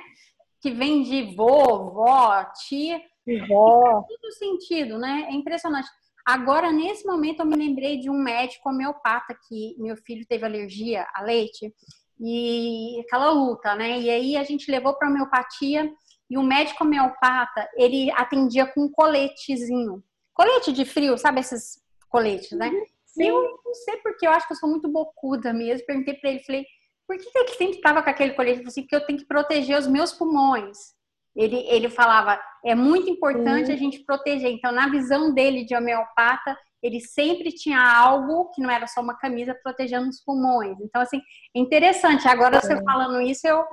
Que 0.60 0.70
vem 0.70 1.02
de 1.02 1.34
vovó, 1.34 2.44
tia. 2.66 3.00
Vó. 3.48 3.82
Faz 3.82 4.06
todo 4.06 4.32
sentido, 4.32 4.98
né? 4.98 5.26
É 5.28 5.32
impressionante. 5.32 5.88
Agora, 6.26 6.72
nesse 6.72 7.06
momento, 7.06 7.40
eu 7.40 7.46
me 7.46 7.54
lembrei 7.54 7.98
de 7.98 8.10
um 8.10 8.18
médico 8.18 8.68
homeopata 8.68 9.32
que 9.48 9.76
meu 9.78 9.96
filho 9.96 10.26
teve 10.26 10.44
alergia 10.44 11.06
a 11.14 11.22
leite 11.22 11.72
e 12.18 12.98
aquela 13.06 13.30
luta, 13.30 13.76
né? 13.76 14.00
E 14.00 14.10
aí 14.10 14.36
a 14.36 14.42
gente 14.42 14.68
levou 14.68 14.94
para 14.94 15.08
homeopatia 15.08 15.88
e 16.28 16.36
o 16.36 16.42
médico 16.42 16.82
homeopata, 16.82 17.70
ele 17.76 18.10
atendia 18.10 18.66
com 18.66 18.86
um 18.86 18.90
coletezinho. 18.90 20.02
Colete 20.34 20.72
de 20.72 20.84
frio, 20.84 21.16
sabe 21.16 21.38
esses 21.38 21.80
coletes, 22.08 22.50
né? 22.50 22.72
Sim. 23.06 23.28
Eu 23.28 23.60
não 23.64 23.74
sei 23.74 23.96
porque, 23.98 24.26
eu 24.26 24.32
acho 24.32 24.48
que 24.48 24.52
eu 24.52 24.58
sou 24.58 24.68
muito 24.68 24.88
bocuda 24.88 25.52
mesmo. 25.52 25.86
Perguntei 25.86 26.14
para 26.14 26.30
ele, 26.30 26.40
falei, 26.40 26.66
por 27.06 27.16
que, 27.16 27.30
que 27.30 27.38
ele 27.38 27.48
sempre 27.50 27.76
estava 27.76 28.02
com 28.02 28.10
aquele 28.10 28.34
colete? 28.34 28.66
Assim, 28.66 28.82
porque 28.82 28.96
eu 28.96 29.06
tenho 29.06 29.20
que 29.20 29.26
proteger 29.26 29.78
os 29.78 29.86
meus 29.86 30.12
pulmões. 30.12 30.95
Ele, 31.36 31.56
ele 31.68 31.90
falava, 31.90 32.40
é 32.64 32.74
muito 32.74 33.10
importante 33.10 33.70
a 33.70 33.76
gente 33.76 34.02
proteger. 34.04 34.50
Então, 34.50 34.72
na 34.72 34.88
visão 34.88 35.32
dele 35.34 35.64
de 35.64 35.76
homeopata, 35.76 36.56
ele 36.82 37.00
sempre 37.00 37.52
tinha 37.52 37.78
algo 37.78 38.50
que 38.50 38.62
não 38.62 38.70
era 38.70 38.86
só 38.86 39.00
uma 39.00 39.16
camisa 39.18 39.54
protegendo 39.62 40.08
os 40.08 40.20
pulmões. 40.24 40.80
Então, 40.80 41.02
assim, 41.02 41.20
é 41.54 41.60
interessante. 41.60 42.26
Agora, 42.26 42.60
você 42.60 42.82
falando 42.82 43.20
isso, 43.20 43.46
eu 43.46 43.64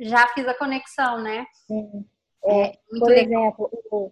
já 0.00 0.26
fiz 0.28 0.46
a 0.48 0.54
conexão, 0.54 1.22
né? 1.22 1.46
Sim. 1.66 2.04
É, 2.44 2.66
é 2.66 2.72
por 2.98 3.08
legal. 3.08 3.42
exemplo, 3.42 3.70
o, 3.90 4.10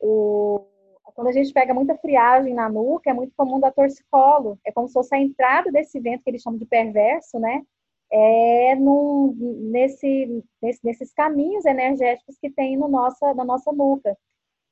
o, 0.00 0.66
quando 1.14 1.28
a 1.28 1.32
gente 1.32 1.52
pega 1.52 1.74
muita 1.74 1.96
friagem 1.96 2.54
na 2.54 2.68
nuca, 2.68 3.10
é 3.10 3.14
muito 3.14 3.32
comum 3.36 3.58
dar 3.58 3.72
torcicolo. 3.72 4.58
É 4.64 4.72
como 4.72 4.86
se 4.86 4.94
fosse 4.94 5.14
a 5.14 5.18
entrada 5.18 5.70
desse 5.72 5.98
vento 6.00 6.22
que 6.22 6.30
eles 6.30 6.42
chamam 6.42 6.58
de 6.58 6.66
perverso, 6.66 7.38
né? 7.38 7.62
É 8.10 8.76
no, 8.76 9.34
nesse, 9.70 10.44
nesse, 10.62 10.80
nesses 10.84 11.12
caminhos 11.12 11.64
energéticos 11.64 12.38
que 12.38 12.50
tem 12.50 12.76
no 12.76 12.88
nossa, 12.88 13.34
na 13.34 13.44
nossa 13.44 13.72
nuca. 13.72 14.16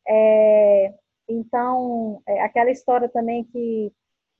É, 0.07 0.95
então, 1.29 2.23
é 2.27 2.41
aquela 2.43 2.71
história 2.71 3.09
também 3.09 3.45
que 3.45 3.93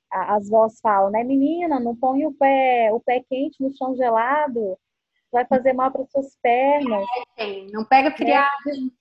as 0.09 0.47
vozes 0.47 0.79
falam, 0.79 1.09
né? 1.09 1.23
Menina, 1.23 1.79
não 1.79 1.95
põe 1.95 2.25
o 2.25 2.33
pé, 2.33 2.91
o 2.93 2.99
pé 2.99 3.23
quente 3.27 3.61
no 3.61 3.75
chão 3.75 3.95
gelado, 3.95 4.77
vai 5.31 5.45
fazer 5.45 5.73
mal 5.73 5.91
para 5.91 6.05
suas 6.05 6.37
pernas. 6.41 7.05
É, 7.37 7.65
não 7.71 7.83
pega 7.83 8.11
né? 8.11 8.15
friagem. 8.15 8.91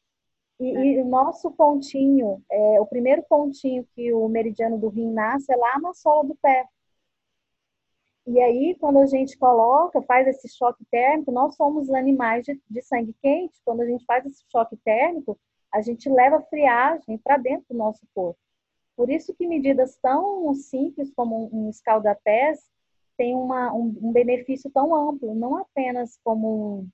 E, 0.59 0.65
e, 0.65 1.03
o 1.03 1.05
nosso 1.05 1.51
pontinho, 1.51 2.43
é, 2.51 2.81
o 2.81 2.87
primeiro 2.87 3.23
pontinho 3.29 3.87
que 3.95 4.13
o 4.13 4.29
meridiano 4.29 4.79
do 4.79 4.89
rim 4.89 5.13
nasce 5.13 5.53
é 5.53 5.57
lá 5.57 5.79
na 5.81 5.93
sola 5.93 6.27
do 6.27 6.37
pé. 6.41 6.65
E 8.27 8.41
aí, 8.41 8.77
quando 8.79 8.99
a 8.99 9.07
gente 9.07 9.37
coloca, 9.37 10.01
faz 10.03 10.29
esse 10.29 10.49
choque 10.49 10.85
térmico, 10.91 11.33
nós 11.33 11.57
somos 11.57 11.91
animais 11.91 12.45
de, 12.45 12.61
de 12.71 12.83
sangue 12.83 13.15
quente. 13.21 13.61
Quando 13.65 13.81
a 13.81 13.87
gente 13.87 14.05
faz 14.05 14.25
esse 14.25 14.45
choque 14.51 14.77
térmico, 14.85 15.39
a 15.73 15.81
gente 15.81 16.09
leva 16.09 16.41
friagem 16.43 17.19
para 17.19 17.37
dentro 17.37 17.67
do 17.71 17.77
nosso 17.77 18.07
corpo. 18.15 18.39
Por 18.97 19.11
isso 19.11 19.35
que 19.35 19.47
medidas 19.47 19.97
tão 20.01 20.55
simples 20.55 21.13
como 21.17 21.49
um 21.53 21.71
escaldapés 21.71 22.61
tem 23.17 23.35
uma, 23.35 23.73
um, 23.73 23.95
um, 24.01 24.13
benefício 24.13 24.71
tão 24.71 24.95
amplo, 24.95 25.35
não 25.35 25.57
apenas 25.57 26.19
como 26.23 26.89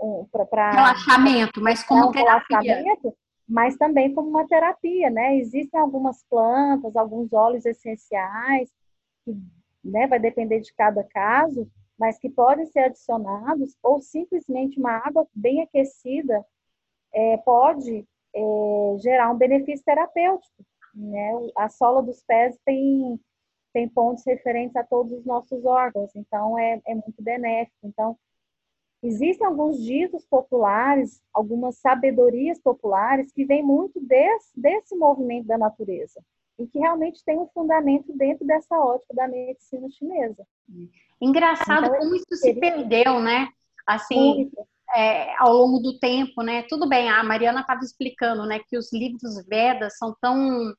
um, 0.00 0.20
um 0.22 0.26
para 0.26 0.70
relaxamento, 0.70 1.60
mas 1.60 1.82
como 1.82 2.06
um 2.06 2.10
relaxamento, 2.10 3.16
mas 3.48 3.76
também 3.76 4.14
como 4.14 4.28
uma 4.28 4.46
terapia, 4.46 5.10
né? 5.10 5.36
Existem 5.36 5.80
algumas 5.80 6.22
plantas, 6.24 6.94
alguns 6.94 7.32
óleos 7.32 7.64
essenciais 7.64 8.70
que, 9.24 9.34
né, 9.88 10.06
vai 10.06 10.18
depender 10.18 10.60
de 10.60 10.72
cada 10.74 11.02
caso, 11.04 11.68
mas 11.98 12.18
que 12.18 12.28
podem 12.28 12.66
ser 12.66 12.80
adicionados 12.80 13.76
ou 13.82 14.00
simplesmente 14.00 14.78
uma 14.78 14.92
água 14.92 15.26
bem 15.34 15.62
aquecida 15.62 16.44
é, 17.12 17.36
pode 17.38 18.06
é, 18.34 18.40
gerar 18.98 19.30
um 19.30 19.36
benefício 19.36 19.84
terapêutico. 19.84 20.64
Né? 20.94 21.30
A 21.56 21.68
sola 21.68 22.02
dos 22.02 22.22
pés 22.22 22.58
tem 22.64 23.20
tem 23.70 23.86
pontos 23.86 24.24
referentes 24.24 24.74
a 24.76 24.82
todos 24.82 25.12
os 25.12 25.26
nossos 25.26 25.64
órgãos, 25.64 26.10
então 26.16 26.58
é, 26.58 26.80
é 26.86 26.94
muito 26.94 27.22
benéfico. 27.22 27.76
Então, 27.84 28.18
existem 29.02 29.46
alguns 29.46 29.78
ditos 29.84 30.24
populares, 30.24 31.20
algumas 31.34 31.76
sabedorias 31.76 32.58
populares 32.58 33.30
que 33.30 33.44
vêm 33.44 33.62
muito 33.62 34.00
desse, 34.00 34.58
desse 34.58 34.96
movimento 34.96 35.46
da 35.46 35.58
natureza 35.58 36.20
e 36.58 36.66
que 36.66 36.78
realmente 36.78 37.22
tem 37.24 37.38
um 37.38 37.48
fundamento 37.48 38.12
dentro 38.16 38.46
dessa 38.46 38.76
ótica 38.78 39.14
da 39.14 39.28
medicina 39.28 39.88
chinesa. 39.90 40.46
Engraçado 41.20 41.86
então, 41.86 41.98
como 41.98 42.14
isso 42.16 42.34
se 42.34 42.54
perdeu, 42.54 43.20
né? 43.20 43.48
Assim, 43.86 44.50
é, 44.94 45.34
ao 45.38 45.52
longo 45.52 45.78
do 45.78 45.98
tempo, 45.98 46.42
né? 46.42 46.62
Tudo 46.68 46.88
bem, 46.88 47.08
a 47.08 47.22
Mariana 47.22 47.60
estava 47.60 47.80
explicando, 47.80 48.44
né, 48.46 48.60
que 48.68 48.76
os 48.76 48.92
livros 48.92 49.46
Vedas 49.46 49.96
são 49.96 50.14
tão 50.20 50.74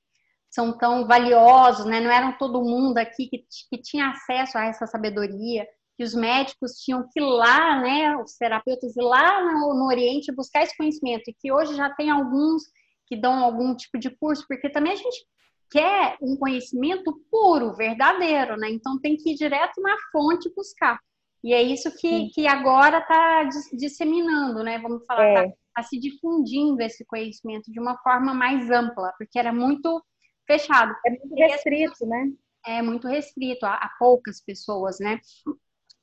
são 0.52 0.76
tão 0.76 1.06
valiosos, 1.06 1.86
né? 1.86 2.02
Não 2.02 2.10
eram 2.10 2.36
todo 2.36 2.64
mundo 2.64 2.98
aqui 2.98 3.28
que, 3.28 3.46
que 3.70 3.82
tinha 3.82 4.10
acesso 4.10 4.58
a 4.58 4.66
essa 4.66 4.88
sabedoria, 4.88 5.68
que 5.96 6.04
os 6.04 6.16
médicos 6.16 6.74
tinham 6.84 7.08
que 7.08 7.20
ir 7.20 7.24
lá, 7.24 7.80
né? 7.80 8.18
Os 8.18 8.36
terapeutas 8.36 8.98
ir 8.98 9.02
lá 9.04 9.44
no, 9.44 9.76
no 9.76 9.86
Oriente 9.86 10.34
buscar 10.34 10.64
esse 10.64 10.76
conhecimento 10.76 11.30
e 11.30 11.34
que 11.34 11.52
hoje 11.52 11.76
já 11.76 11.90
tem 11.92 12.10
alguns 12.10 12.64
que 13.06 13.16
dão 13.16 13.44
algum 13.44 13.76
tipo 13.76 14.00
de 14.00 14.10
curso, 14.10 14.44
porque 14.48 14.70
também 14.70 14.94
a 14.94 14.96
gente 14.96 15.26
quer 15.70 16.18
um 16.22 16.36
conhecimento 16.36 17.22
puro, 17.30 17.74
verdadeiro, 17.74 18.58
né? 18.58 18.70
Então 18.70 19.00
tem 19.00 19.16
que 19.16 19.32
ir 19.32 19.36
direto 19.36 19.82
na 19.82 19.96
fonte 20.12 20.52
buscar. 20.56 21.00
E 21.44 21.54
é 21.54 21.62
isso 21.62 21.96
que, 21.98 22.30
que 22.30 22.48
agora 22.48 23.00
está 23.00 23.50
disseminando, 23.74 24.64
né? 24.64 24.78
Vamos 24.80 25.06
falar, 25.06 25.28
está 25.30 25.44
é. 25.46 25.54
tá 25.76 25.84
se 25.84 26.00
difundindo 26.00 26.82
esse 26.82 27.06
conhecimento 27.06 27.72
de 27.72 27.80
uma 27.80 27.98
forma 28.00 28.34
mais 28.34 28.70
ampla, 28.70 29.14
porque 29.18 29.40
era 29.40 29.54
muito 29.54 30.04
fechado. 30.46 30.94
É 31.06 31.10
muito 31.12 31.36
restrito, 31.36 32.06
né? 32.06 32.32
É 32.66 32.82
muito 32.82 33.08
restrito 33.08 33.66
a, 33.66 33.76
a 33.76 33.90
poucas 33.98 34.42
pessoas, 34.42 35.00
né? 35.00 35.20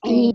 E 0.06 0.32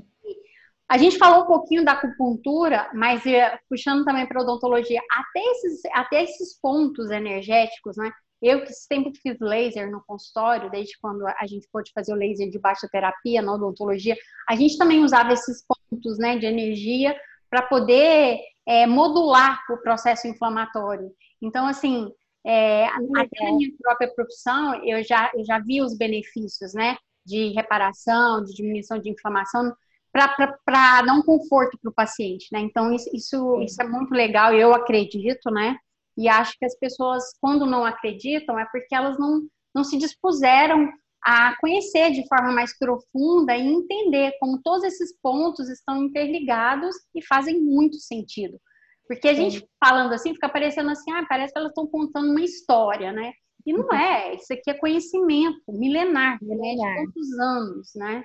a 0.88 0.98
gente 0.98 1.18
falou 1.18 1.46
um 1.46 1.48
pouquinho 1.48 1.86
da 1.86 1.94
acupuntura, 1.94 2.92
mas 2.94 3.26
é, 3.26 3.58
puxando 3.70 4.04
também 4.04 4.28
para 4.28 4.42
odontologia, 4.42 5.02
até 5.10 5.40
esses, 5.40 5.82
até 5.94 6.24
esses 6.24 6.60
pontos 6.60 7.10
energéticos, 7.10 7.96
né? 7.96 8.12
Eu 8.42 8.64
que 8.64 8.74
sempre 8.74 9.14
fiz 9.22 9.38
laser 9.40 9.92
no 9.92 10.04
consultório, 10.04 10.72
desde 10.72 10.98
quando 11.00 11.26
a 11.28 11.46
gente 11.46 11.68
pôde 11.72 11.92
fazer 11.94 12.12
o 12.12 12.18
laser 12.18 12.50
de 12.50 12.58
baixa 12.60 12.90
terapia 12.92 13.42
na 13.42 13.54
odontologia, 13.54 14.16
a 14.50 14.56
gente 14.56 14.78
também 14.78 15.04
usava 15.04 15.32
esses 15.32 15.64
pontos 15.64 16.18
né, 16.18 16.38
de 16.38 16.46
energia 16.46 17.16
para 17.50 17.62
poder 17.62 18.40
é, 18.66 18.88
modular 18.88 19.60
o 19.70 19.78
processo 19.78 20.28
inflamatório. 20.28 21.12
Então, 21.42 21.68
assim, 21.68 22.10
é, 22.46 22.88
até 22.88 23.44
na 23.44 23.58
minha 23.58 23.70
própria 23.80 24.12
profissão, 24.14 24.84
eu 24.84 25.04
já, 25.04 25.32
eu 25.36 25.46
já 25.46 25.60
vi 25.60 25.82
os 25.82 25.96
benefícios, 25.96 26.74
né? 26.74 26.98
De 27.24 27.50
reparação, 27.50 28.44
de 28.44 28.54
diminuição 28.54 28.98
de 28.98 29.10
inflamação, 29.10 29.72
para 30.12 31.02
dar 31.02 31.14
um 31.14 31.22
conforto 31.22 31.78
para 31.80 31.90
o 31.90 31.94
paciente, 31.94 32.48
né? 32.52 32.60
Então, 32.60 32.92
isso, 32.94 33.10
isso, 33.14 33.62
isso 33.62 33.82
é 33.82 33.88
muito 33.88 34.14
legal, 34.14 34.54
eu 34.54 34.74
acredito, 34.74 35.52
né? 35.52 35.78
E 36.18 36.28
acho 36.28 36.58
que 36.58 36.66
as 36.66 36.78
pessoas, 36.78 37.24
quando 37.40 37.66
não 37.66 37.86
acreditam, 37.86 38.60
é 38.60 38.66
porque 38.72 38.94
elas 38.94 39.18
não, 39.18 39.42
não 39.74 39.84
se 39.84 39.98
dispuseram 39.98 40.90
a 41.24 41.56
conhecer 41.60 42.12
de 42.12 42.28
forma 42.28 42.52
mais 42.52 42.78
profunda 42.78 43.56
e 43.56 43.62
entender 43.62 44.34
como 44.40 44.62
todos 44.62 44.84
esses 44.84 45.16
pontos 45.22 45.70
estão 45.70 46.04
interligados 46.04 46.96
e 47.16 47.24
fazem 47.26 47.62
muito 47.62 47.98
sentido. 47.98 48.60
Porque 49.08 49.28
a 49.28 49.34
gente 49.34 49.68
falando 49.84 50.14
assim, 50.14 50.34
fica 50.34 50.50
parecendo 50.50 50.90
assim, 50.90 51.12
ah, 51.12 51.26
parece 51.28 51.54
que 51.54 51.60
elas 51.60 51.72
estão 51.72 51.86
contando 51.86 52.30
uma 52.30 52.42
história, 52.42 53.12
né? 53.12 53.34
E 53.66 53.74
não 53.74 53.94
é, 53.94 54.36
isso 54.36 54.52
aqui 54.52 54.72
é 54.72 54.74
conhecimento 54.74 55.62
milenar, 55.68 56.40
milenar. 56.42 56.96
De 56.96 57.06
quantos 57.06 57.40
anos, 57.40 57.92
né? 57.96 58.24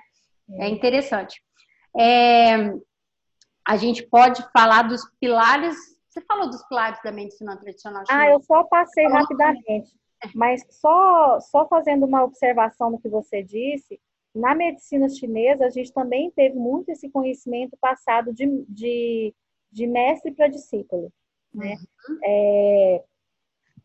É, 0.51 0.65
é 0.65 0.69
interessante. 0.69 1.41
É, 1.99 2.73
a 3.65 3.77
gente 3.77 4.07
pode 4.07 4.43
falar 4.51 4.83
dos 4.83 5.01
pilares, 5.19 5.75
você 6.19 6.25
falou 6.25 6.49
dos 6.49 6.63
pilares 6.67 6.99
da 7.03 7.11
medicina 7.11 7.57
tradicional 7.57 8.05
chinesa? 8.05 8.23
Ah, 8.23 8.31
eu 8.31 8.41
só 8.41 8.63
passei 8.63 9.07
rapidamente, 9.07 9.91
mas 10.33 10.65
só, 10.69 11.39
só 11.39 11.67
fazendo 11.67 12.05
uma 12.05 12.23
observação 12.23 12.89
no 12.89 12.99
que 12.99 13.09
você 13.09 13.43
disse, 13.43 13.99
na 14.33 14.55
medicina 14.55 15.09
chinesa 15.09 15.65
a 15.65 15.69
gente 15.69 15.91
também 15.93 16.31
teve 16.31 16.55
muito 16.55 16.89
esse 16.89 17.09
conhecimento 17.09 17.77
passado 17.79 18.33
de, 18.33 18.45
de 18.67 19.33
de 19.71 19.85
mestre 19.85 20.31
para 20.31 20.47
discípulo, 20.47 21.11
né? 21.53 21.75
Uhum. 22.09 22.19
É, 22.23 23.03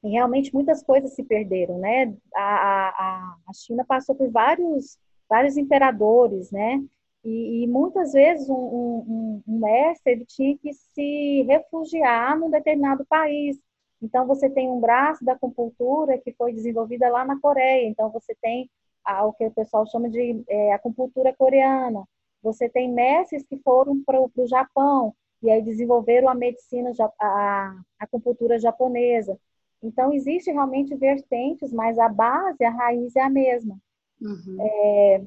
realmente 0.03 0.53
muitas 0.55 0.83
coisas 0.83 1.15
se 1.15 1.23
perderam, 1.23 1.79
né? 1.79 2.15
A, 2.35 2.89
a, 2.89 3.37
a 3.49 3.53
China 3.53 3.85
passou 3.85 4.15
por 4.15 4.31
vários, 4.31 4.99
vários 5.29 5.57
imperadores, 5.57 6.51
né? 6.51 6.83
E, 7.25 7.63
e 7.63 7.67
muitas 7.69 8.13
vezes 8.13 8.49
um, 8.49 8.55
um, 8.55 9.43
um, 9.47 9.59
mestre 9.59 10.13
ele 10.13 10.25
tinha 10.25 10.59
que 10.59 10.73
se 10.73 11.43
refugiar 11.43 12.39
num 12.39 12.51
determinado 12.51 13.05
país. 13.07 13.59
Então, 14.01 14.27
você 14.27 14.51
tem 14.51 14.69
um 14.69 14.81
braço 14.81 15.25
da 15.25 15.35
acupuntura 15.35 16.19
que 16.19 16.33
foi 16.33 16.53
desenvolvida 16.53 17.09
lá 17.09 17.25
na 17.25 17.41
Coreia. 17.41 17.87
Então, 17.87 18.11
você 18.11 18.35
tem 18.43 18.69
a, 19.05 19.25
o 19.25 19.33
que 19.33 19.47
o 19.47 19.51
pessoal 19.53 19.87
chama 19.87 20.11
de 20.11 20.43
é, 20.49 20.73
acupuntura 20.73 21.33
coreana. 21.33 22.05
Você 22.43 22.69
tem 22.69 22.93
mestres 22.93 23.45
que 23.45 23.57
foram 23.59 24.03
para 24.03 24.21
o 24.21 24.47
Japão 24.47 25.15
e 25.41 25.51
aí 25.51 25.63
desenvolveram 25.63 26.29
a 26.29 26.35
medicina, 26.35 26.91
a, 27.21 27.77
acupuntura 27.99 28.59
japonesa. 28.59 29.39
Então, 29.81 30.13
existe 30.13 30.51
realmente 30.51 30.95
vertentes, 30.97 31.73
mas 31.73 31.99
a 31.99 32.09
base, 32.09 32.65
a 32.65 32.71
raiz 32.71 33.15
é 33.15 33.21
a 33.21 33.31
mesma. 33.31 33.77
Uhum. 34.21 34.57
É, 34.61 35.23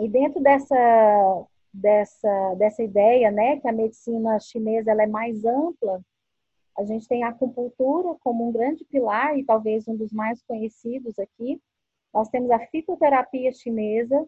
e 0.00 0.08
dentro 0.08 0.40
dessa, 0.40 1.46
dessa, 1.72 2.54
dessa 2.56 2.82
ideia, 2.82 3.30
né, 3.30 3.60
que 3.60 3.68
a 3.68 3.72
medicina 3.72 4.40
chinesa 4.40 4.90
ela 4.90 5.02
é 5.02 5.06
mais 5.06 5.44
ampla, 5.44 6.00
a 6.78 6.84
gente 6.84 7.06
tem 7.06 7.22
a 7.22 7.28
acupuntura 7.28 8.16
como 8.20 8.48
um 8.48 8.52
grande 8.52 8.84
pilar 8.86 9.38
e 9.38 9.44
talvez 9.44 9.86
um 9.86 9.94
dos 9.94 10.10
mais 10.10 10.42
conhecidos 10.44 11.18
aqui. 11.18 11.60
Nós 12.14 12.28
temos 12.30 12.50
a 12.50 12.58
fitoterapia 12.58 13.52
chinesa, 13.52 14.26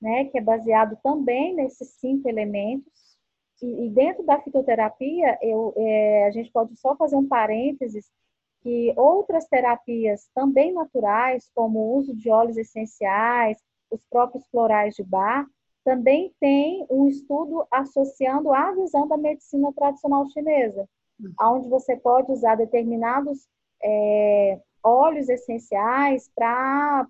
né, 0.00 0.24
que 0.24 0.38
é 0.38 0.40
baseado 0.40 0.98
também 1.02 1.54
nesses 1.54 1.90
cinco 2.00 2.28
elementos. 2.28 3.16
E, 3.60 3.86
e 3.86 3.90
dentro 3.90 4.24
da 4.24 4.40
fitoterapia, 4.40 5.38
eu, 5.42 5.74
é, 5.76 6.26
a 6.26 6.30
gente 6.30 6.50
pode 6.50 6.74
só 6.76 6.96
fazer 6.96 7.16
um 7.16 7.28
parênteses 7.28 8.10
que 8.62 8.94
outras 8.96 9.46
terapias 9.46 10.28
também 10.34 10.72
naturais, 10.72 11.50
como 11.54 11.78
o 11.78 11.96
uso 11.98 12.16
de 12.16 12.30
óleos 12.30 12.56
essenciais, 12.56 13.58
os 13.92 14.04
próprios 14.06 14.44
florais 14.48 14.94
de 14.94 15.02
bar, 15.04 15.46
também 15.84 16.32
tem 16.40 16.86
um 16.90 17.08
estudo 17.08 17.66
associando 17.70 18.52
a 18.52 18.72
visão 18.72 19.06
da 19.06 19.16
medicina 19.16 19.72
tradicional 19.72 20.26
chinesa, 20.26 20.88
onde 21.40 21.68
você 21.68 21.96
pode 21.96 22.30
usar 22.30 22.54
determinados 22.56 23.46
é, 23.82 24.60
óleos 24.82 25.28
essenciais 25.28 26.30
para 26.34 27.06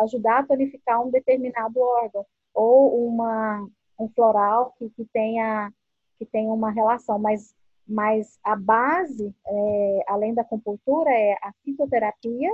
ajudar 0.00 0.40
a 0.40 0.46
tonificar 0.46 1.04
um 1.04 1.10
determinado 1.10 1.80
órgão 1.80 2.26
ou 2.52 3.08
uma, 3.08 3.66
um 3.98 4.08
floral 4.08 4.74
que, 4.78 4.90
que, 4.90 5.04
tenha, 5.12 5.72
que 6.18 6.26
tenha 6.26 6.52
uma 6.52 6.70
relação. 6.70 7.18
Mas 7.18 7.54
mas 7.86 8.38
a 8.42 8.56
base, 8.56 9.32
é, 9.46 10.04
além 10.08 10.34
da 10.34 10.42
acupuntura, 10.42 11.08
é 11.08 11.34
a 11.34 11.52
fitoterapia, 11.64 12.50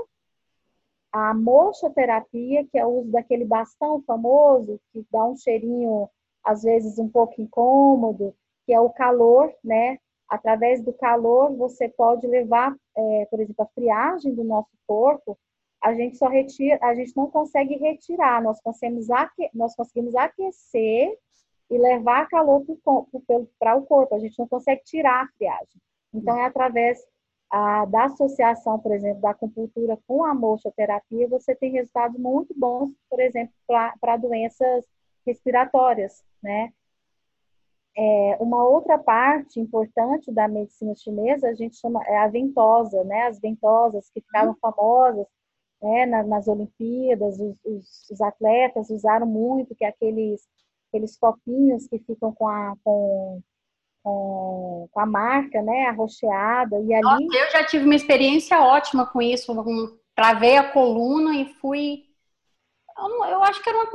a 1.13 1.35
mochoterapia, 1.35 2.67
que 2.67 2.79
é 2.79 2.87
o 2.87 3.01
uso 3.01 3.11
daquele 3.11 3.45
bastão 3.45 4.03
famoso, 4.03 4.81
que 4.93 5.05
dá 5.11 5.27
um 5.27 5.37
cheirinho, 5.37 6.09
às 6.43 6.63
vezes, 6.63 6.99
um 6.99 7.09
pouco 7.09 7.41
incômodo, 7.41 8.35
que 8.65 8.73
é 8.73 8.81
o 8.81 8.91
calor, 8.91 9.53
né? 9.63 9.99
Através 10.29 10.83
do 10.83 10.93
calor, 10.95 11.55
você 11.55 11.89
pode 11.89 12.27
levar, 12.27 12.75
é, 12.97 13.27
por 13.31 13.41
exemplo, 13.41 13.63
a 13.65 13.75
friagem 13.75 14.35
do 14.35 14.43
nosso 14.43 14.71
corpo, 14.87 15.39
a 15.83 15.93
gente 15.95 16.17
só 16.17 16.29
retira, 16.29 16.79
a 16.81 16.95
gente 16.95 17.15
não 17.17 17.29
consegue 17.29 17.77
retirar, 17.77 18.41
nós 18.41 18.61
conseguimos, 18.63 19.11
aque, 19.11 19.51
nós 19.53 19.75
conseguimos 19.75 20.15
aquecer 20.15 21.19
e 21.69 21.77
levar 21.77 22.29
calor 22.29 22.65
para 23.59 23.77
o 23.77 23.85
corpo. 23.85 24.15
A 24.15 24.19
gente 24.19 24.39
não 24.39 24.47
consegue 24.47 24.83
tirar 24.85 25.25
a 25.25 25.29
friagem. 25.37 25.81
Então, 26.15 26.37
é 26.37 26.45
através 26.45 27.05
a, 27.53 27.85
da 27.85 28.05
associação, 28.05 28.79
por 28.79 28.93
exemplo, 28.93 29.21
da 29.21 29.31
acupuntura 29.31 29.99
com 30.07 30.25
a 30.25 30.35
mochoterapia, 30.35 31.29
você 31.29 31.55
tem 31.55 31.71
resultados 31.71 32.19
muito 32.19 32.55
bons, 32.57 32.91
por 33.11 33.21
exemplo, 33.21 33.53
para 34.01 34.17
doenças 34.17 34.87
respiratórias, 35.27 36.25
né? 36.43 36.73
É, 37.95 38.39
uma 38.41 38.65
outra 38.65 38.97
parte 38.99 39.61
importante 39.61 40.33
da 40.33 40.49
medicina 40.49 40.95
chinesa, 40.95 41.49
a 41.49 41.55
gente 41.55 41.77
chama 41.77 42.03
é 42.07 42.17
a 42.17 42.27
ventosa, 42.27 43.05
né? 43.05 43.27
As 43.27 43.39
ventosas 43.39 44.09
que 44.09 44.23
ficaram 44.23 44.57
famosas 44.59 45.27
né? 45.83 46.07
nas, 46.07 46.27
nas 46.27 46.49
Olimpíadas, 46.49 47.39
os, 47.39 47.55
os, 47.63 48.11
os 48.11 48.21
atletas 48.23 48.89
usaram 48.89 49.27
muito, 49.27 49.75
que 49.75 49.85
é 49.85 49.89
aqueles 49.89 50.49
aqueles 50.89 51.19
copinhos 51.19 51.87
que 51.87 51.99
ficam 51.99 52.33
com 52.35 52.47
a, 52.49 52.77
com, 52.85 53.43
com, 54.03 54.89
com 54.91 55.01
a 55.01 55.07
marca, 55.07 55.63
né, 55.63 55.87
arroxeada, 55.87 56.77
e 56.81 56.93
ali... 56.93 57.03
Nossa, 57.03 57.39
eu 57.39 57.51
já 57.51 57.65
tive 57.65 57.85
uma 57.85 57.95
experiência 57.95 58.61
ótima 58.61 59.07
com 59.07 59.23
isso, 59.23 59.55
travei 60.15 60.57
a 60.57 60.73
coluna 60.73 61.37
e 61.37 61.47
fui... 61.55 62.05
Eu, 63.29 63.43
acho 63.43 63.63
que 63.63 63.69
era 63.69 63.79
um 63.79 63.87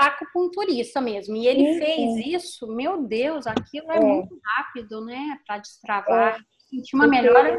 acupunturista 0.00 1.00
mesmo, 1.00 1.36
e 1.36 1.46
ele 1.46 1.74
sim, 1.74 1.78
fez 1.78 2.14
sim. 2.14 2.34
isso, 2.34 2.66
meu 2.66 3.02
Deus, 3.02 3.46
aquilo 3.46 3.92
é, 3.92 3.96
é. 3.96 4.00
muito 4.00 4.38
rápido, 4.56 5.04
né, 5.04 5.38
para 5.46 5.58
destravar, 5.58 6.36
é. 6.36 6.38
sentir 6.70 6.96
uma 6.96 7.06
melhora. 7.06 7.58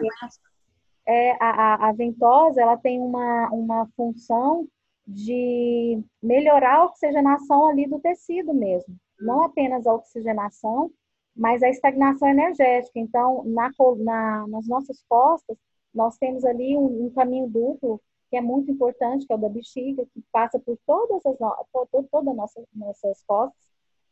É, 1.08 1.32
a, 1.40 1.50
a, 1.50 1.90
a 1.90 1.92
ventosa, 1.94 2.60
ela 2.60 2.78
tem 2.78 3.00
uma, 3.00 3.48
uma 3.52 3.88
função 3.96 4.68
de 5.08 6.04
melhorar 6.22 6.78
a 6.78 6.86
oxigenação 6.86 7.68
ali 7.68 7.88
do 7.88 8.00
tecido 8.00 8.54
mesmo. 8.56 8.96
Não 9.20 9.44
apenas 9.44 9.86
a 9.86 9.94
oxigenação, 9.94 10.90
mas 11.36 11.62
a 11.62 11.70
estagnação 11.70 12.28
energética. 12.30 13.00
Então, 13.00 13.44
na, 13.46 13.70
na, 14.00 14.48
nas 14.48 14.68
nossas 14.68 15.04
costas, 15.10 15.58
nós 15.94 16.18
temos 16.18 16.46
ali 16.46 16.78
um, 16.78 17.06
um, 17.06 17.10
caminho 17.10 17.48
duplo 17.48 18.02
que 18.30 18.38
é 18.38 18.42
muito 18.42 18.72
importante, 18.72 19.26
que 19.26 19.34
é 19.34 19.36
o 19.36 19.40
da 19.40 19.50
bexiga, 19.50 20.06
que 20.14 20.24
passa 20.32 20.60
por 20.60 20.78
todas 20.86 21.26
as 21.26 21.38
por 21.72 22.04
toda 22.12 22.34
nossa, 22.34 22.64
nossas 22.74 23.22
costas 23.28 23.66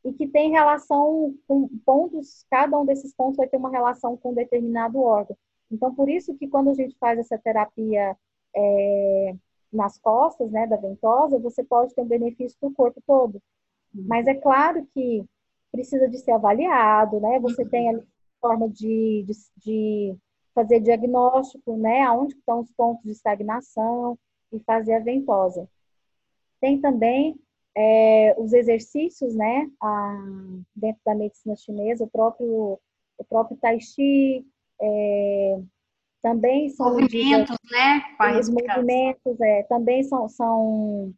e 0.04 0.14
que 0.14 0.28
tem 0.28 0.52
relação 0.52 1.34
com 1.48 1.68
pontos, 1.86 2.46
cada 2.50 2.78
um 2.78 2.86
desses 2.86 3.14
pontos 3.16 3.38
vai 3.38 3.48
ter 3.48 3.58
uma 3.58 3.72
relação 3.72 4.18
com 4.18 4.32
um 4.32 4.34
determinado 4.34 5.00
órgão. 5.02 5.38
Então, 5.72 5.96
por 5.96 6.10
isso 6.10 6.36
que 6.36 6.48
quando 6.48 6.70
a 6.70 6.74
gente 6.74 6.96
faz 7.00 7.18
essa 7.18 7.38
terapia 7.38 8.16
é, 8.56 9.36
nas 9.72 9.98
costas, 9.98 10.52
né, 10.52 10.68
da 10.68 10.76
ventosa, 10.76 11.40
você 11.40 11.64
pode 11.64 11.96
ter 11.96 12.02
um 12.02 12.08
benefício 12.08 12.58
para 12.60 12.70
o 12.70 12.74
corpo 12.74 13.02
todo. 13.08 13.42
Uhum. 13.96 14.06
Mas 14.08 14.28
é 14.28 14.36
claro 14.36 14.86
que 14.94 15.26
precisa 15.74 16.08
de 16.08 16.20
ser 16.20 16.32
avaliado, 16.32 17.20
né? 17.20 17.40
Você 17.40 17.64
uhum. 17.64 17.70
tem 17.70 17.90
ali 17.90 18.04
forma 18.40 18.70
de, 18.70 19.26
de, 19.26 19.34
de, 19.58 20.18
fazer 20.54 20.80
diagnóstico, 20.80 21.76
né? 21.76 22.04
Aonde 22.04 22.36
estão 22.36 22.60
os 22.60 22.72
pontos 22.74 23.04
de 23.04 23.12
estagnação 23.12 24.18
e 24.52 24.60
fazer 24.60 24.94
a 24.94 25.00
ventosa. 25.00 25.68
Tem 26.62 26.80
também 26.80 27.36
é, 27.76 28.36
os 28.38 28.54
exercícios, 28.54 29.34
né? 29.34 29.68
A, 29.82 30.24
dentro 30.76 31.02
da 31.04 31.16
medicina 31.16 31.56
chinesa, 31.56 32.04
o 32.04 32.10
próprio, 32.10 32.80
o 33.18 33.24
próprio 33.28 33.58
Tai 33.58 33.80
Chi, 33.80 34.46
é, 34.80 35.60
também 36.22 36.70
são 36.70 36.92
movimentos, 36.92 37.58
né? 37.72 38.02
Os 38.40 38.50
movimentos, 38.50 39.42
é, 39.42 39.64
também 39.64 40.04
são, 40.04 40.30
são, 40.30 41.14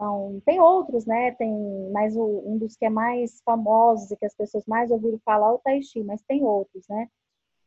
são, 0.00 0.40
tem 0.46 0.58
outros, 0.58 1.04
né? 1.04 1.32
Tem, 1.32 1.52
mas 1.92 2.16
o, 2.16 2.42
um 2.46 2.56
dos 2.56 2.74
que 2.74 2.86
é 2.86 2.90
mais 2.90 3.42
famosos 3.44 4.10
e 4.10 4.16
que 4.16 4.24
as 4.24 4.34
pessoas 4.34 4.64
mais 4.66 4.90
ouviram 4.90 5.20
falar 5.22 5.48
é 5.48 5.52
o 5.52 5.58
Tai 5.58 5.82
Chi, 5.82 6.02
mas 6.02 6.22
tem 6.22 6.42
outros, 6.42 6.88
né? 6.88 7.06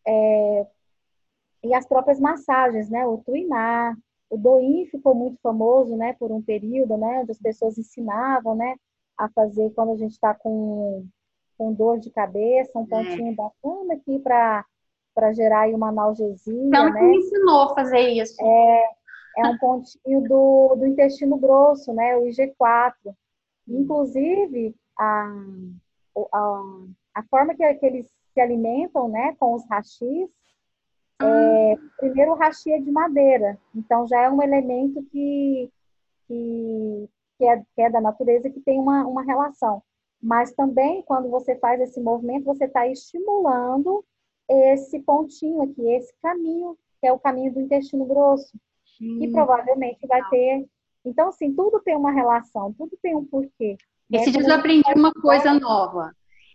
É, 0.05 0.67
e 1.63 1.73
as 1.75 1.87
próprias 1.87 2.19
massagens, 2.19 2.89
né? 2.89 3.05
O 3.05 3.19
Tuiná, 3.19 3.95
o 4.31 4.37
Doin 4.37 4.87
ficou 4.87 5.13
muito 5.13 5.39
famoso, 5.43 5.95
né? 5.95 6.13
Por 6.13 6.31
um 6.31 6.41
período, 6.41 6.97
né? 6.97 7.19
Onde 7.21 7.31
as 7.31 7.39
pessoas 7.39 7.77
ensinavam, 7.77 8.55
né? 8.55 8.75
A 9.15 9.29
fazer 9.29 9.69
quando 9.75 9.91
a 9.91 9.97
gente 9.97 10.13
está 10.13 10.33
com, 10.33 11.05
com 11.55 11.71
dor 11.71 11.99
de 11.99 12.09
cabeça, 12.09 12.71
um 12.79 12.83
é. 12.83 12.87
pontinho 12.87 13.31
é. 13.31 13.35
bacana 13.35 13.93
aqui 13.93 14.17
para 14.19 14.65
para 15.13 15.31
gerar 15.31 15.69
uma 15.69 15.89
analgesia. 15.89 16.51
Então, 16.51 16.89
né? 16.89 17.01
me 17.03 17.17
ensinou 17.17 17.61
a 17.61 17.75
fazer 17.75 17.99
isso. 17.99 18.35
É, 18.43 18.89
é 19.37 19.47
um 19.47 19.57
pontinho 19.57 20.21
do, 20.21 20.75
do 20.75 20.85
intestino 20.85 21.37
grosso, 21.37 21.93
né? 21.93 22.15
O 22.17 22.23
IG4. 22.23 22.93
Inclusive, 23.67 24.75
a, 24.97 25.33
a, 26.33 26.63
a 27.15 27.23
forma 27.23 27.55
que, 27.55 27.73
que 27.75 27.85
eles 27.85 28.07
se 28.33 28.41
alimentam, 28.41 29.07
né, 29.07 29.35
com 29.39 29.53
os 29.53 29.65
rachis, 29.69 30.29
é, 31.21 31.75
primeiro 31.97 32.31
o 32.31 32.35
rachi 32.35 32.71
é 32.71 32.79
de 32.79 32.91
madeira, 32.91 33.57
então 33.75 34.07
já 34.07 34.21
é 34.23 34.29
um 34.29 34.41
elemento 34.41 35.03
que, 35.03 35.71
que, 36.27 37.09
que, 37.37 37.45
é, 37.45 37.57
que 37.57 37.81
é 37.81 37.89
da 37.89 38.01
natureza 38.01 38.49
que 38.49 38.59
tem 38.59 38.79
uma, 38.79 39.05
uma 39.05 39.21
relação. 39.21 39.81
Mas 40.21 40.53
também, 40.53 41.03
quando 41.03 41.29
você 41.29 41.55
faz 41.55 41.79
esse 41.81 41.99
movimento, 41.99 42.45
você 42.45 42.65
está 42.65 42.87
estimulando 42.87 44.03
esse 44.49 44.99
pontinho 44.99 45.61
aqui, 45.61 45.81
esse 45.93 46.13
caminho, 46.21 46.77
que 46.99 47.07
é 47.07 47.11
o 47.11 47.19
caminho 47.19 47.53
do 47.53 47.61
intestino 47.61 48.05
grosso, 48.05 48.57
hum. 49.01 49.19
que 49.19 49.31
provavelmente 49.31 50.05
vai 50.07 50.21
ter. 50.29 50.65
Então, 51.05 51.29
assim, 51.29 51.53
tudo 51.53 51.81
tem 51.81 51.95
uma 51.95 52.11
relação, 52.11 52.73
tudo 52.73 52.97
tem 53.01 53.15
um 53.15 53.25
porquê. 53.25 53.75
Né? 54.09 54.19
Esse 54.19 54.31
dia 54.31 54.41
eu 54.41 54.53
aprendi 54.53 54.89
uma 54.95 55.11
coisa 55.11 55.53
nova. 55.53 56.11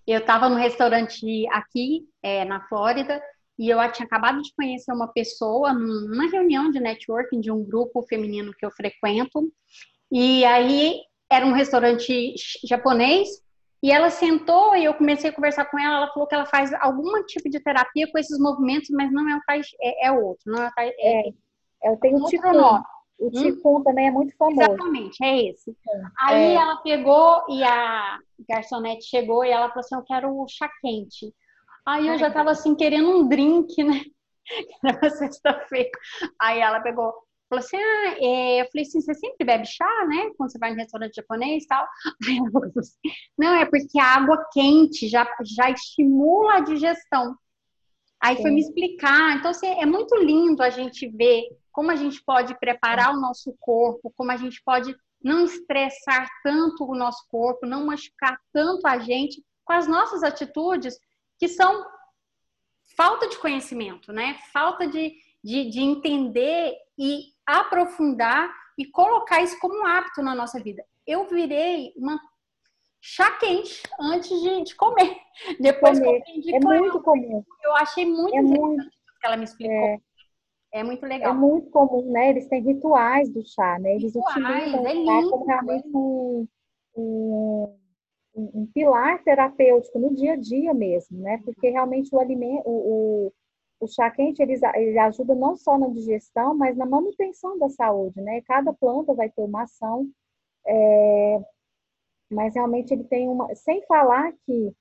Eu 0.06 0.20
estava 0.20 0.48
no 0.48 0.56
restaurante 0.56 1.46
aqui, 1.48 2.08
é, 2.22 2.44
na 2.44 2.66
Flórida, 2.66 3.22
e 3.58 3.68
eu 3.68 3.78
tinha 3.92 4.06
acabado 4.06 4.40
de 4.40 4.54
conhecer 4.54 4.92
uma 4.92 5.08
pessoa 5.08 5.74
numa 5.74 6.30
reunião 6.30 6.70
de 6.70 6.80
networking 6.80 7.40
de 7.40 7.50
um 7.50 7.62
grupo 7.62 8.02
feminino 8.02 8.54
que 8.56 8.64
eu 8.64 8.70
frequento. 8.70 9.52
E 10.10 10.44
aí 10.44 11.00
era 11.30 11.44
um 11.44 11.52
restaurante 11.52 12.34
japonês 12.64 13.28
E 13.82 13.92
ela 13.92 14.10
sentou 14.10 14.74
e 14.74 14.84
eu 14.84 14.94
comecei 14.94 15.30
a 15.30 15.32
conversar 15.32 15.66
com 15.66 15.78
ela. 15.78 15.98
Ela 15.98 16.12
falou 16.12 16.26
que 16.26 16.34
ela 16.34 16.46
faz 16.46 16.72
algum 16.74 17.22
tipo 17.24 17.50
de 17.50 17.60
terapia 17.60 18.10
com 18.10 18.18
esses 18.18 18.38
movimentos, 18.38 18.88
mas 18.90 19.12
não 19.12 19.28
é 19.28 19.36
o 19.36 19.42
faz, 19.44 19.68
é, 19.80 20.06
é 20.08 20.12
outro, 20.12 20.50
não 20.50 20.62
é, 20.62 20.70
é, 20.78 21.28
é, 21.28 21.32
eu 21.82 21.96
tenho 21.98 22.18
um 22.18 22.24
tipo 22.24 22.52
nome. 22.52 22.84
O 23.18 23.30
Ticum 23.30 23.78
hum? 23.78 23.82
também 23.82 24.06
é 24.06 24.10
muito 24.12 24.36
famoso. 24.36 24.60
Exatamente, 24.60 25.24
é 25.24 25.48
esse. 25.48 25.70
É. 25.70 26.02
Aí 26.20 26.54
ela 26.54 26.76
pegou 26.76 27.44
e 27.48 27.64
a 27.64 28.18
garçonete 28.48 29.06
chegou 29.06 29.44
e 29.44 29.50
ela 29.50 29.68
falou 29.68 29.80
assim: 29.80 29.96
Eu 29.96 30.02
quero 30.02 30.30
o 30.32 30.46
chá 30.48 30.70
quente. 30.80 31.34
Aí 31.84 32.06
eu 32.06 32.16
já 32.16 32.30
tava 32.30 32.50
assim, 32.50 32.76
querendo 32.76 33.10
um 33.10 33.26
drink, 33.26 33.82
né? 33.82 34.02
Era 34.84 35.10
sexta-feira. 35.10 35.90
Aí 36.40 36.60
ela 36.60 36.80
pegou, 36.80 37.12
falou 37.48 37.64
assim: 37.64 37.76
Ah, 37.76 38.14
é... 38.20 38.60
eu 38.60 38.66
falei 38.66 38.86
assim: 38.86 39.00
você 39.00 39.14
sempre 39.14 39.44
bebe 39.44 39.66
chá, 39.66 40.06
né? 40.06 40.30
Quando 40.36 40.52
você 40.52 40.58
vai 40.58 40.72
em 40.72 40.76
restaurante 40.76 41.16
japonês 41.16 41.64
e 41.64 41.66
tal. 41.66 41.84
Aí 42.28 42.38
ela 42.38 42.50
falou 42.52 42.70
assim: 42.76 42.98
Não, 43.36 43.54
é 43.54 43.64
porque 43.66 43.98
a 43.98 44.14
água 44.14 44.46
quente 44.52 45.08
já, 45.08 45.26
já 45.44 45.70
estimula 45.70 46.54
a 46.54 46.60
digestão. 46.60 47.34
Aí 48.20 48.36
Sim. 48.36 48.42
foi 48.42 48.50
me 48.50 48.60
explicar. 48.60 49.36
Então, 49.36 49.50
assim, 49.50 49.66
é 49.66 49.86
muito 49.86 50.16
lindo 50.16 50.62
a 50.62 50.70
gente 50.70 51.08
ver 51.08 51.44
como 51.72 51.90
a 51.90 51.96
gente 51.96 52.22
pode 52.24 52.58
preparar 52.58 53.14
o 53.14 53.20
nosso 53.20 53.54
corpo, 53.60 54.12
como 54.16 54.32
a 54.32 54.36
gente 54.36 54.60
pode 54.64 54.96
não 55.22 55.44
estressar 55.44 56.28
tanto 56.42 56.84
o 56.84 56.94
nosso 56.94 57.24
corpo, 57.28 57.66
não 57.66 57.86
machucar 57.86 58.38
tanto 58.52 58.86
a 58.86 58.98
gente 58.98 59.42
com 59.64 59.72
as 59.72 59.86
nossas 59.86 60.22
atitudes, 60.22 60.98
que 61.38 61.48
são 61.48 61.84
falta 62.96 63.28
de 63.28 63.38
conhecimento, 63.38 64.12
né? 64.12 64.38
Falta 64.52 64.86
de, 64.86 65.14
de, 65.42 65.70
de 65.70 65.80
entender 65.80 66.74
e 66.98 67.26
aprofundar 67.46 68.52
e 68.76 68.86
colocar 68.86 69.42
isso 69.42 69.58
como 69.60 69.80
um 69.80 69.86
hábito 69.86 70.22
na 70.22 70.34
nossa 70.34 70.60
vida. 70.60 70.84
Eu 71.06 71.26
virei 71.26 71.92
uma 71.96 72.18
chá 73.00 73.30
quente 73.38 73.82
antes 74.00 74.40
de, 74.40 74.62
de 74.64 74.74
comer. 74.74 75.16
Depois 75.60 75.98
comer. 75.98 76.22
é 76.52 76.60
muito 76.60 77.00
comum. 77.02 77.44
Eu 77.62 77.74
achei 77.76 78.06
muito 78.06 78.36
é 78.36 78.40
interessante 78.40 78.60
muito, 78.60 78.90
que 79.20 79.26
ela 79.26 79.36
me 79.36 79.44
explicou. 79.44 79.76
É, 79.76 79.98
é, 80.72 80.84
muito 80.84 81.06
legal. 81.06 81.32
É 81.32 81.34
muito 81.34 81.70
comum, 81.70 82.10
né? 82.10 82.30
Eles 82.30 82.46
têm 82.48 82.62
rituais 82.62 83.28
do 83.32 83.42
chá, 83.46 83.78
né? 83.78 83.94
Eles 83.94 84.14
rituais, 84.14 84.36
utilizam 84.36 84.86
é 84.86 84.94
lindo, 84.94 85.30
como 85.30 85.46
realmente 85.46 85.88
um, 85.94 86.48
um, 86.96 87.78
um, 88.34 88.66
pilar 88.72 89.22
terapêutico 89.22 89.98
no 89.98 90.14
dia 90.14 90.32
a 90.32 90.36
dia 90.36 90.74
mesmo, 90.74 91.18
né? 91.20 91.40
Porque 91.44 91.70
realmente 91.70 92.14
o 92.14 92.20
alimento, 92.20 92.62
o, 92.66 93.30
o, 93.30 93.32
o 93.80 93.86
chá 93.86 94.10
quente, 94.10 94.42
ele, 94.42 94.58
ele 94.74 94.98
ajuda 94.98 95.34
não 95.34 95.56
só 95.56 95.78
na 95.78 95.88
digestão, 95.88 96.54
mas 96.54 96.76
na 96.76 96.84
manutenção 96.84 97.58
da 97.58 97.68
saúde, 97.68 98.20
né? 98.20 98.42
Cada 98.42 98.72
planta 98.72 99.14
vai 99.14 99.30
ter 99.30 99.42
uma 99.42 99.62
ação 99.62 100.08
é, 100.66 101.40
mas 102.30 102.54
realmente 102.54 102.92
ele 102.92 103.04
tem 103.04 103.28
uma. 103.28 103.54
Sem 103.54 103.82
falar 103.86 104.32
que 104.44 104.74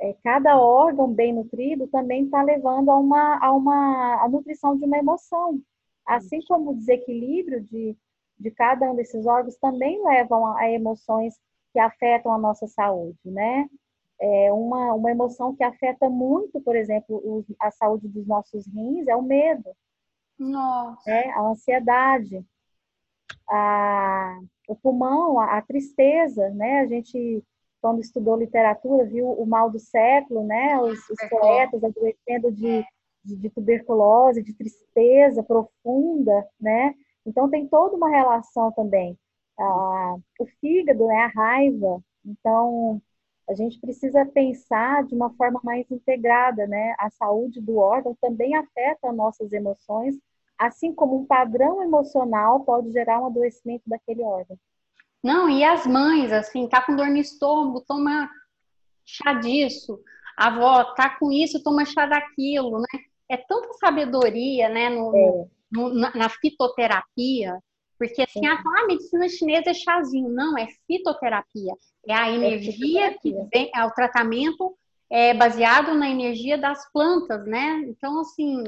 é, 0.00 0.14
cada 0.22 0.60
órgão 0.60 1.12
bem 1.12 1.32
nutrido 1.32 1.86
também 1.88 2.24
está 2.24 2.42
levando 2.42 2.90
a 2.90 2.96
uma, 2.96 3.38
a 3.44 3.52
uma 3.52 4.22
a 4.22 4.28
nutrição 4.28 4.76
de 4.76 4.84
uma 4.84 4.98
emoção. 4.98 5.60
Assim 6.06 6.40
como 6.46 6.70
o 6.70 6.74
desequilíbrio 6.74 7.60
de, 7.60 7.96
de 8.38 8.50
cada 8.50 8.90
um 8.90 8.94
desses 8.94 9.26
órgãos 9.26 9.56
também 9.56 10.02
levam 10.02 10.46
a, 10.46 10.60
a 10.60 10.70
emoções 10.70 11.34
que 11.72 11.78
afetam 11.78 12.32
a 12.32 12.38
nossa 12.38 12.66
saúde, 12.66 13.18
né? 13.24 13.68
É 14.20 14.52
uma, 14.52 14.94
uma 14.94 15.10
emoção 15.10 15.54
que 15.54 15.62
afeta 15.62 16.08
muito, 16.08 16.60
por 16.60 16.74
exemplo, 16.74 17.44
a 17.60 17.70
saúde 17.70 18.08
dos 18.08 18.26
nossos 18.26 18.66
rins 18.66 19.06
é 19.06 19.14
o 19.14 19.22
medo. 19.22 19.70
Nossa. 20.38 21.10
É, 21.10 21.30
a 21.30 21.40
ansiedade. 21.42 22.44
A, 23.48 24.40
o 24.68 24.76
pulmão, 24.76 25.40
a, 25.40 25.56
a, 25.56 25.62
tristeza, 25.62 26.50
né? 26.50 26.80
A 26.80 26.86
gente, 26.86 27.42
quando 27.80 28.00
estudou 28.00 28.36
literatura, 28.36 29.04
viu 29.06 29.28
o 29.30 29.46
mal 29.46 29.70
do 29.70 29.78
século, 29.80 30.44
né? 30.44 30.78
Os, 30.80 30.98
os 31.08 31.28
poetas 31.28 31.82
adoecendo 31.82 32.52
de, 32.52 32.84
de, 33.24 33.36
de, 33.36 33.50
tuberculose, 33.50 34.42
de 34.42 34.52
tristeza 34.54 35.42
profunda, 35.42 36.46
né? 36.60 36.94
Então, 37.26 37.48
tem 37.48 37.66
toda 37.66 37.96
uma 37.96 38.10
relação 38.10 38.70
também. 38.72 39.18
Ah, 39.58 40.16
o 40.38 40.46
fígado, 40.60 41.06
né? 41.06 41.16
A 41.16 41.28
raiva. 41.28 42.02
Então, 42.24 43.00
a 43.48 43.54
gente 43.54 43.80
precisa 43.80 44.26
pensar 44.26 45.04
de 45.04 45.14
uma 45.14 45.30
forma 45.34 45.60
mais 45.64 45.90
integrada, 45.90 46.66
né? 46.66 46.94
A 46.98 47.08
saúde 47.10 47.60
do 47.60 47.78
órgão 47.78 48.14
também 48.20 48.54
afeta 48.54 49.10
nossas 49.12 49.50
emoções, 49.52 50.14
assim 50.58 50.92
como 50.92 51.16
um 51.16 51.26
padrão 51.26 51.82
emocional 51.82 52.60
pode 52.60 52.90
gerar 52.90 53.20
um 53.20 53.26
adoecimento 53.26 53.82
daquele 53.86 54.22
órgão. 54.22 54.58
Não, 55.22 55.48
e 55.48 55.64
as 55.64 55.86
mães, 55.86 56.32
assim, 56.32 56.68
tá 56.68 56.80
com 56.80 56.94
dor 56.94 57.08
no 57.08 57.16
estômago, 57.16 57.84
toma 57.86 58.30
chá 59.04 59.34
disso. 59.34 60.00
A 60.36 60.46
avó 60.48 60.84
tá 60.94 61.18
com 61.18 61.32
isso, 61.32 61.62
toma 61.62 61.84
chá 61.84 62.06
daquilo, 62.06 62.78
né? 62.78 63.00
É 63.28 63.36
tanta 63.36 63.72
sabedoria, 63.74 64.68
né, 64.68 64.88
no, 64.88 65.16
é. 65.16 65.46
no 65.70 65.94
na, 65.94 66.14
na, 66.14 66.28
fitoterapia, 66.28 67.58
porque 67.98 68.22
assim, 68.22 68.46
a, 68.46 68.54
ah, 68.54 68.82
a 68.82 68.86
medicina 68.86 69.28
chinesa 69.28 69.70
é 69.70 69.74
chazinho. 69.74 70.28
Não, 70.28 70.56
é 70.56 70.68
fitoterapia. 70.86 71.74
É 72.06 72.14
a 72.14 72.30
é 72.30 72.34
energia 72.34 73.06
é 73.06 73.14
que 73.14 73.34
vem, 73.52 73.70
é 73.74 73.84
o 73.84 73.90
tratamento 73.90 74.76
é 75.10 75.34
baseado 75.34 75.94
na 75.94 76.08
energia 76.08 76.56
das 76.58 76.90
plantas, 76.92 77.44
né? 77.46 77.84
Então, 77.88 78.20
assim, 78.20 78.62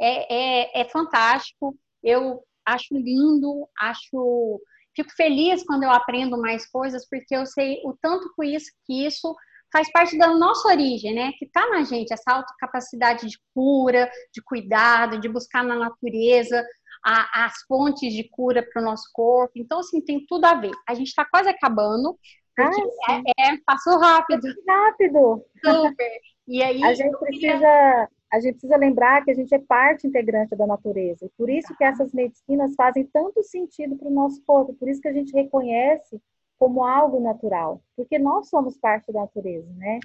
é, 0.00 0.80
é, 0.80 0.82
é 0.82 0.84
fantástico. 0.88 1.76
Eu 2.02 2.42
acho 2.66 2.94
lindo, 2.94 3.68
acho. 3.78 4.60
Fico 4.94 5.10
feliz 5.16 5.64
quando 5.64 5.84
eu 5.84 5.90
aprendo 5.90 6.38
mais 6.38 6.70
coisas, 6.70 7.08
porque 7.08 7.34
eu 7.34 7.46
sei 7.46 7.80
o 7.84 7.96
tanto 8.00 8.30
que 8.34 8.44
isso, 8.44 8.70
que 8.84 9.06
isso 9.06 9.34
faz 9.72 9.90
parte 9.90 10.18
da 10.18 10.34
nossa 10.34 10.68
origem, 10.68 11.14
né? 11.14 11.32
Que 11.38 11.46
está 11.46 11.66
na 11.70 11.82
gente, 11.82 12.12
essa 12.12 12.30
autocapacidade 12.30 13.26
de 13.26 13.38
cura, 13.54 14.10
de 14.32 14.42
cuidado, 14.42 15.18
de 15.18 15.28
buscar 15.30 15.64
na 15.64 15.74
natureza 15.74 16.62
a, 17.02 17.46
as 17.46 17.54
fontes 17.66 18.12
de 18.12 18.28
cura 18.28 18.62
para 18.62 18.82
o 18.82 18.84
nosso 18.84 19.08
corpo. 19.12 19.52
Então, 19.56 19.80
assim, 19.80 20.00
tem 20.00 20.24
tudo 20.26 20.44
a 20.44 20.54
ver. 20.54 20.72
A 20.86 20.94
gente 20.94 21.08
está 21.08 21.24
quase 21.24 21.48
acabando, 21.48 22.18
porque 22.54 22.82
ah, 23.08 23.22
é, 23.38 23.54
é, 23.54 23.58
passou 23.64 23.98
rápido. 23.98 24.46
Rápido. 24.68 25.44
Super. 25.64 26.20
E 26.46 26.62
aí. 26.62 26.84
A 26.84 26.94
gente 26.94 27.16
precisa 27.18 28.08
a 28.32 28.40
gente 28.40 28.54
precisa 28.54 28.76
lembrar 28.76 29.22
que 29.22 29.30
a 29.30 29.34
gente 29.34 29.54
é 29.54 29.58
parte 29.58 30.06
integrante 30.06 30.56
da 30.56 30.66
natureza. 30.66 31.30
Por 31.36 31.50
isso 31.50 31.76
que 31.76 31.84
essas 31.84 32.14
medicinas 32.14 32.74
fazem 32.74 33.04
tanto 33.12 33.42
sentido 33.42 33.94
para 33.96 34.08
o 34.08 34.12
nosso 34.12 34.42
corpo, 34.46 34.72
por 34.74 34.88
isso 34.88 35.02
que 35.02 35.08
a 35.08 35.12
gente 35.12 35.34
reconhece 35.34 36.18
como 36.58 36.82
algo 36.82 37.20
natural, 37.20 37.82
porque 37.94 38.18
nós 38.18 38.48
somos 38.48 38.78
parte 38.78 39.12
da 39.12 39.20
natureza, 39.20 39.70
né? 39.74 40.00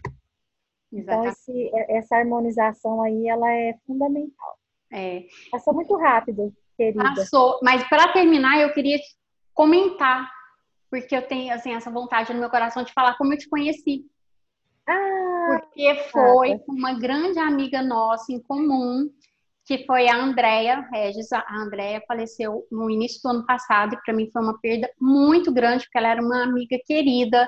Então 0.92 1.24
esse, 1.26 1.70
é, 1.74 1.98
essa 1.98 2.18
harmonização 2.18 3.02
aí 3.02 3.28
ela 3.28 3.50
é 3.54 3.76
fundamental. 3.86 4.58
É. 4.92 5.26
Passou 5.50 5.74
muito 5.74 5.96
rápido, 5.96 6.54
querida. 6.76 7.04
Passou, 7.04 7.60
mas 7.62 7.88
para 7.88 8.12
terminar 8.12 8.60
eu 8.60 8.74
queria 8.74 8.98
comentar, 9.54 10.30
porque 10.90 11.16
eu 11.16 11.26
tenho 11.26 11.54
assim 11.54 11.74
essa 11.74 11.92
vontade 11.92 12.34
no 12.34 12.40
meu 12.40 12.50
coração 12.50 12.84
de 12.84 12.92
falar 12.92 13.18
como 13.18 13.34
eu 13.34 13.38
te 13.38 13.48
conheci. 13.48 14.06
Ah, 14.88 15.60
porque 15.60 15.96
foi 16.12 16.54
ah, 16.54 16.60
uma 16.68 16.94
grande 16.98 17.40
amiga 17.40 17.82
nossa 17.82 18.32
em 18.32 18.42
comum, 18.42 19.10
que 19.66 19.86
foi 19.86 20.08
a 20.08 20.16
Andrea 20.16 20.88
Regis. 20.92 21.32
A 21.32 21.44
Andrea 21.52 22.02
faleceu 22.08 22.66
no 22.72 22.90
início 22.90 23.20
do 23.22 23.30
ano 23.30 23.46
passado 23.46 23.94
e 23.94 24.02
para 24.02 24.14
mim 24.14 24.30
foi 24.32 24.42
uma 24.42 24.58
perda 24.60 24.90
muito 25.00 25.52
grande, 25.52 25.84
porque 25.84 25.98
ela 25.98 26.10
era 26.10 26.22
uma 26.22 26.44
amiga 26.44 26.78
querida, 26.86 27.48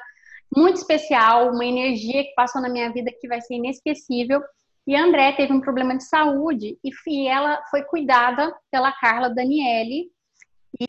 muito 0.56 0.78
especial, 0.78 1.52
uma 1.54 1.66
energia 1.66 2.24
que 2.24 2.34
passou 2.36 2.62
na 2.62 2.70
minha 2.70 2.92
vida 2.92 3.12
que 3.20 3.28
vai 3.28 3.40
ser 3.42 3.56
inesquecível. 3.56 4.42
E 4.86 4.96
a 4.96 5.04
Andrea 5.04 5.36
teve 5.36 5.54
um 5.54 5.62
problema 5.62 5.96
de 5.96 6.04
saúde 6.04 6.78
e 6.84 7.28
ela 7.28 7.64
foi 7.70 7.84
cuidada 7.84 8.54
pela 8.72 8.92
Carla 8.92 9.30
Daniele, 9.30 10.10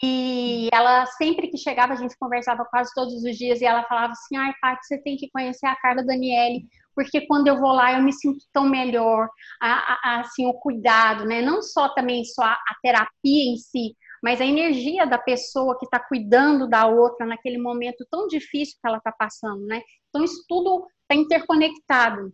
e 0.02 0.68
ela, 0.72 1.04
sempre 1.06 1.48
que 1.48 1.58
chegava, 1.58 1.94
a 1.94 1.96
gente 1.96 2.16
conversava 2.18 2.64
quase 2.64 2.92
todos 2.94 3.24
os 3.24 3.36
dias, 3.36 3.60
e 3.60 3.64
ela 3.64 3.82
falava 3.84 4.12
assim: 4.12 4.36
ai, 4.36 4.52
Paty, 4.60 4.86
você 4.86 4.98
tem 5.02 5.16
que 5.16 5.30
conhecer 5.30 5.66
a 5.66 5.76
Carla 5.76 6.04
Daniele, 6.04 6.64
porque 6.94 7.26
quando 7.26 7.48
eu 7.48 7.58
vou 7.58 7.72
lá 7.72 7.92
eu 7.92 8.02
me 8.02 8.12
sinto 8.12 8.44
tão 8.52 8.68
melhor, 8.68 9.28
a, 9.60 10.18
a, 10.18 10.20
assim, 10.20 10.46
o 10.46 10.54
cuidado, 10.54 11.24
né? 11.24 11.42
Não 11.42 11.60
só 11.62 11.88
também 11.88 12.24
só 12.24 12.42
a, 12.42 12.52
a 12.52 12.76
terapia 12.82 13.52
em 13.52 13.56
si, 13.56 13.96
mas 14.22 14.40
a 14.40 14.46
energia 14.46 15.06
da 15.06 15.18
pessoa 15.18 15.76
que 15.78 15.86
está 15.86 15.98
cuidando 15.98 16.68
da 16.68 16.86
outra 16.86 17.26
naquele 17.26 17.58
momento 17.58 18.06
tão 18.10 18.28
difícil 18.28 18.76
que 18.80 18.86
ela 18.86 18.98
está 18.98 19.10
passando, 19.10 19.66
né? 19.66 19.80
Então, 20.08 20.24
isso 20.24 20.44
tudo 20.48 20.86
está 21.02 21.14
interconectado. 21.20 22.32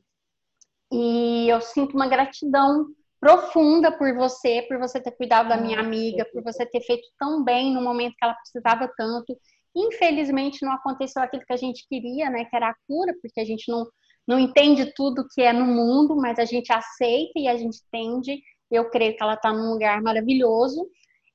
E 0.93 1.49
eu 1.49 1.61
sinto 1.61 1.95
uma 1.95 2.09
gratidão 2.09 2.87
profunda 3.21 3.91
por 3.93 4.15
você, 4.15 4.63
por 4.69 4.79
você 4.79 5.01
ter 5.01 5.13
cuidado 5.13 5.49
da 5.49 5.57
minha 5.57 5.81
amiga, 5.81 6.27
por 6.33 6.43
você 6.43 6.67
ter 6.67 6.81
feito 6.81 7.09
tão 7.19 7.43
bem 7.43 7.73
no 7.73 7.83
momento 7.83 8.15
que 8.17 8.25
ela 8.25 8.35
precisava 8.35 8.91
tanto. 8.97 9.37
Infelizmente 9.75 10.65
não 10.65 10.73
aconteceu 10.73 11.23
aquilo 11.23 11.45
que 11.45 11.53
a 11.53 11.57
gente 11.57 11.87
queria, 11.89 12.31
né, 12.31 12.45
que 12.45 12.57
era 12.57 12.71
a 12.71 12.77
cura, 12.87 13.15
porque 13.23 13.41
a 13.41 13.45
gente 13.45 13.71
não 13.71 13.87
não 14.27 14.41
entende 14.41 14.93
tudo 14.95 15.27
que 15.33 15.41
é 15.41 15.53
no 15.53 15.65
mundo, 15.65 16.17
mas 16.17 16.39
a 16.39 16.45
gente 16.45 16.73
aceita 16.73 17.33
e 17.37 17.47
a 17.47 17.57
gente 17.57 17.79
entende. 17.87 18.43
Eu 18.71 18.91
creio 18.91 19.17
que 19.17 19.23
ela 19.23 19.35
está 19.35 19.53
num 19.53 19.71
lugar 19.71 20.03
maravilhoso 20.03 20.85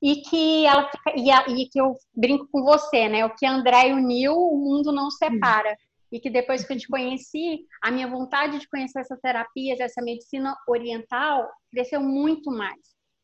e 0.02 0.18
que 0.18 0.66
ela 0.66 0.90
fica, 0.90 1.14
e, 1.16 1.32
a, 1.32 1.46
e, 1.48 1.70
que 1.70 1.80
eu 1.80 1.96
brinco 2.14 2.48
com 2.52 2.64
você, 2.64 3.08
né? 3.08 3.26
O 3.26 3.34
que 3.34 3.46
André 3.46 3.94
uniu, 3.94 4.34
o 4.34 4.58
mundo 4.58 4.92
não 4.92 5.10
separa. 5.10 5.78
E 6.12 6.20
que 6.20 6.30
depois 6.30 6.64
que 6.64 6.74
eu 6.74 6.78
te 6.78 6.88
conheci, 6.88 7.66
a 7.82 7.90
minha 7.90 8.08
vontade 8.08 8.60
de 8.60 8.68
conhecer 8.68 9.00
essas 9.00 9.20
terapias, 9.20 9.80
essa 9.80 10.02
medicina 10.02 10.56
oriental, 10.68 11.50
cresceu 11.72 12.02
muito 12.02 12.52
mais. 12.52 12.80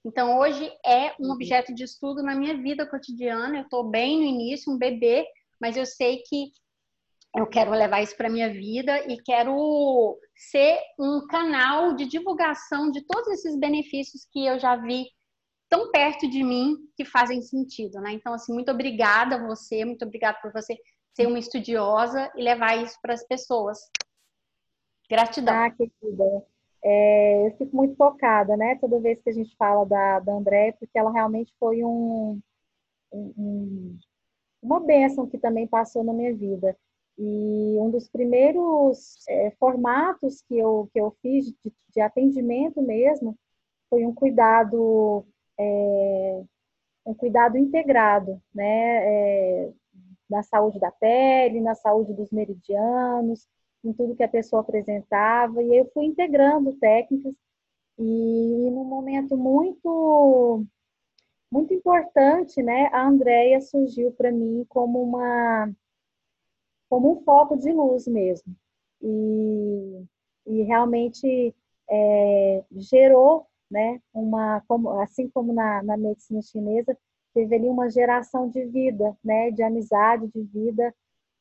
Então, 0.05 0.39
hoje 0.39 0.71
é 0.85 1.13
um 1.19 1.31
objeto 1.31 1.75
de 1.75 1.83
estudo 1.83 2.23
na 2.23 2.33
minha 2.33 2.55
vida 2.55 2.85
cotidiana. 2.89 3.57
Eu 3.57 3.63
estou 3.63 3.83
bem 3.83 4.17
no 4.17 4.23
início, 4.23 4.71
um 4.71 4.77
bebê, 4.77 5.25
mas 5.59 5.75
eu 5.75 5.85
sei 5.85 6.23
que 6.25 6.51
eu 7.35 7.45
quero 7.45 7.71
levar 7.71 8.01
isso 8.01 8.15
para 8.15 8.29
minha 8.29 8.49
vida 8.49 8.99
e 9.11 9.21
quero 9.21 10.17
ser 10.33 10.79
um 10.97 11.27
canal 11.27 11.93
de 11.93 12.05
divulgação 12.05 12.89
de 12.89 13.05
todos 13.05 13.27
esses 13.27 13.59
benefícios 13.59 14.25
que 14.31 14.45
eu 14.45 14.57
já 14.57 14.77
vi 14.77 15.05
tão 15.69 15.91
perto 15.91 16.29
de 16.29 16.41
mim 16.43 16.77
que 16.95 17.03
fazem 17.03 17.41
sentido, 17.41 17.99
né? 17.99 18.13
Então, 18.13 18.33
assim, 18.33 18.53
muito 18.53 18.71
obrigada 18.71 19.35
a 19.35 19.45
você, 19.45 19.83
muito 19.83 20.05
obrigada 20.05 20.37
por 20.41 20.53
você 20.53 20.77
ser 21.17 21.25
uma 21.25 21.39
estudiosa 21.39 22.31
e 22.35 22.43
levar 22.43 22.77
isso 22.77 22.95
para 23.01 23.15
as 23.15 23.25
pessoas. 23.25 23.79
Gratidão. 25.09 25.55
Ah, 25.55 25.71
querida. 25.71 26.45
É, 26.83 27.47
eu 27.47 27.57
fico 27.57 27.75
muito 27.75 27.95
tocada, 27.95 28.55
né? 28.55 28.77
Toda 28.79 28.99
vez 28.99 29.19
que 29.23 29.29
a 29.31 29.33
gente 29.33 29.55
fala 29.57 29.83
da, 29.83 30.19
da 30.19 30.31
André, 30.31 30.73
porque 30.73 30.97
ela 30.97 31.11
realmente 31.11 31.51
foi 31.59 31.83
um, 31.83 32.39
um, 33.11 33.97
uma 34.61 34.79
bênção 34.79 35.25
que 35.25 35.39
também 35.39 35.65
passou 35.65 36.03
na 36.03 36.13
minha 36.13 36.35
vida. 36.35 36.77
E 37.17 37.77
um 37.79 37.89
dos 37.89 38.07
primeiros 38.07 39.27
é, 39.27 39.49
formatos 39.59 40.43
que 40.47 40.55
eu, 40.55 40.87
que 40.93 40.99
eu 41.01 41.17
fiz 41.19 41.47
de, 41.47 41.73
de 41.95 41.99
atendimento 41.99 42.79
mesmo 42.79 43.35
foi 43.89 44.05
um 44.05 44.13
cuidado 44.13 45.25
é, 45.59 46.43
um 47.07 47.13
cuidado 47.15 47.57
integrado, 47.57 48.39
né, 48.53 48.65
é, 48.67 49.71
na 50.29 50.43
saúde 50.43 50.79
da 50.79 50.91
pele, 50.91 51.61
na 51.61 51.75
saúde 51.75 52.13
dos 52.13 52.31
meridianos, 52.31 53.47
em 53.83 53.93
tudo 53.93 54.15
que 54.15 54.23
a 54.23 54.27
pessoa 54.29 54.61
apresentava, 54.61 55.61
e 55.63 55.77
eu 55.77 55.89
fui 55.93 56.05
integrando 56.05 56.73
técnicas, 56.73 57.33
e 57.99 58.69
num 58.71 58.83
momento 58.85 59.37
muito 59.37 60.65
muito 61.51 61.73
importante, 61.73 62.61
né, 62.61 62.87
a 62.91 63.07
Andrea 63.07 63.61
surgiu 63.61 64.11
para 64.11 64.31
mim 64.31 64.65
como 64.69 65.01
uma 65.01 65.71
como 66.89 67.11
um 67.13 67.23
foco 67.23 67.57
de 67.57 67.71
luz 67.71 68.07
mesmo, 68.07 68.55
e, 69.01 70.03
e 70.45 70.63
realmente 70.63 71.55
é, 71.89 72.63
gerou 72.71 73.47
né? 73.69 74.01
Uma, 74.13 74.61
como, 74.67 74.89
assim 75.01 75.29
como 75.29 75.53
na, 75.53 75.83
na 75.83 75.97
medicina 75.97 76.41
chinesa, 76.41 76.97
teve 77.37 77.55
ali 77.55 77.69
uma 77.69 77.87
geração 77.87 78.49
de 78.49 78.65
vida, 78.65 79.15
né? 79.23 79.51
De 79.51 79.61
amizade, 79.61 80.27
de 80.27 80.41
vida, 80.41 80.91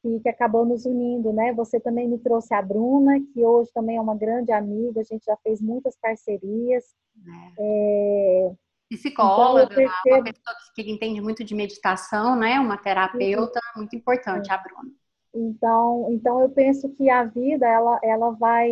que, 0.03 0.21
que 0.21 0.29
acabou 0.29 0.67
nos 0.67 0.85
unindo, 0.85 1.33
né? 1.33 1.55
Você 1.55 1.81
também 1.81 2.07
me 2.07 2.19
trouxe 2.19 2.53
a 2.53 2.61
Bruna, 2.61 3.19
que 3.33 3.43
hoje 3.43 3.71
também 3.73 3.97
é 3.97 4.01
uma 4.01 4.15
grande 4.15 4.53
amiga, 4.53 5.01
a 5.01 5.05
gente 5.05 5.25
já 5.25 5.37
fez 5.39 5.59
muitas 5.63 5.97
parcerias. 5.99 6.85
É. 7.27 7.55
É... 7.59 8.53
Psicóloga, 8.91 9.63
então, 9.65 9.77
percebo... 9.77 10.17
uma 10.17 10.25
pessoa 10.25 10.57
que 10.75 10.91
entende 10.93 11.21
muito 11.23 11.43
de 11.43 11.55
meditação, 11.55 12.37
né? 12.37 12.61
Uma 12.61 12.77
terapeuta 12.77 13.59
Sim. 13.59 13.79
muito 13.79 13.97
importante, 13.97 14.53
a 14.53 14.59
Bruna. 14.59 14.93
Então, 15.35 16.09
então 16.11 16.43
eu 16.43 16.51
penso 16.51 16.91
que 16.91 17.09
a 17.09 17.25
vida 17.25 17.67
ela, 17.67 17.99
ela 18.03 18.31
vai 18.33 18.71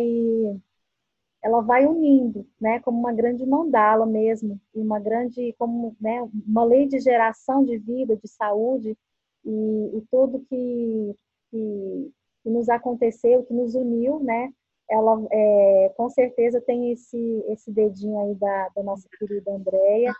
ela 1.45 1.61
vai 1.61 1.85
unindo, 1.85 2.43
né, 2.59 2.79
como 2.79 2.97
uma 2.97 3.13
grande 3.13 3.45
mandala 3.45 4.03
mesmo, 4.03 4.59
e 4.73 4.79
uma 4.79 4.99
grande, 4.99 5.53
como, 5.59 5.95
né, 6.01 6.27
uma 6.47 6.63
lei 6.63 6.87
de 6.87 6.99
geração 6.99 7.63
de 7.63 7.77
vida, 7.77 8.17
de 8.17 8.27
saúde, 8.27 8.97
e, 9.45 9.91
e 9.95 10.01
tudo 10.09 10.43
que, 10.49 11.15
que, 11.51 12.11
que, 12.41 12.49
nos 12.49 12.67
aconteceu, 12.67 13.43
que 13.43 13.53
nos 13.53 13.75
uniu, 13.75 14.19
né, 14.21 14.51
ela 14.89 15.23
é, 15.31 15.93
com 15.95 16.09
certeza 16.09 16.59
tem 16.59 16.91
esse, 16.91 17.45
esse 17.49 17.71
dedinho 17.71 18.19
aí 18.21 18.33
da, 18.33 18.69
da 18.69 18.81
nossa 18.81 19.07
querida 19.19 19.51
Andréia, 19.51 20.11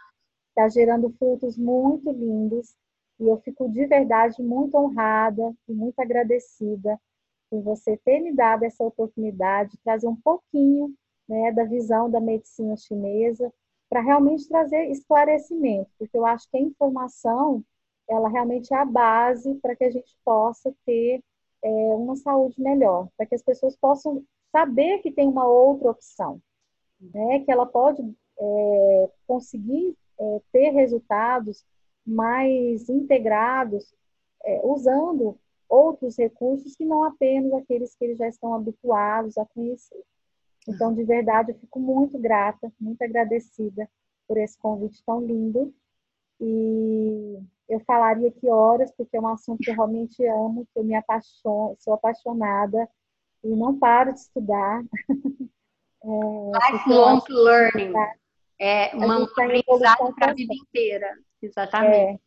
está 0.49 0.69
gerando 0.69 1.09
frutos 1.17 1.57
muito 1.57 2.11
lindos, 2.11 2.75
e 3.19 3.27
eu 3.27 3.37
fico 3.37 3.67
de 3.67 3.87
verdade 3.87 4.43
muito 4.43 4.77
honrada 4.77 5.55
e 5.67 5.73
muito 5.73 5.99
agradecida 5.99 7.01
por 7.49 7.63
você 7.63 7.97
ter 7.97 8.19
me 8.19 8.31
dado 8.31 8.61
essa 8.61 8.83
oportunidade 8.83 9.71
de 9.71 9.79
trazer 9.79 10.07
um 10.07 10.15
pouquinho 10.15 10.93
né, 11.27 11.51
da 11.51 11.63
visão 11.63 12.09
da 12.09 12.19
medicina 12.19 12.75
chinesa, 12.77 13.51
para 13.89 14.01
realmente 14.01 14.47
trazer 14.47 14.89
esclarecimento, 14.89 15.89
porque 15.97 16.17
eu 16.17 16.25
acho 16.25 16.49
que 16.49 16.57
a 16.57 16.61
informação 16.61 17.63
ela 18.07 18.29
realmente 18.29 18.73
é 18.73 18.77
a 18.77 18.85
base 18.85 19.55
para 19.55 19.75
que 19.75 19.83
a 19.83 19.89
gente 19.89 20.15
possa 20.23 20.73
ter 20.85 21.23
é, 21.63 21.67
uma 21.95 22.15
saúde 22.15 22.61
melhor, 22.61 23.07
para 23.17 23.25
que 23.25 23.35
as 23.35 23.41
pessoas 23.41 23.75
possam 23.75 24.23
saber 24.51 24.99
que 24.99 25.11
tem 25.11 25.27
uma 25.27 25.47
outra 25.47 25.91
opção, 25.91 26.39
né, 26.99 27.39
que 27.39 27.51
ela 27.51 27.65
pode 27.65 28.01
é, 28.39 29.09
conseguir 29.27 29.97
é, 30.19 30.41
ter 30.51 30.69
resultados 30.69 31.65
mais 32.05 32.87
integrados 32.89 33.93
é, 34.43 34.61
usando 34.63 35.37
outros 35.67 36.17
recursos 36.17 36.75
que 36.75 36.85
não 36.85 37.03
apenas 37.03 37.51
aqueles 37.53 37.95
que 37.95 38.05
eles 38.05 38.17
já 38.17 38.27
estão 38.27 38.53
habituados 38.53 39.37
a 39.37 39.45
conhecer. 39.45 40.03
Então, 40.67 40.93
de 40.93 41.03
verdade, 41.03 41.51
eu 41.51 41.59
fico 41.59 41.79
muito 41.79 42.17
grata, 42.17 42.71
muito 42.79 43.01
agradecida 43.01 43.89
por 44.27 44.37
esse 44.37 44.57
convite 44.57 45.03
tão 45.05 45.25
lindo. 45.25 45.73
E 46.39 47.39
eu 47.69 47.79
falaria 47.81 48.29
aqui 48.29 48.49
horas, 48.49 48.91
porque 48.95 49.15
é 49.15 49.21
um 49.21 49.27
assunto 49.27 49.59
que 49.59 49.69
eu 49.69 49.75
realmente 49.75 50.25
amo, 50.25 50.67
que 50.73 50.79
eu 50.79 50.83
me 50.83 50.95
apaixono, 50.95 51.75
sou 51.79 51.93
apaixonada 51.93 52.89
e 53.43 53.55
não 53.55 53.77
paro 53.77 54.13
de 54.13 54.19
estudar. 54.19 54.83
É, 56.07 56.71
Lifelong 56.71 57.23
learning. 57.29 57.93
É 58.59 58.95
uma, 58.95 59.21
um 59.21 59.23
aprendizado 59.23 60.13
para 60.13 60.29
a 60.29 60.33
vida 60.35 60.53
inteira. 60.53 61.17
Exatamente. 61.41 62.21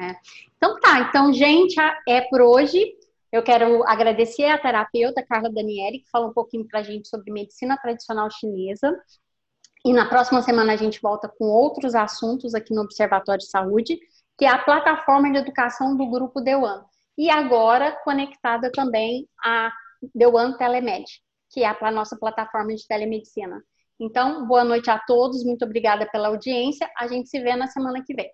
É. 0.00 0.06
É. 0.10 0.16
Então 0.56 0.80
tá, 0.80 1.00
então, 1.00 1.32
gente, 1.32 1.76
é 2.08 2.22
por 2.22 2.40
hoje. 2.40 2.96
Eu 3.32 3.42
quero 3.42 3.82
agradecer 3.88 4.44
a 4.44 4.58
terapeuta 4.58 5.24
Carla 5.24 5.50
Daniele, 5.50 6.00
que 6.00 6.10
falou 6.10 6.28
um 6.28 6.34
pouquinho 6.34 6.68
para 6.68 6.80
a 6.80 6.82
gente 6.82 7.08
sobre 7.08 7.32
medicina 7.32 7.78
tradicional 7.78 8.30
chinesa. 8.30 8.94
E 9.86 9.92
na 9.92 10.06
próxima 10.06 10.42
semana 10.42 10.74
a 10.74 10.76
gente 10.76 11.00
volta 11.00 11.32
com 11.38 11.46
outros 11.46 11.94
assuntos 11.94 12.54
aqui 12.54 12.74
no 12.74 12.82
Observatório 12.82 13.40
de 13.40 13.48
Saúde, 13.48 13.98
que 14.36 14.44
é 14.44 14.48
a 14.48 14.58
plataforma 14.58 15.32
de 15.32 15.38
educação 15.38 15.96
do 15.96 16.10
Grupo 16.10 16.42
Deuan. 16.42 16.84
E 17.16 17.30
agora 17.30 17.98
conectada 18.04 18.70
também 18.70 19.26
a 19.42 19.72
Deuan 20.14 20.52
Telemed, 20.58 21.06
que 21.50 21.64
é 21.64 21.76
a 21.80 21.90
nossa 21.90 22.18
plataforma 22.18 22.74
de 22.74 22.86
telemedicina. 22.86 23.62
Então, 23.98 24.46
boa 24.46 24.64
noite 24.64 24.90
a 24.90 24.98
todos, 24.98 25.42
muito 25.42 25.64
obrigada 25.64 26.06
pela 26.10 26.28
audiência. 26.28 26.86
A 26.98 27.06
gente 27.06 27.30
se 27.30 27.40
vê 27.40 27.56
na 27.56 27.66
semana 27.66 28.02
que 28.04 28.14
vem. 28.14 28.30